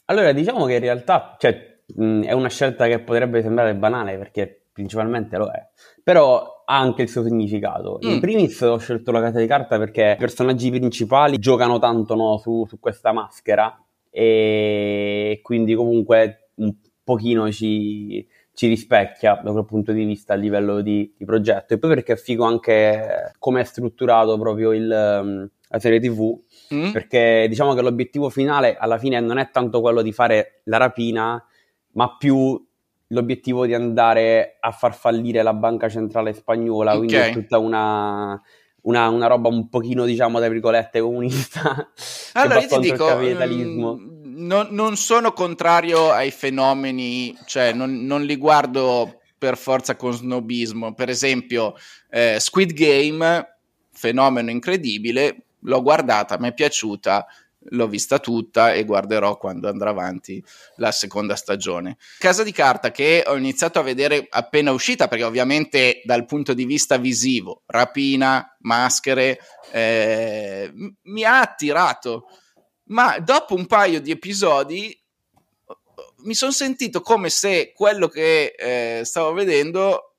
Allora, 0.06 0.32
diciamo 0.32 0.66
che 0.66 0.74
in 0.74 0.80
realtà 0.80 1.36
cioè, 1.38 1.80
mh, 1.94 2.22
è 2.24 2.32
una 2.32 2.48
scelta 2.48 2.86
che 2.86 3.00
potrebbe 3.00 3.42
sembrare 3.42 3.74
banale, 3.74 4.18
perché 4.18 4.66
principalmente 4.72 5.38
lo 5.38 5.50
è, 5.50 5.66
però 6.02 6.64
ha 6.66 6.78
anche 6.78 7.02
il 7.02 7.08
suo 7.08 7.22
significato. 7.22 7.98
Mm. 8.04 8.10
In 8.10 8.20
primis 8.20 8.60
ho 8.60 8.76
scelto 8.76 9.10
la 9.10 9.22
Casa 9.22 9.38
di 9.38 9.46
Carta 9.46 9.78
perché 9.78 10.12
i 10.16 10.20
personaggi 10.20 10.68
principali 10.68 11.38
giocano 11.38 11.78
tanto 11.78 12.14
no, 12.14 12.36
su, 12.36 12.66
su 12.68 12.78
questa 12.78 13.12
maschera, 13.12 13.74
e 14.18 15.40
quindi 15.42 15.74
comunque 15.74 16.52
un 16.54 16.74
pochino 17.04 17.52
ci, 17.52 18.26
ci 18.54 18.66
rispecchia 18.66 19.38
da 19.44 19.52
quel 19.52 19.66
punto 19.66 19.92
di 19.92 20.06
vista 20.06 20.32
a 20.32 20.36
livello 20.36 20.80
di, 20.80 21.12
di, 21.14 21.26
progetto 21.26 21.74
e 21.74 21.78
poi 21.78 21.90
perché 21.90 22.14
è 22.14 22.16
figo 22.16 22.42
anche 22.42 23.34
come 23.38 23.60
è 23.60 23.64
strutturato 23.64 24.38
proprio 24.38 24.72
il, 24.72 25.20
um, 25.22 25.46
la 25.68 25.78
serie 25.78 26.00
tv 26.00 26.34
mm. 26.72 26.92
perché 26.92 27.44
diciamo 27.46 27.74
che 27.74 27.82
l'obiettivo 27.82 28.30
finale 28.30 28.78
alla 28.78 28.96
fine 28.96 29.20
non 29.20 29.36
è 29.36 29.50
tanto 29.50 29.82
quello 29.82 30.00
di 30.00 30.12
fare 30.12 30.62
la 30.64 30.78
rapina 30.78 31.44
ma 31.92 32.16
più 32.16 32.58
l'obiettivo 33.08 33.66
di 33.66 33.74
andare 33.74 34.56
a 34.58 34.70
far 34.70 34.94
fallire 34.94 35.42
la 35.42 35.52
banca 35.52 35.90
centrale 35.90 36.32
spagnola 36.32 36.94
okay. 36.94 37.06
quindi 37.06 37.16
è 37.16 37.32
tutta 37.32 37.58
una 37.58 38.42
una, 38.86 39.08
una, 39.08 39.26
roba 39.26 39.48
un 39.48 39.68
pochino, 39.68 40.04
diciamo, 40.04 40.38
tra 40.38 40.48
virgolette, 40.48 41.00
comunista. 41.00 41.90
Allora, 42.34 42.60
io 42.60 42.68
ti 42.68 42.78
dico, 42.78 43.16
mm, 43.16 44.46
non, 44.46 44.68
non, 44.70 44.96
sono 44.96 45.32
contrario 45.32 46.10
ai 46.10 46.30
fenomeni, 46.30 47.36
cioè 47.46 47.72
non, 47.72 48.04
non, 48.04 48.22
li 48.24 48.36
guardo 48.36 49.20
per 49.38 49.56
forza 49.56 49.96
con 49.96 50.12
snobismo. 50.12 50.94
Per 50.94 51.08
esempio, 51.08 51.74
eh, 52.10 52.36
Squid 52.38 52.72
Game, 52.72 53.56
fenomeno 53.90 54.50
incredibile, 54.50 55.46
l'ho 55.60 55.82
guardata, 55.82 56.38
mi 56.38 56.48
è 56.48 56.54
piaciuta, 56.54 57.26
l'ho 57.70 57.88
vista 57.88 58.18
tutta 58.18 58.72
e 58.72 58.84
guarderò 58.84 59.36
quando 59.36 59.68
andrà 59.68 59.90
avanti 59.90 60.42
la 60.76 60.92
seconda 60.92 61.36
stagione. 61.36 61.96
Casa 62.18 62.42
di 62.42 62.52
carta 62.52 62.90
che 62.90 63.24
ho 63.26 63.36
iniziato 63.36 63.78
a 63.78 63.82
vedere 63.82 64.26
appena 64.28 64.72
uscita, 64.72 65.08
perché 65.08 65.24
ovviamente 65.24 66.02
dal 66.04 66.24
punto 66.26 66.54
di 66.54 66.64
vista 66.64 66.96
visivo, 66.96 67.62
rapina, 67.66 68.56
maschere, 68.60 69.38
eh, 69.72 70.72
mi 71.02 71.24
ha 71.24 71.40
attirato. 71.40 72.28
Ma 72.88 73.18
dopo 73.18 73.54
un 73.54 73.66
paio 73.66 74.00
di 74.00 74.10
episodi 74.10 74.96
mi 76.18 76.34
sono 76.34 76.52
sentito 76.52 77.00
come 77.00 77.30
se 77.30 77.72
quello 77.74 78.08
che 78.08 78.54
eh, 78.56 79.04
stavo 79.04 79.32
vedendo 79.32 80.16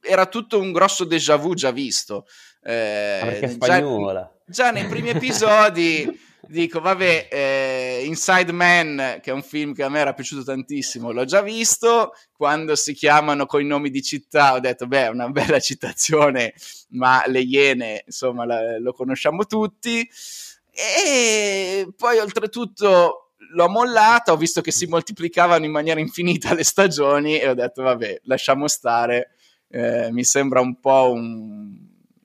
era 0.00 0.26
tutto 0.26 0.60
un 0.60 0.72
grosso 0.72 1.04
déjà 1.04 1.36
vu 1.36 1.54
già 1.54 1.70
visto. 1.70 2.26
Eh. 2.62 3.56
Già, 3.58 4.32
già 4.46 4.70
nei 4.70 4.86
primi 4.86 5.10
episodi 5.10 6.20
dico, 6.48 6.80
vabbè, 6.80 7.28
eh, 7.30 8.02
Inside 8.04 8.52
Man, 8.52 9.20
che 9.22 9.30
è 9.30 9.32
un 9.32 9.42
film 9.42 9.74
che 9.74 9.82
a 9.82 9.88
me 9.88 10.00
era 10.00 10.12
piaciuto 10.12 10.44
tantissimo, 10.44 11.12
l'ho 11.12 11.24
già 11.24 11.40
visto. 11.40 12.12
Quando 12.32 12.74
si 12.74 12.92
chiamano 12.94 13.46
con 13.46 13.60
i 13.60 13.66
nomi 13.66 13.90
di 13.90 14.02
città, 14.02 14.54
ho 14.54 14.60
detto, 14.60 14.86
beh, 14.86 15.04
è 15.04 15.08
una 15.08 15.28
bella 15.28 15.60
citazione, 15.60 16.54
ma 16.90 17.22
le 17.26 17.40
Iene, 17.40 18.02
insomma, 18.06 18.44
la, 18.44 18.78
lo 18.78 18.92
conosciamo 18.92 19.46
tutti. 19.46 20.08
E 20.74 21.88
poi, 21.96 22.18
oltretutto, 22.18 23.32
l'ho 23.52 23.68
mollata, 23.68 24.32
ho 24.32 24.36
visto 24.36 24.60
che 24.60 24.72
si 24.72 24.86
moltiplicavano 24.86 25.64
in 25.64 25.70
maniera 25.70 26.00
infinita 26.00 26.54
le 26.54 26.64
stagioni 26.64 27.38
e 27.38 27.48
ho 27.48 27.54
detto, 27.54 27.82
vabbè, 27.82 28.22
lasciamo 28.24 28.68
stare. 28.68 29.34
Eh, 29.68 30.10
mi 30.10 30.24
sembra 30.24 30.60
un 30.60 30.80
po' 30.80 31.12
un, 31.12 31.76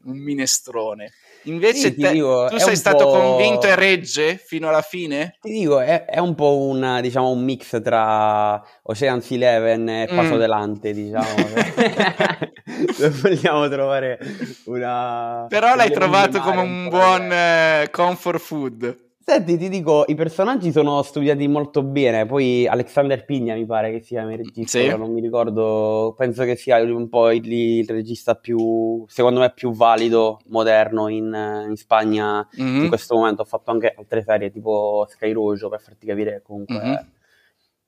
un 0.03 0.17
minestrone. 0.17 1.13
Invece 1.47 1.91
sì, 1.91 1.95
te, 1.95 2.11
dico, 2.11 2.47
tu 2.49 2.57
sei 2.57 2.75
stato 2.75 3.07
convinto 3.07 3.67
e 3.67 3.75
regge 3.75 4.37
fino 4.37 4.67
alla 4.67 4.81
fine? 4.81 5.37
Ti 5.39 5.51
dico, 5.51 5.79
è, 5.79 6.05
è 6.05 6.19
un 6.19 6.35
po' 6.35 6.57
un, 6.57 6.99
diciamo, 7.01 7.29
un 7.29 7.43
mix 7.43 7.81
tra 7.81 8.61
Ocean's 8.83 9.31
Eleven 9.31 9.89
e 9.89 10.07
Paso 10.07 10.35
mm. 10.35 10.39
Delante, 10.39 10.93
diciamo. 10.93 11.25
vogliamo 13.21 13.67
trovare 13.69 14.19
una... 14.65 15.45
Però 15.47 15.75
l'hai 15.75 15.91
trovato 15.91 16.39
come 16.39 16.61
un 16.61 16.89
buon 16.89 17.31
uh, 17.31 17.89
comfort 17.91 18.39
food. 18.39 19.05
Senti, 19.29 19.57
ti 19.57 19.67
dico, 19.67 20.05
i 20.07 20.15
personaggi 20.15 20.71
sono 20.71 21.01
studiati 21.01 21.45
molto 21.49 21.83
bene, 21.83 22.25
poi 22.25 22.65
Alexander 22.65 23.25
Pigna 23.25 23.55
mi 23.55 23.65
pare 23.65 23.91
che 23.91 23.99
sia 23.99 24.21
il 24.21 24.37
regista, 24.37 24.79
sì. 24.79 24.87
non 24.87 25.11
mi 25.11 25.19
ricordo, 25.19 26.15
penso 26.17 26.45
che 26.45 26.55
sia 26.55 26.81
un 26.81 27.09
po' 27.09 27.29
il, 27.31 27.51
il 27.51 27.89
regista 27.89 28.35
più, 28.35 29.03
secondo 29.09 29.41
me 29.41 29.51
più 29.51 29.73
valido, 29.73 30.39
moderno 30.45 31.09
in, 31.09 31.65
in 31.67 31.75
Spagna 31.75 32.47
mm-hmm. 32.57 32.83
in 32.83 32.87
questo 32.87 33.15
momento, 33.15 33.41
ho 33.41 33.45
fatto 33.45 33.69
anche 33.69 33.93
altre 33.97 34.23
serie 34.23 34.49
tipo 34.49 35.05
Sky 35.09 35.33
Rojo 35.33 35.67
per 35.67 35.81
farti 35.81 36.07
capire 36.07 36.41
comunque... 36.41 36.75
Mm-hmm. 36.77 36.95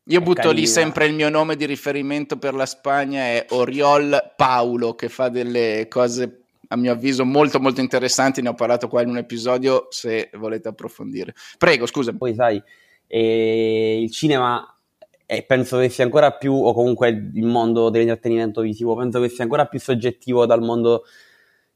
Io 0.09 0.19
butto 0.19 0.41
carina. 0.41 0.59
lì 0.59 0.67
sempre 0.67 1.05
il 1.05 1.13
mio 1.13 1.29
nome 1.29 1.55
di 1.55 1.65
riferimento 1.65 2.37
per 2.37 2.53
la 2.53 2.65
Spagna, 2.65 3.21
è 3.21 3.45
Oriol 3.51 4.33
Paulo, 4.35 4.93
che 4.93 5.07
fa 5.07 5.29
delle 5.29 5.85
cose 5.87 6.47
a 6.72 6.76
mio 6.76 6.91
avviso 6.91 7.26
molto 7.26 7.59
molto 7.59 7.82
interessanti, 7.82 8.41
ne 8.41 8.49
ho 8.49 8.53
parlato 8.53 8.88
qua 8.88 9.01
in 9.01 9.09
un 9.09 9.17
episodio 9.17 9.88
se 9.89 10.30
volete 10.34 10.67
approfondire. 10.70 11.34
Prego, 11.57 11.86
scusa. 11.86 12.13
Poi 12.15 12.34
sai, 12.34 12.61
eh, 13.07 14.01
il 14.01 14.11
cinema 14.11 14.65
eh, 15.26 15.43
penso 15.43 15.78
che 15.80 15.89
sia 15.89 16.03
ancora 16.03 16.32
più, 16.32 16.53
o 16.53 16.74
comunque 16.74 17.09
il 17.09 17.45
mondo 17.45 17.89
dell'intrattenimento 17.89 18.61
visivo, 18.61 18.95
penso 18.95 19.20
che 19.22 19.30
sia 19.30 19.43
ancora 19.43 19.65
più 19.65 19.80
soggettivo 19.80 20.45
dal 20.45 20.61
mondo 20.61 21.03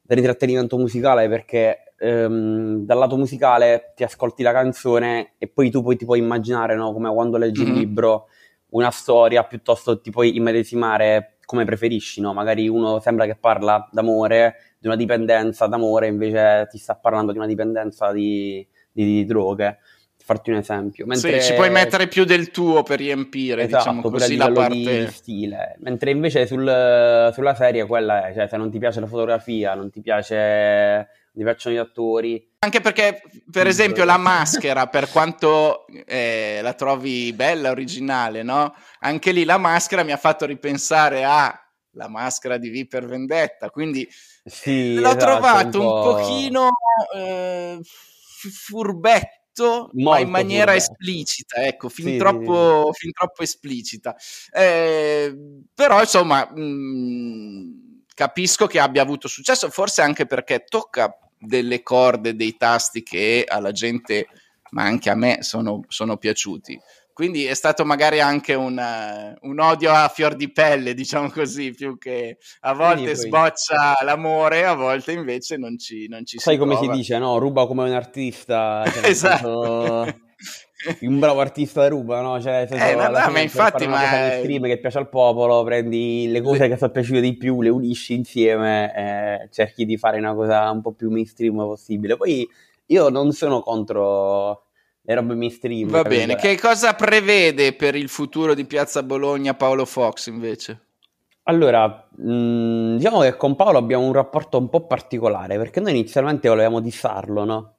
dell'intrattenimento 0.01 0.77
musicale 0.77 1.29
perché 1.29 1.93
ehm, 1.97 2.85
dal 2.85 2.97
lato 2.97 3.15
musicale 3.15 3.93
ti 3.95 4.03
ascolti 4.03 4.43
la 4.43 4.51
canzone 4.51 5.33
e 5.37 5.47
poi 5.47 5.69
tu 5.71 5.81
poi 5.81 5.95
ti 5.95 6.05
puoi 6.05 6.19
immaginare, 6.19 6.75
no? 6.75 6.93
come 6.93 7.11
quando 7.11 7.37
leggi 7.37 7.63
mm-hmm. 7.63 7.71
un 7.71 7.77
libro, 7.77 8.27
una 8.69 8.91
storia, 8.91 9.43
piuttosto 9.43 10.01
ti 10.01 10.11
puoi 10.11 10.35
immedesimare 10.35 11.32
come 11.53 11.65
preferisci, 11.65 12.19
no? 12.19 12.33
magari 12.33 12.67
uno 12.67 12.99
sembra 12.99 13.27
che 13.27 13.35
parla 13.35 13.87
d'amore, 13.91 14.55
di 14.79 14.87
una 14.87 14.95
dipendenza 14.95 15.67
d'amore, 15.67 16.07
invece 16.07 16.67
ti 16.71 16.79
sta 16.79 16.95
parlando 16.95 17.31
di 17.31 17.37
una 17.37 17.45
dipendenza 17.45 18.11
di, 18.11 18.67
di, 18.91 19.05
di 19.05 19.25
droghe. 19.25 19.77
Farti 20.25 20.51
un 20.51 20.57
esempio. 20.57 21.05
Mentre... 21.05 21.41
Sì, 21.41 21.49
ci 21.49 21.53
puoi 21.53 21.69
mettere 21.69 22.07
più 22.07 22.23
del 22.23 22.49
tuo 22.49 22.81
per 22.81 22.97
riempire, 22.97 23.63
esatto, 23.63 23.77
diciamo 23.77 24.09
così, 24.09 24.35
la 24.37 24.51
parte... 24.51 25.07
stile. 25.11 25.75
Mentre 25.79 26.11
invece 26.11 26.47
sul, 26.47 27.31
sulla 27.33 27.55
serie 27.55 27.85
quella 27.85 28.27
è, 28.27 28.33
cioè 28.33 28.47
se 28.47 28.57
non 28.57 28.71
ti 28.71 28.79
piace 28.79 28.99
la 29.01 29.07
fotografia, 29.07 29.75
non 29.75 29.91
ti 29.91 30.01
piace 30.01 31.07
piacciono 31.41 31.75
gli 31.75 31.79
attori. 31.79 32.51
Anche 32.59 32.81
perché, 32.81 33.21
per 33.49 33.67
esempio, 33.67 34.05
la 34.05 34.17
maschera, 34.17 34.87
per 34.87 35.09
quanto 35.09 35.85
eh, 36.05 36.59
la 36.61 36.73
trovi 36.73 37.33
bella, 37.33 37.71
originale, 37.71 38.43
no? 38.43 38.75
Anche 38.99 39.31
lì 39.31 39.43
la 39.43 39.57
maschera 39.57 40.03
mi 40.03 40.11
ha 40.11 40.17
fatto 40.17 40.45
ripensare 40.45 41.23
a 41.23 41.57
la 41.95 42.07
maschera 42.07 42.57
di 42.57 42.69
V 42.69 42.87
per 42.87 43.05
Vendetta, 43.05 43.69
quindi 43.69 44.07
sì, 44.43 44.95
l'ho 44.95 45.09
esatto, 45.09 45.17
trovato 45.17 45.79
un, 45.79 45.85
po'... 45.85 45.95
un 45.95 46.15
pochino 46.15 46.69
eh, 47.15 47.79
furbetto, 48.51 49.89
Molto 49.93 49.95
ma 50.09 50.19
in 50.19 50.29
maniera 50.29 50.71
furbetto. 50.71 50.91
esplicita, 50.91 51.65
ecco, 51.65 51.89
fin, 51.89 52.05
sì, 52.05 52.17
troppo, 52.17 52.89
sì. 52.93 53.01
fin 53.01 53.11
troppo 53.11 53.43
esplicita. 53.43 54.15
Eh, 54.51 55.35
però, 55.73 55.99
insomma, 55.99 56.49
mh, 56.51 56.61
mm, 56.61 57.82
capisco 58.13 58.67
che 58.67 58.79
abbia 58.79 59.01
avuto 59.01 59.27
successo, 59.27 59.69
forse 59.69 60.01
anche 60.01 60.25
perché 60.25 60.65
tocca 60.67 61.17
delle 61.37 61.83
corde, 61.83 62.35
dei 62.35 62.55
tasti 62.57 63.03
che 63.03 63.45
alla 63.47 63.71
gente, 63.71 64.27
ma 64.71 64.83
anche 64.83 65.09
a 65.09 65.15
me, 65.15 65.39
sono, 65.41 65.83
sono 65.87 66.17
piaciuti. 66.17 66.79
Quindi 67.13 67.45
è 67.45 67.53
stato 67.53 67.85
magari 67.85 68.19
anche 68.19 68.55
una, 68.55 69.37
un 69.41 69.59
odio 69.59 69.91
a 69.91 70.07
fior 70.07 70.35
di 70.35 70.51
pelle, 70.51 70.95
diciamo 70.95 71.29
così, 71.29 71.71
più 71.71 71.99
che 71.99 72.37
a 72.61 72.73
volte 72.73 73.13
sboccia 73.13 73.97
l'amore, 74.01 74.65
a 74.65 74.73
volte 74.73 75.11
invece 75.11 75.57
non 75.57 75.77
ci, 75.77 76.07
non 76.07 76.25
ci 76.25 76.39
Sai 76.39 76.53
si 76.55 76.59
come 76.59 76.75
prova. 76.75 76.91
si 76.91 76.97
dice, 76.97 77.19
no? 77.19 77.37
Ruba 77.37 77.67
come 77.67 77.83
un 77.83 77.93
artista. 77.93 78.83
Cioè 78.91 79.05
esatto. 79.05 80.05
Un 81.01 81.19
bravo 81.19 81.39
artista 81.39 81.87
ruba, 81.87 82.21
no? 82.21 82.41
Cioè, 82.41 82.67
eh, 82.69 82.95
no, 82.95 83.09
no, 83.09 83.31
ma 83.31 83.39
infatti, 83.39 83.87
ma... 83.87 84.01
stream 84.39 84.63
che 84.63 84.79
piace 84.79 84.97
al 84.97 85.09
popolo, 85.09 85.63
prendi 85.63 86.27
le 86.29 86.41
cose 86.41 86.67
che 86.67 86.77
sono 86.77 86.91
piaciute 86.91 87.21
di 87.21 87.35
più, 87.35 87.61
le 87.61 87.69
unisci 87.69 88.13
insieme 88.13 88.93
e 88.95 89.49
cerchi 89.51 89.85
di 89.85 89.97
fare 89.97 90.17
una 90.17 90.33
cosa 90.33 90.69
un 90.69 90.81
po' 90.81 90.91
più 90.91 91.09
mainstream 91.09 91.55
possibile. 91.57 92.17
Poi 92.17 92.47
io 92.87 93.09
non 93.09 93.31
sono 93.31 93.61
contro 93.61 94.65
le 95.01 95.13
robe 95.13 95.35
mainstream. 95.35 95.89
Va 95.89 96.03
bene, 96.03 96.35
che 96.35 96.57
cosa 96.59 96.93
prevede 96.93 97.73
per 97.73 97.95
il 97.95 98.09
futuro 98.09 98.53
di 98.53 98.65
Piazza 98.65 99.03
Bologna 99.03 99.53
Paolo 99.53 99.85
Fox 99.85 100.27
invece? 100.27 100.79
Allora, 101.43 102.07
mh, 102.15 102.31
mm, 102.31 102.95
diciamo 102.97 103.19
che 103.19 103.35
con 103.35 103.55
Paolo 103.55 103.77
abbiamo 103.77 104.05
un 104.05 104.13
rapporto 104.13 104.57
un 104.57 104.69
po' 104.69 104.87
particolare 104.87 105.57
perché 105.57 105.81
noi 105.81 105.91
inizialmente 105.91 106.47
volevamo 106.47 106.79
dissarlo, 106.79 107.43
no? 107.43 107.72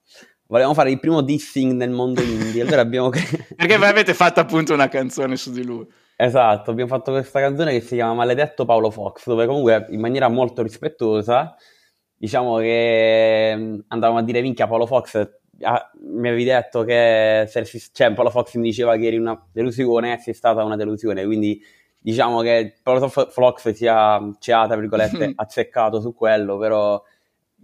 Volevamo 0.47 0.75
fare 0.75 0.91
il 0.91 1.01
primo 1.01 1.23
dissing 1.23 1.73
nel 1.73 1.91
mondo 1.91 2.21
indie, 2.21 2.63
allora 2.63 2.83
abbiamo... 2.83 3.09
perché 3.57 3.77
voi 3.77 3.89
avete 3.89 4.15
fatto 4.15 4.41
appunto 4.41 4.75
una 4.75 4.89
canzone 4.89 5.37
su 5.37 5.53
di 5.53 5.65
lui. 5.65 5.87
Esatto, 6.17 6.71
abbiamo 6.71 6.91
fatto 6.91 7.13
questa 7.13 7.41
canzone 7.41 7.73
che 7.73 7.81
si 7.81 7.95
chiama 7.95 8.15
Maledetto 8.15 8.65
Paolo 8.65 8.91
Fox, 8.91 9.27
dove 9.27 9.47
comunque 9.47 9.87
in 9.91 10.01
maniera 10.01 10.29
molto 10.29 10.63
rispettosa 10.63 11.57
diciamo 12.17 12.59
che 12.59 13.55
mm, 13.55 13.79
andavamo 13.89 14.21
a 14.21 14.23
dire 14.23 14.41
minchia 14.41 14.67
Paolo 14.67 14.87
Fox 14.87 15.17
ah, 15.63 15.91
mi 16.09 16.29
avevi 16.29 16.45
detto 16.45 16.83
che 16.83 17.49
cioè, 17.93 18.13
Paolo 18.15 18.31
Fox 18.31 18.55
mi 18.55 18.63
diceva 18.63 18.97
che 18.97 19.07
eri 19.07 19.19
una 19.19 19.39
delusione 19.53 20.15
e 20.15 20.19
sei 20.19 20.35
stata 20.35 20.65
una 20.65 20.77
delusione, 20.77 21.25
quindi 21.25 21.61
diciamo 21.99 22.41
che 22.41 22.79
Paolo 22.83 23.09
Fox 23.09 23.73
sia, 23.73 24.21
ci 24.39 24.53
ha, 24.53 24.67
tra 24.67 24.77
virgolette, 24.77 25.33
azzeccato 25.37 26.01
su 26.01 26.15
quello, 26.15 26.59
però 26.59 27.03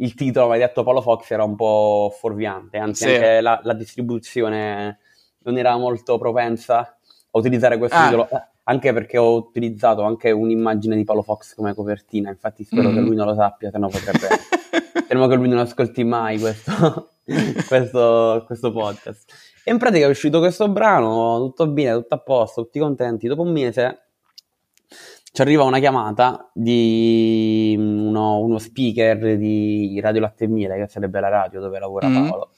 il 0.00 0.14
titolo, 0.14 0.48
mi 0.48 0.54
hai 0.54 0.58
detto 0.58 0.82
Paolo 0.82 1.00
Fox, 1.00 1.30
era 1.30 1.44
un 1.44 1.56
po' 1.56 2.14
fuorviante, 2.18 2.78
anzi 2.78 3.04
sì. 3.04 3.14
anche 3.14 3.40
la, 3.40 3.60
la, 3.62 3.72
distribuzione 3.72 4.98
non 5.42 5.56
era 5.56 5.76
molto 5.76 6.18
propensa 6.18 6.78
a 6.78 7.38
utilizzare 7.38 7.78
questo 7.78 7.96
ah. 7.96 8.04
titolo, 8.04 8.28
eh, 8.30 8.42
anche 8.64 8.92
perché 8.92 9.18
ho 9.18 9.34
utilizzato 9.34 10.02
anche 10.02 10.30
un'immagine 10.30 10.96
di 10.96 11.04
Paolo 11.04 11.22
Fox 11.22 11.54
come 11.54 11.74
copertina, 11.74 12.30
infatti 12.30 12.64
spero 12.64 12.90
mm. 12.90 12.94
che 12.94 13.00
lui 13.00 13.16
non 13.16 13.26
lo 13.26 13.34
sappia, 13.34 13.70
se 13.70 13.78
no 13.78 13.88
potrebbe... 13.88 14.28
Speriamo 15.10 15.26
che 15.26 15.34
lui 15.34 15.48
non 15.48 15.58
ascolti 15.58 16.04
mai 16.04 16.38
questo. 16.38 17.10
questo, 17.66 18.44
questo 18.46 18.72
podcast. 18.72 19.32
E 19.64 19.70
in 19.72 19.78
pratica 19.78 20.06
è 20.06 20.08
uscito 20.08 20.38
questo 20.38 20.68
brano, 20.68 21.38
tutto 21.40 21.68
bene, 21.68 21.94
tutto 21.94 22.14
a 22.14 22.18
posto, 22.18 22.62
tutti 22.62 22.78
contenti. 22.78 23.26
Dopo 23.26 23.42
un 23.42 23.52
mese 23.52 24.09
ci 25.32 25.42
arriva 25.42 25.62
una 25.62 25.78
chiamata 25.78 26.50
di 26.52 27.74
uno, 27.78 28.38
uno 28.40 28.58
speaker 28.58 29.36
di 29.36 29.98
Radio 30.00 30.20
Latte 30.22 30.48
Miele, 30.48 30.76
che 30.76 30.88
sarebbe 30.88 31.20
la 31.20 31.28
radio 31.28 31.60
dove 31.60 31.78
lavora 31.78 32.08
mm-hmm. 32.08 32.28
Paolo. 32.28 32.50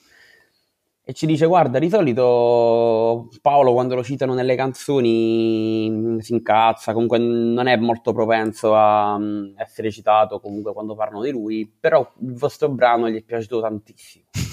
E 1.05 1.13
ci 1.13 1.27
dice: 1.27 1.47
Guarda, 1.47 1.79
di 1.79 1.91
solito 1.91 3.29
Paolo, 3.43 3.73
quando 3.73 3.95
lo 3.95 4.03
citano 4.03 4.35
nelle 4.35 4.55
canzoni, 4.55 6.17
si 6.21 6.33
incazza. 6.33 6.93
Comunque, 6.93 7.19
non 7.19 7.67
è 7.67 7.77
molto 7.77 8.13
propenso 8.13 8.75
a 8.75 9.19
essere 9.57 9.91
citato. 9.91 10.41
Comunque, 10.41 10.73
quando 10.73 10.95
parlano 10.95 11.23
di 11.23 11.31
lui, 11.31 11.71
però 11.79 12.01
il 12.21 12.35
vostro 12.35 12.71
brano 12.71 13.11
gli 13.11 13.19
è 13.19 13.23
piaciuto 13.23 13.61
tantissimo 13.61 14.27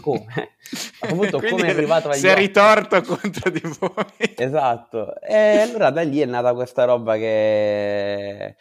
come? 0.00 0.56
Appunto, 1.00 1.40
come 1.40 1.66
è 1.66 1.70
arrivato 1.70 2.08
agli 2.08 2.18
Si 2.18 2.26
è 2.26 2.34
ritorto 2.34 3.00
contro 3.06 3.50
di 3.50 3.62
voi. 3.78 4.34
Esatto. 4.36 5.20
E 5.20 5.58
allora 5.58 5.90
da 5.90 6.02
lì 6.02 6.20
è 6.20 6.26
nata 6.26 6.54
questa 6.54 6.84
roba 6.84 7.16
che... 7.16 8.56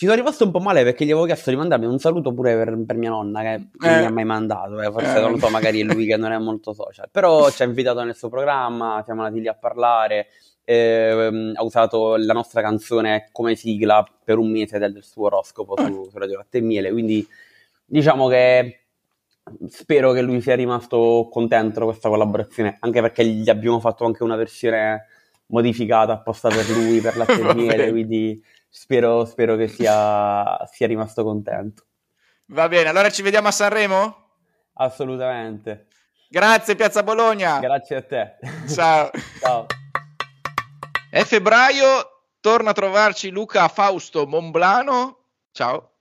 Ci 0.00 0.06
sono 0.06 0.16
rimasto 0.16 0.44
un 0.44 0.50
po' 0.50 0.60
male 0.60 0.82
perché 0.82 1.04
gli 1.04 1.10
avevo 1.10 1.26
chiesto 1.26 1.50
di 1.50 1.56
mandarmi 1.56 1.84
un 1.84 1.98
saluto 1.98 2.32
pure 2.32 2.56
per, 2.56 2.74
per 2.86 2.96
mia 2.96 3.10
nonna 3.10 3.42
che 3.42 3.68
non 3.80 3.98
mi 3.98 4.04
ha 4.06 4.10
mai 4.10 4.24
mandato, 4.24 4.80
eh, 4.80 4.90
forse 4.90 5.18
eh. 5.18 5.20
non 5.20 5.32
lo 5.32 5.38
so, 5.38 5.50
magari 5.50 5.82
è 5.82 5.84
lui 5.84 6.06
che 6.06 6.16
non 6.16 6.32
è 6.32 6.38
molto 6.38 6.72
social, 6.72 7.10
però 7.10 7.50
ci 7.50 7.60
ha 7.60 7.66
invitato 7.66 8.02
nel 8.02 8.16
suo 8.16 8.30
programma, 8.30 9.02
siamo 9.04 9.22
andati 9.22 9.42
lì 9.42 9.48
a 9.48 9.52
parlare, 9.52 10.28
eh, 10.64 11.52
ha 11.54 11.62
usato 11.62 12.16
la 12.16 12.32
nostra 12.32 12.62
canzone 12.62 13.28
come 13.30 13.54
sigla 13.56 14.02
per 14.24 14.38
un 14.38 14.50
mese 14.50 14.78
del, 14.78 14.94
del 14.94 15.04
suo 15.04 15.26
oroscopo 15.26 15.76
su, 15.76 16.08
su 16.08 16.16
Radio 16.16 16.38
Latte 16.38 16.56
e 16.56 16.60
Miele, 16.62 16.90
quindi 16.92 17.28
diciamo 17.84 18.26
che 18.28 18.79
spero 19.68 20.12
che 20.12 20.22
lui 20.22 20.40
sia 20.40 20.54
rimasto 20.54 21.28
contento 21.30 21.80
con 21.80 21.88
questa 21.88 22.08
collaborazione, 22.08 22.76
anche 22.80 23.00
perché 23.00 23.24
gli 23.24 23.48
abbiamo 23.48 23.80
fatto 23.80 24.04
anche 24.04 24.22
una 24.22 24.36
versione 24.36 25.06
modificata 25.46 26.12
apposta 26.12 26.48
per 26.48 26.68
lui, 26.70 27.00
per 27.00 27.16
la 27.18 27.54
miele, 27.54 27.90
quindi 27.90 28.42
spero, 28.68 29.24
spero 29.24 29.56
che 29.56 29.68
sia, 29.68 30.58
sia 30.70 30.86
rimasto 30.86 31.24
contento. 31.24 31.84
Va 32.46 32.68
bene, 32.68 32.88
allora 32.88 33.10
ci 33.10 33.22
vediamo 33.22 33.48
a 33.48 33.52
Sanremo? 33.52 34.16
Assolutamente. 34.74 35.86
Grazie 36.28 36.76
Piazza 36.76 37.02
Bologna. 37.02 37.58
Grazie 37.58 37.96
a 37.96 38.02
te. 38.02 38.36
Ciao. 38.68 39.10
Ciao. 39.40 39.66
È 41.10 41.24
febbraio, 41.24 42.24
torna 42.40 42.70
a 42.70 42.72
trovarci 42.72 43.30
Luca 43.30 43.66
Fausto 43.68 44.26
Monblano. 44.26 45.18
Ciao. 45.50 45.94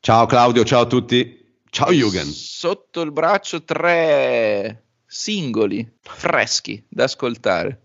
Ciao 0.00 0.26
Claudio, 0.26 0.64
ciao 0.64 0.82
a 0.82 0.86
tutti. 0.86 1.39
Ciao 1.70 1.92
Jürgen. 1.92 2.26
Sotto 2.26 3.00
il 3.00 3.12
braccio 3.12 3.62
tre 3.62 4.82
singoli 5.06 5.88
freschi 6.00 6.84
da 6.88 7.04
ascoltare. 7.04 7.82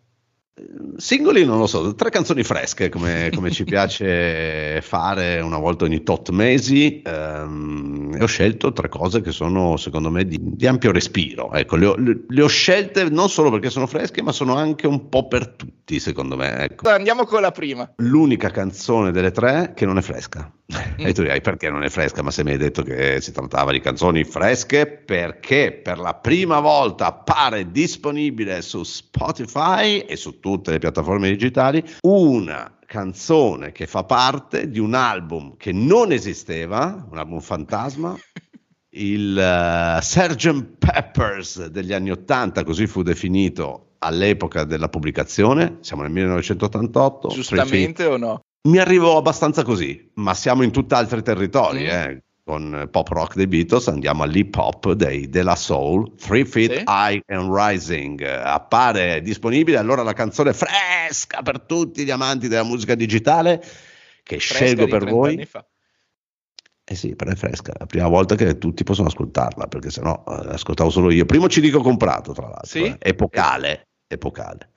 Singoli 0.97 1.45
non 1.45 1.59
lo 1.59 1.67
so, 1.67 1.93
tre 1.95 2.09
canzoni 2.09 2.41
fresche 2.41 2.89
come, 2.89 3.29
come 3.33 3.51
ci 3.51 3.63
piace 3.65 4.81
fare 4.81 5.39
una 5.41 5.59
volta 5.59 5.85
ogni 5.85 6.01
tot 6.01 6.29
mesi. 6.31 7.03
Um, 7.05 8.11
e 8.17 8.23
ho 8.23 8.25
scelto 8.25 8.73
tre 8.73 8.89
cose 8.89 9.21
che 9.21 9.31
sono 9.31 9.77
secondo 9.77 10.09
me 10.09 10.25
di, 10.25 10.39
di 10.41 10.65
ampio 10.65 10.91
respiro. 10.91 11.51
Ecco, 11.51 11.75
le 11.75 11.85
ho, 11.85 11.95
le 11.97 12.41
ho, 12.41 12.47
scelte 12.47 13.07
non 13.09 13.29
solo 13.29 13.51
perché 13.51 13.69
sono 13.69 13.85
fresche, 13.85 14.23
ma 14.23 14.31
sono 14.31 14.55
anche 14.55 14.87
un 14.87 15.09
po' 15.09 15.27
per 15.27 15.49
tutti, 15.49 15.99
secondo 15.99 16.35
me. 16.35 16.57
Ecco. 16.57 16.89
Andiamo 16.89 17.25
con 17.25 17.41
la 17.41 17.51
prima. 17.51 17.93
L'unica 17.97 18.49
canzone 18.49 19.11
delle 19.11 19.31
tre 19.31 19.73
che 19.75 19.85
non 19.85 19.97
è 19.99 20.01
fresca. 20.01 20.51
Mm. 20.73 20.93
E 21.05 21.13
tu 21.13 21.21
dirai 21.21 21.41
perché 21.41 21.69
non 21.69 21.83
è 21.83 21.89
fresca? 21.89 22.23
Ma 22.23 22.31
se 22.31 22.43
mi 22.43 22.51
hai 22.51 22.57
detto 22.57 22.81
che 22.81 23.21
si 23.21 23.31
trattava 23.31 23.71
di 23.71 23.79
canzoni 23.79 24.23
fresche, 24.23 24.87
perché 24.87 25.71
per 25.71 25.99
la 25.99 26.15
prima 26.15 26.59
volta 26.59 27.07
appare 27.07 27.71
disponibile 27.71 28.61
su 28.61 28.83
Spotify 28.83 29.99
e 29.99 30.15
su 30.15 30.39
tutte 30.39 30.71
le 30.71 30.79
piattaforme 30.79 31.29
digitali 31.29 31.83
una 32.01 32.77
canzone 32.85 33.71
che 33.71 33.87
fa 33.87 34.03
parte 34.03 34.69
di 34.69 34.79
un 34.79 34.93
album 34.93 35.57
che 35.57 35.71
non 35.71 36.11
esisteva, 36.11 37.05
un 37.09 37.17
album 37.17 37.39
fantasma, 37.39 38.15
il 38.95 39.35
uh, 39.35 40.01
Sgt. 40.01 40.77
Peppers 40.77 41.65
degli 41.67 41.93
anni 41.93 42.11
Ottanta, 42.11 42.63
così 42.63 42.87
fu 42.87 43.01
definito 43.01 43.95
all'epoca 43.99 44.63
della 44.63 44.87
pubblicazione, 44.87 45.77
siamo 45.81 46.03
nel 46.03 46.11
1988. 46.11 47.27
Giustamente 47.29 48.05
o 48.05 48.17
no? 48.17 48.41
Mi 48.65 48.77
arrivò 48.77 49.17
abbastanza 49.17 49.63
così, 49.63 50.11
ma 50.15 50.33
siamo 50.33 50.63
in 50.63 50.71
tutt'altri 50.71 51.21
territori, 51.21 51.83
mm. 51.83 51.87
eh 51.87 52.23
con 52.45 52.87
pop 52.91 53.07
rock 53.07 53.33
dei 53.37 53.47
Beatles 53.47 53.87
andiamo 53.87 54.21
all'hip 54.21 54.55
hop 54.55 54.91
dei 54.91 55.29
della 55.29 55.55
Soul 55.55 56.13
Three 56.15 56.45
Feet 56.45 56.73
sì. 56.73 56.83
High 56.85 57.23
and 57.25 57.51
Rising 57.51 58.21
appare 58.21 59.23
disponibile 59.23 59.79
allora 59.79 60.03
la 60.03 60.13
canzone 60.13 60.53
fresca 60.53 61.41
per 61.41 61.61
tutti 61.61 62.05
gli 62.05 62.11
amanti 62.11 62.47
della 62.47 62.61
musica 62.61 62.93
digitale 62.93 63.57
che 64.21 64.37
fresca 64.37 64.53
scelgo 64.53 64.85
per 64.85 65.05
voi 65.05 65.47
eh 66.87 66.93
sì, 66.93 67.15
però 67.15 67.31
è 67.31 67.35
fresca, 67.35 67.73
la 67.79 67.87
prima 67.87 68.07
volta 68.07 68.35
che 68.35 68.59
tutti 68.59 68.83
possono 68.83 69.07
ascoltarla, 69.07 69.65
perché 69.65 69.89
sennò 69.89 70.23
eh, 70.27 70.53
ascoltavo 70.53 70.91
solo 70.91 71.09
io. 71.09 71.25
Primo 71.25 71.47
CD 71.47 71.71
che 71.71 71.77
ho 71.77 71.81
comprato, 71.81 72.31
tra 72.31 72.43
l'altro, 72.47 72.67
sì? 72.67 72.83
eh, 72.83 72.97
epocale, 72.99 73.87
epocale. 74.05 74.69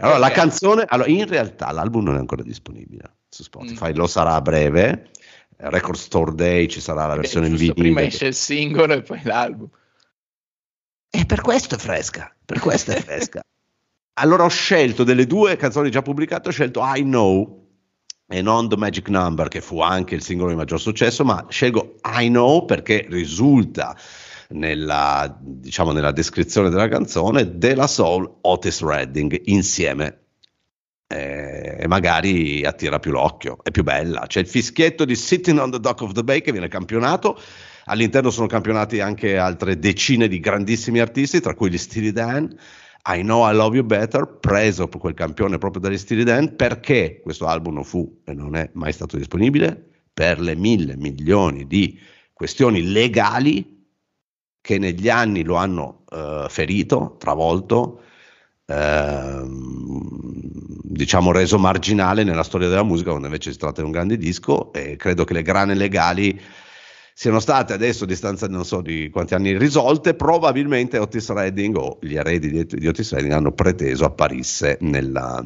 Allora, 0.00 0.18
okay. 0.18 0.28
la 0.28 0.34
canzone, 0.34 0.84
allora, 0.86 1.08
in 1.08 1.26
realtà 1.26 1.70
l'album 1.72 2.04
non 2.04 2.16
è 2.16 2.18
ancora 2.18 2.42
disponibile 2.42 3.16
su 3.28 3.42
Spotify, 3.42 3.92
mm. 3.92 3.96
lo 3.96 4.06
sarà 4.06 4.34
a 4.34 4.40
breve, 4.40 5.10
Record 5.56 5.98
Store 5.98 6.34
Day 6.34 6.68
ci 6.68 6.80
sarà 6.80 7.06
la 7.06 7.16
versione 7.16 7.48
in 7.48 7.56
vinile. 7.56 7.74
Prima 7.74 8.02
esce 8.02 8.26
il 8.26 8.34
singolo 8.34 8.94
e 8.94 9.02
poi 9.02 9.20
l'album. 9.24 9.68
E 11.10 11.26
per 11.26 11.40
questo 11.42 11.74
è 11.74 11.78
fresca, 11.78 12.34
per 12.44 12.60
questo 12.60 12.92
è 12.92 13.00
fresca. 13.00 13.42
allora 14.20 14.44
ho 14.44 14.48
scelto 14.48 15.04
delle 15.04 15.26
due 15.26 15.56
canzoni 15.56 15.90
già 15.90 16.02
pubblicate, 16.02 16.48
ho 16.48 16.52
scelto 16.52 16.80
I 16.82 17.02
Know 17.02 17.58
e 18.26 18.40
non 18.42 18.68
The 18.68 18.76
Magic 18.76 19.08
Number, 19.08 19.48
che 19.48 19.60
fu 19.60 19.80
anche 19.80 20.14
il 20.14 20.22
singolo 20.22 20.50
di 20.50 20.56
maggior 20.56 20.80
successo, 20.80 21.24
ma 21.24 21.44
scelgo 21.48 21.96
I 22.04 22.28
Know 22.28 22.64
perché 22.64 23.06
risulta 23.08 23.96
nella, 24.50 25.36
diciamo, 25.40 25.92
nella 25.92 26.12
descrizione 26.12 26.70
della 26.70 26.88
canzone 26.88 27.58
della 27.58 27.86
Soul 27.86 28.38
Otis 28.42 28.82
Redding 28.82 29.40
insieme 29.44 30.18
eh, 31.06 31.76
e 31.80 31.86
magari 31.88 32.64
attira 32.64 32.98
più 32.98 33.10
l'occhio, 33.10 33.58
è 33.62 33.70
più 33.70 33.82
bella. 33.82 34.26
C'è 34.26 34.40
il 34.40 34.46
fischietto 34.46 35.04
di 35.04 35.16
Sitting 35.16 35.58
on 35.58 35.70
the 35.70 35.80
Dock 35.80 36.02
of 36.02 36.12
the 36.12 36.22
Bay 36.22 36.40
che 36.40 36.52
viene 36.52 36.68
campionato. 36.68 37.38
All'interno 37.86 38.30
sono 38.30 38.46
campionati 38.46 39.00
anche 39.00 39.36
altre 39.36 39.78
decine 39.78 40.28
di 40.28 40.38
grandissimi 40.38 41.00
artisti, 41.00 41.40
tra 41.40 41.54
cui 41.54 41.70
gli 41.70 41.78
Steely 41.78 42.12
Dan. 42.12 42.56
I 43.06 43.22
Know 43.22 43.50
I 43.50 43.54
Love 43.54 43.76
You 43.76 43.84
Better, 43.84 44.38
preso 44.38 44.86
quel 44.86 45.14
campione 45.14 45.58
proprio 45.58 45.80
dagli 45.80 45.98
Steely 45.98 46.22
Dan, 46.22 46.54
perché 46.54 47.20
questo 47.22 47.46
album 47.46 47.74
non 47.74 47.84
fu 47.84 48.20
e 48.24 48.34
non 48.34 48.54
è 48.54 48.70
mai 48.74 48.92
stato 48.92 49.16
disponibile? 49.16 49.88
Per 50.12 50.38
le 50.38 50.54
mille 50.54 50.96
milioni 50.96 51.66
di 51.66 51.98
questioni 52.32 52.82
legali 52.82 53.79
che 54.70 54.78
negli 54.78 55.08
anni 55.08 55.42
lo 55.42 55.56
hanno 55.56 56.04
uh, 56.10 56.48
ferito, 56.48 57.16
travolto, 57.18 58.02
Ehm, 58.70 60.08
diciamo 60.84 61.32
reso 61.32 61.58
marginale 61.58 62.22
nella 62.22 62.44
storia 62.44 62.68
della 62.68 62.84
musica 62.84 63.10
quando 63.10 63.26
invece 63.26 63.50
si 63.50 63.58
tratta 63.58 63.80
di 63.80 63.86
un 63.86 63.90
grande 63.90 64.16
disco 64.16 64.72
e 64.72 64.94
credo 64.94 65.24
che 65.24 65.32
le 65.32 65.42
grane 65.42 65.74
legali 65.74 66.40
siano 67.12 67.40
state 67.40 67.72
adesso 67.72 68.04
a 68.04 68.06
distanza 68.06 68.46
non 68.46 68.64
so 68.64 68.80
di 68.80 69.10
quanti 69.10 69.34
anni 69.34 69.58
risolte. 69.58 70.14
Probabilmente 70.14 70.98
Otis 70.98 71.32
Redding 71.32 71.76
o 71.76 71.98
gli 72.00 72.14
eredi 72.14 72.48
di, 72.48 72.64
di 72.64 72.86
Otis 72.86 73.12
Redding 73.12 73.32
hanno 73.32 73.50
preteso 73.50 74.04
apparisse 74.04 74.78
nella 74.82 75.42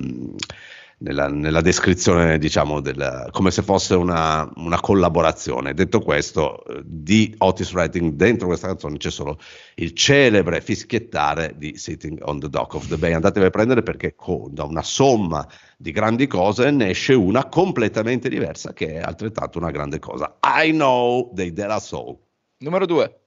nella, 0.99 1.29
nella 1.29 1.61
descrizione, 1.61 2.39
diciamo, 2.39 2.81
del, 2.81 3.29
come 3.31 3.51
se 3.51 3.63
fosse 3.63 3.95
una, 3.95 4.51
una, 4.57 4.81
collaborazione. 4.81 5.75
Detto 5.75 6.01
questo, 6.01 6.65
eh, 6.65 6.83
di 6.85 7.35
Otis 7.39 7.73
Redding 7.73 8.13
dentro 8.13 8.47
questa 8.47 8.69
canzone 8.69 8.97
c'è 8.97 9.11
solo 9.11 9.39
il 9.77 9.93
celebre 9.93 10.61
fischiettare 10.61 11.55
di 11.57 11.77
Sitting 11.77 12.21
on 12.25 12.41
the 12.41 12.49
Dock 12.49 12.75
of 12.75 12.89
the 12.89 12.97
Bay. 12.97 13.13
Andatevi 13.13 13.47
a 13.47 13.51
prendere 13.51 13.83
perché 13.83 14.15
con, 14.15 14.53
da 14.53 14.65
una 14.65 14.83
somma 14.83 15.47
di 15.77 15.91
grandi 15.91 16.27
cose 16.27 16.71
ne 16.71 16.91
esce 16.91 17.15
una 17.15 17.47
completamente 17.47 18.29
diversa 18.29 18.73
che 18.73 18.95
è 18.95 19.01
altrettanto 19.01 19.59
una 19.59 19.71
grande 19.71 19.99
cosa. 19.99 20.39
I 20.43 20.71
Know 20.71 21.31
dei 21.33 21.53
Della 21.53 21.81
Soul. 21.81 22.17
Numero 22.59 22.87
due. 22.87 23.24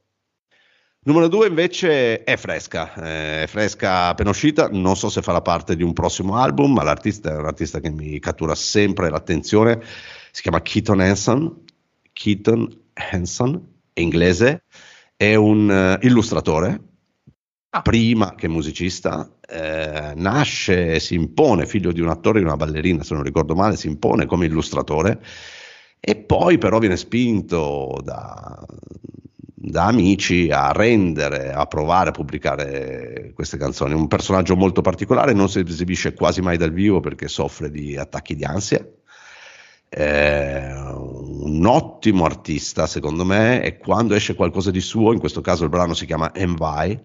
Numero 1.08 1.30
due 1.30 1.48
invece 1.48 2.26
è 2.26 2.36
fresca, 2.36 2.94
eh, 2.96 3.44
è 3.44 3.48
fresca 3.48 4.08
appena 4.08 4.32
uscita, 4.32 4.68
non 4.70 4.98
so 4.98 5.08
se 5.08 5.22
farà 5.22 5.42
parte 5.42 5.78
di 5.78 5.82
un 5.82 5.94
prossimo 5.94 6.36
album, 6.36 6.74
ma 6.74 6.84
l'artista 6.84 7.32
è 7.32 7.38
un 7.38 7.46
artista 7.46 7.80
che 7.80 7.90
mi 7.90 8.20
cattura 8.20 8.54
sempre 8.56 9.10
l'attenzione, 9.10 9.82
si 10.32 10.42
chiama 10.42 10.62
Keaton 10.62 11.00
Hanson, 11.00 11.64
Keaton 12.12 12.78
Hanson, 12.94 13.68
è 13.94 14.02
inglese, 14.02 14.64
è 15.16 15.34
un 15.36 15.70
uh, 15.70 16.06
illustratore, 16.06 16.82
ah. 17.70 17.82
prima 17.84 18.36
che 18.36 18.50
musicista, 18.50 19.32
eh, 19.48 20.12
nasce 20.14 20.96
e 20.96 21.00
si 21.00 21.16
impone, 21.16 21.68
figlio 21.68 21.94
di 21.94 22.02
un 22.02 22.10
attore 22.10 22.40
e 22.40 22.42
di 22.42 22.48
una 22.48 22.58
ballerina, 22.58 23.04
se 23.04 23.14
non 23.14 23.24
ricordo 23.24 23.56
male, 23.56 23.78
si 23.78 23.88
impone 23.88 24.26
come 24.26 24.48
illustratore. 24.48 25.24
E 26.02 26.18
poi 26.18 26.58
però 26.58 26.80
viene 26.80 26.98
spinto 26.98 27.98
da 28.04 28.66
da 29.60 29.86
amici 29.86 30.50
a 30.52 30.72
rendere, 30.72 31.52
a 31.52 31.66
provare 31.66 32.10
a 32.10 32.12
pubblicare 32.12 33.32
queste 33.34 33.58
canzoni. 33.58 33.96
Un 33.96 34.08
personaggio 34.08 34.56
molto 34.56 34.82
particolare, 34.82 35.34
non 35.34 35.50
si 35.50 35.60
esibisce 35.60 36.14
quasi 36.14 36.42
mai 36.42 36.58
dal 36.58 36.72
vivo 36.72 37.00
perché 37.00 37.28
soffre 37.28 37.72
di 37.72 37.98
attacchi 37.98 38.36
di 38.36 38.44
ansia. 38.44 38.88
È 39.90 40.72
un 40.94 41.66
ottimo 41.66 42.26
artista, 42.26 42.86
secondo 42.86 43.26
me, 43.26 43.64
e 43.64 43.78
quando 43.78 44.14
esce 44.14 44.36
qualcosa 44.36 44.70
di 44.70 44.82
suo, 44.82 45.12
in 45.12 45.20
questo 45.20 45.42
caso 45.42 45.64
il 45.64 45.70
brano 45.72 45.96
si 45.96 46.06
chiama 46.06 46.36
Envy, 46.36 47.02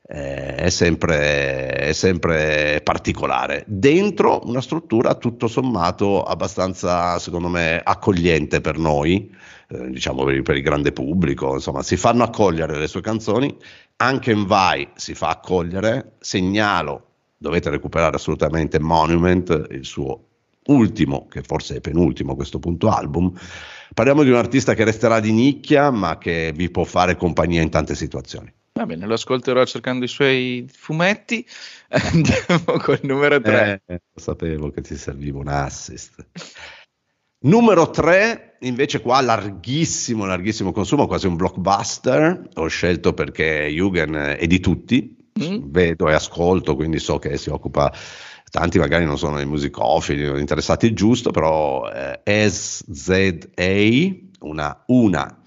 è, 0.00 0.68
sempre, 0.70 1.72
è 1.72 1.92
sempre 1.92 2.80
particolare. 2.82 3.64
Dentro 3.66 4.40
una 4.44 4.60
struttura 4.62 5.14
tutto 5.14 5.46
sommato 5.46 6.22
abbastanza, 6.22 7.18
secondo 7.18 7.48
me, 7.48 7.80
accogliente 7.82 8.62
per 8.62 8.78
noi 8.78 9.30
eh, 9.72 9.90
diciamo 9.90 10.24
per, 10.24 10.42
per, 10.42 10.56
il 10.56 10.62
grande 10.62 10.92
pubblico, 10.92 11.54
insomma 11.54 11.82
si 11.82 11.96
fanno 11.96 12.22
accogliere 12.22 12.78
le 12.78 12.86
sue 12.86 13.00
canzoni, 13.00 13.56
anche 13.96 14.30
in 14.30 14.44
Vai 14.44 14.88
si 14.94 15.14
fa 15.14 15.28
accogliere, 15.28 16.16
segnalo, 16.20 17.06
dovete 17.38 17.70
recuperare 17.70 18.16
assolutamente 18.16 18.78
Monument, 18.78 19.66
il 19.70 19.84
suo 19.84 20.26
ultimo, 20.66 21.26
che 21.28 21.42
forse 21.42 21.76
è 21.76 21.80
penultimo 21.80 22.32
a 22.32 22.36
questo 22.36 22.58
punto 22.58 22.88
album, 22.88 23.32
parliamo 23.94 24.22
di 24.22 24.30
un 24.30 24.36
artista 24.36 24.74
che 24.74 24.84
resterà 24.84 25.20
di 25.20 25.32
nicchia 25.32 25.90
ma 25.90 26.18
che 26.18 26.52
vi 26.54 26.70
può 26.70 26.84
fare 26.84 27.16
compagnia 27.16 27.62
in 27.62 27.70
tante 27.70 27.94
situazioni. 27.94 28.52
Va 28.74 28.86
bene, 28.86 29.04
lo 29.06 29.14
ascolterò 29.14 29.64
cercando 29.66 30.06
i 30.06 30.08
suoi 30.08 30.66
fumetti. 30.70 31.46
Andiamo 31.88 32.78
col 32.78 33.00
numero 33.02 33.38
3. 33.38 33.82
Eh, 33.84 34.00
sapevo 34.14 34.70
che 34.70 34.80
ti 34.80 34.96
serviva 34.96 35.38
un 35.38 35.48
assist. 35.48 36.26
Numero 37.44 37.90
3, 37.90 38.58
invece 38.60 39.00
qua 39.00 39.20
larghissimo, 39.20 40.24
larghissimo 40.24 40.70
consumo, 40.70 41.06
quasi 41.06 41.26
un 41.26 41.34
blockbuster. 41.34 42.50
Ho 42.54 42.66
scelto 42.68 43.14
perché 43.14 43.66
Jugend 43.68 44.14
è 44.14 44.46
di 44.46 44.60
tutti, 44.60 45.16
mm. 45.42 45.70
vedo 45.70 46.08
e 46.08 46.14
ascolto, 46.14 46.76
quindi 46.76 47.00
so 47.00 47.18
che 47.18 47.36
si 47.38 47.50
occupa, 47.50 47.92
tanti 48.48 48.78
magari 48.78 49.04
non 49.04 49.18
sono 49.18 49.36
dei 49.36 49.46
musicofili, 49.46 50.24
non 50.24 50.38
interessati 50.38 50.92
giusto, 50.92 51.32
però 51.32 51.90
eh, 51.90 52.48
SZA, 52.48 53.18
una, 54.40 54.84
una 54.86 55.41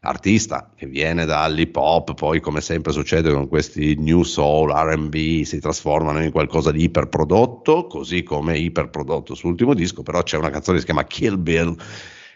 artista 0.00 0.70
che 0.76 0.86
viene 0.86 1.24
dall'hip 1.24 1.74
hop, 1.76 2.14
poi 2.14 2.40
come 2.40 2.60
sempre 2.60 2.92
succede 2.92 3.32
con 3.32 3.48
questi 3.48 3.96
new 3.96 4.22
soul, 4.22 4.70
RB, 4.70 5.42
si 5.42 5.58
trasformano 5.60 6.22
in 6.22 6.30
qualcosa 6.30 6.70
di 6.70 6.84
iperprodotto, 6.84 7.86
così 7.86 8.22
come 8.22 8.58
iperprodotto 8.58 9.34
sull'ultimo 9.34 9.74
disco, 9.74 10.02
però 10.02 10.22
c'è 10.22 10.36
una 10.36 10.50
canzone 10.50 10.76
che 10.76 10.80
si 10.80 10.86
chiama 10.86 11.04
Kill 11.04 11.40
Bill 11.40 11.76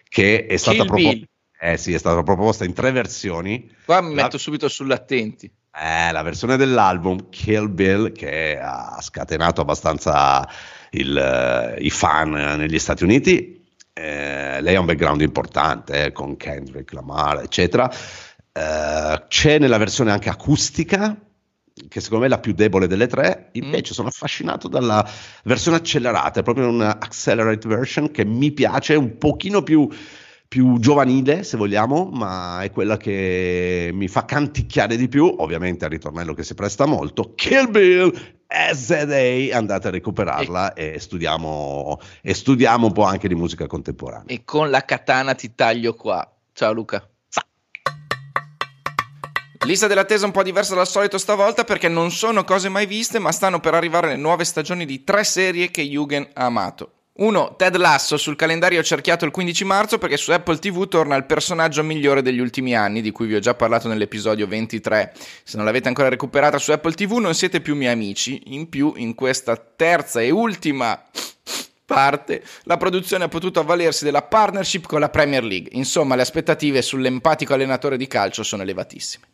che 0.08 0.46
è 0.46 0.56
stata, 0.56 0.84
proposta, 0.84 1.26
eh 1.60 1.76
sì, 1.76 1.94
è 1.94 1.98
stata 1.98 2.22
proposta 2.22 2.64
in 2.64 2.72
tre 2.72 2.90
versioni. 2.90 3.70
Qua 3.84 4.00
mi 4.00 4.14
la... 4.14 4.24
metto 4.24 4.38
subito 4.38 4.68
sull'attenti. 4.68 5.50
Eh, 5.74 6.12
la 6.12 6.22
versione 6.22 6.58
dell'album 6.58 7.30
Kill 7.30 7.72
Bill 7.72 8.12
che 8.12 8.58
ha 8.60 8.98
scatenato 9.00 9.62
abbastanza 9.62 10.46
il, 10.90 11.74
uh, 11.78 11.82
i 11.82 11.88
fan 11.88 12.30
negli 12.30 12.78
Stati 12.78 13.04
Uniti 13.04 13.61
eh, 13.94 14.60
lei 14.60 14.74
ha 14.74 14.80
un 14.80 14.86
background 14.86 15.20
importante 15.20 16.06
eh, 16.06 16.12
con 16.12 16.36
Kendrick 16.36 16.92
Lamar, 16.92 17.40
eccetera. 17.40 17.90
Eh, 18.52 19.24
c'è 19.28 19.58
nella 19.58 19.78
versione 19.78 20.10
anche 20.10 20.28
acustica, 20.28 21.16
che 21.88 22.00
secondo 22.00 22.24
me 22.24 22.30
è 22.30 22.34
la 22.34 22.40
più 22.40 22.52
debole 22.52 22.86
delle 22.86 23.06
tre, 23.06 23.50
invece 23.52 23.90
mm. 23.92 23.94
sono 23.94 24.08
affascinato 24.08 24.68
dalla 24.68 25.06
versione 25.44 25.78
accelerata, 25.78 26.40
è 26.40 26.42
proprio 26.42 26.68
una 26.68 26.98
accelerate 26.98 27.68
version 27.68 28.10
che 28.10 28.24
mi 28.24 28.52
piace, 28.52 28.94
un 28.94 29.18
pochino 29.18 29.62
più, 29.62 29.88
più 30.52 30.78
giovanile 30.78 31.44
se 31.44 31.56
vogliamo, 31.56 32.10
ma 32.12 32.60
è 32.60 32.70
quella 32.70 32.98
che 32.98 33.88
mi 33.94 34.06
fa 34.06 34.26
canticchiare 34.26 34.96
di 34.96 35.08
più, 35.08 35.34
ovviamente 35.38 35.86
al 35.86 35.90
ritornello 35.90 36.34
che 36.34 36.44
si 36.44 36.52
presta 36.52 36.84
molto, 36.84 37.32
Kill 37.34 37.70
Bill 37.70 38.12
SDA, 38.74 39.56
andate 39.56 39.88
a 39.88 39.90
recuperarla 39.90 40.74
e, 40.74 40.92
e, 40.96 41.00
studiamo, 41.00 41.98
e 42.20 42.34
studiamo 42.34 42.88
un 42.88 42.92
po' 42.92 43.04
anche 43.04 43.28
di 43.28 43.34
musica 43.34 43.66
contemporanea. 43.66 44.26
E 44.26 44.44
con 44.44 44.68
la 44.68 44.84
katana 44.84 45.34
ti 45.34 45.54
taglio 45.54 45.94
qua. 45.94 46.30
Ciao 46.52 46.74
Luca. 46.74 47.02
Lista 49.64 49.86
dell'attesa 49.86 50.26
un 50.26 50.32
po' 50.32 50.42
diversa 50.42 50.74
dal 50.74 50.86
solito 50.86 51.16
stavolta 51.16 51.64
perché 51.64 51.88
non 51.88 52.10
sono 52.10 52.44
cose 52.44 52.68
mai 52.68 52.84
viste, 52.84 53.18
ma 53.18 53.32
stanno 53.32 53.58
per 53.58 53.72
arrivare 53.72 54.08
le 54.08 54.16
nuove 54.16 54.44
stagioni 54.44 54.84
di 54.84 55.02
tre 55.02 55.24
serie 55.24 55.70
che 55.70 55.82
Jugend 55.82 56.28
ha 56.34 56.44
amato. 56.44 57.01
1. 57.14 57.56
Ted 57.58 57.76
Lasso 57.76 58.16
sul 58.16 58.36
calendario 58.36 58.82
cerchiato 58.82 59.26
il 59.26 59.30
15 59.30 59.64
marzo 59.64 59.98
perché 59.98 60.16
su 60.16 60.30
Apple 60.30 60.58
TV 60.58 60.88
torna 60.88 61.14
il 61.14 61.26
personaggio 61.26 61.82
migliore 61.82 62.22
degli 62.22 62.38
ultimi 62.38 62.74
anni, 62.74 63.02
di 63.02 63.10
cui 63.10 63.26
vi 63.26 63.34
ho 63.34 63.38
già 63.38 63.54
parlato 63.54 63.86
nell'episodio 63.86 64.46
23. 64.46 65.12
Se 65.44 65.56
non 65.58 65.66
l'avete 65.66 65.88
ancora 65.88 66.08
recuperata 66.08 66.56
su 66.56 66.72
Apple 66.72 66.94
TV 66.94 67.18
non 67.18 67.34
siete 67.34 67.60
più 67.60 67.76
miei 67.76 67.92
amici. 67.92 68.54
In 68.54 68.70
più, 68.70 68.94
in 68.96 69.14
questa 69.14 69.56
terza 69.56 70.22
e 70.22 70.30
ultima 70.30 71.02
parte, 71.84 72.42
la 72.62 72.78
produzione 72.78 73.24
ha 73.24 73.28
potuto 73.28 73.60
avvalersi 73.60 74.04
della 74.04 74.22
partnership 74.22 74.86
con 74.86 75.00
la 75.00 75.10
Premier 75.10 75.44
League. 75.44 75.68
Insomma, 75.72 76.14
le 76.14 76.22
aspettative 76.22 76.80
sull'empatico 76.80 77.52
allenatore 77.52 77.98
di 77.98 78.06
calcio 78.06 78.42
sono 78.42 78.62
elevatissime. 78.62 79.26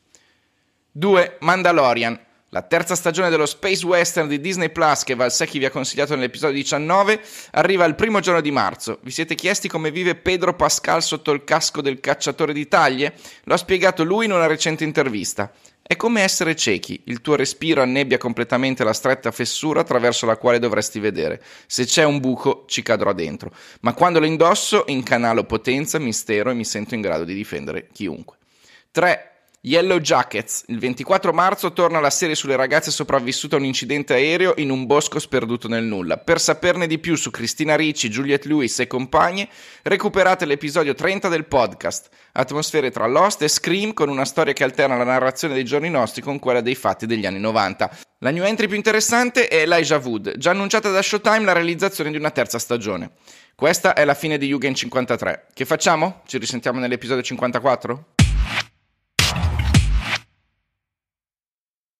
2. 0.91 1.37
Mandalorian. 1.41 2.27
La 2.51 2.63
terza 2.63 2.95
stagione 2.95 3.29
dello 3.29 3.45
Space 3.45 3.85
Western 3.85 4.27
di 4.27 4.41
Disney 4.41 4.71
Plus, 4.71 5.05
che 5.05 5.15
Valsecchi 5.15 5.59
vi 5.59 5.67
ha 5.67 5.71
consigliato 5.71 6.15
nell'episodio 6.15 6.55
19, 6.57 7.21
arriva 7.51 7.85
il 7.85 7.95
primo 7.95 8.21
giorno 8.21 8.41
di 8.41 8.51
marzo. 8.51 9.01
Vi 9.03 9.11
siete 9.11 9.35
chiesti 9.35 9.69
come 9.69 9.91
vive 9.91 10.15
Pedro 10.15 10.55
Pascal 10.55 11.03
sotto 11.03 11.33
il 11.33 11.45
casco 11.45 11.83
del 11.83 12.01
cacciatore 12.01 12.55
di 12.55 12.67
taglie? 12.67 13.13
Lo 13.45 13.53
ha 13.53 13.59
spiegato 13.59 14.03
lui 14.03 14.25
in 14.25 14.33
una 14.33 14.47
recente 14.47 14.83
intervista. 14.83 15.53
È 15.83 15.95
come 15.97 16.23
essere 16.23 16.57
ciechi, 16.57 17.03
il 17.05 17.21
tuo 17.21 17.35
respiro 17.35 17.83
annebbia 17.83 18.17
completamente 18.17 18.83
la 18.83 18.95
stretta 18.95 19.31
fessura 19.31 19.81
attraverso 19.81 20.25
la 20.25 20.39
quale 20.39 20.59
dovresti 20.59 21.01
vedere. 21.01 21.43
Se 21.67 21.85
c'è 21.85 22.05
un 22.05 22.19
buco 22.19 22.65
ci 22.67 22.83
cadrò 22.83 23.13
dentro, 23.13 23.53
ma 23.81 23.93
quando 23.93 24.21
lo 24.21 24.27
indosso 24.27 24.85
incanalo 24.87 25.45
potenza, 25.45 25.99
mistero 25.99 26.51
e 26.51 26.55
mi 26.55 26.65
sento 26.65 26.95
in 26.95 27.03
grado 27.03 27.25
di 27.25 27.35
difendere 27.35 27.89
chiunque. 27.93 28.39
3. 28.91 29.38
Yellow 29.61 29.99
Jackets. 29.99 30.63
Il 30.69 30.79
24 30.79 31.33
marzo 31.33 31.73
torna 31.73 31.99
la 31.99 32.11
serie 32.11 32.37
sulle 32.37 32.55
ragazze 32.55 32.93
sopravvissute 32.93 33.57
a 33.57 33.59
un 33.59 33.65
incidente 33.65 34.15
aereo 34.15 34.55
in 34.59 34.71
un 34.71 34.87
bosco 34.87 35.19
sperduto 35.19 35.67
nel 35.67 35.83
nulla. 35.83 36.17
Per 36.17 36.41
saperne 36.41 36.87
di 36.87 37.01
più 37.01 37.17
su 37.17 37.33
Cristina 37.33 37.75
Ricci, 37.75 38.09
Juliette 38.09 38.47
Lewis 38.47 38.79
e 38.79 38.87
compagni, 38.87 39.49
recuperate 39.83 40.45
l'episodio 40.45 40.95
30 40.95 41.29
del 41.29 41.47
podcast. 41.47 42.09
Atmosfere 42.35 42.93
tra 42.93 43.09
Lost 43.09 43.43
e 43.43 43.49
Scream 43.49 43.95
con 43.95 44.09
una 44.09 44.25
storia 44.25 44.53
che 44.53 44.63
alterna 44.63 44.97
la 44.97 45.03
narrazione 45.03 45.55
dei 45.55 45.65
giorni 45.65 45.91
nostri 45.91 46.23
con 46.23 46.39
quella 46.39 46.61
dei 46.61 46.77
fatti 46.77 47.07
degli 47.07 47.27
anni 47.27 47.41
90. 47.41 47.91
La 48.21 48.31
new 48.31 48.45
entry 48.45 48.69
più 48.69 48.77
interessante 48.77 49.49
è 49.49 49.63
Elijah 49.63 49.99
Wood, 49.99 50.39
già 50.39 50.53
annunciata 50.53 50.91
da 50.91 51.03
Showtime 51.03 51.45
la 51.45 51.53
realizzazione 51.53 52.13
di 52.13 52.17
una 52.17 52.31
terza 52.31 52.61
stagione. 52.61 53.11
Questa 53.57 53.95
è 53.95 54.05
la 54.05 54.15
fine 54.15 54.39
di 54.39 54.47
Yugen 54.47 54.77
53. 54.77 55.47
Che 55.53 55.65
facciamo? 55.65 56.23
Ci 56.27 56.39
risentiamo 56.39 56.79
nell'episodio 56.79 57.25
54? 57.25 58.28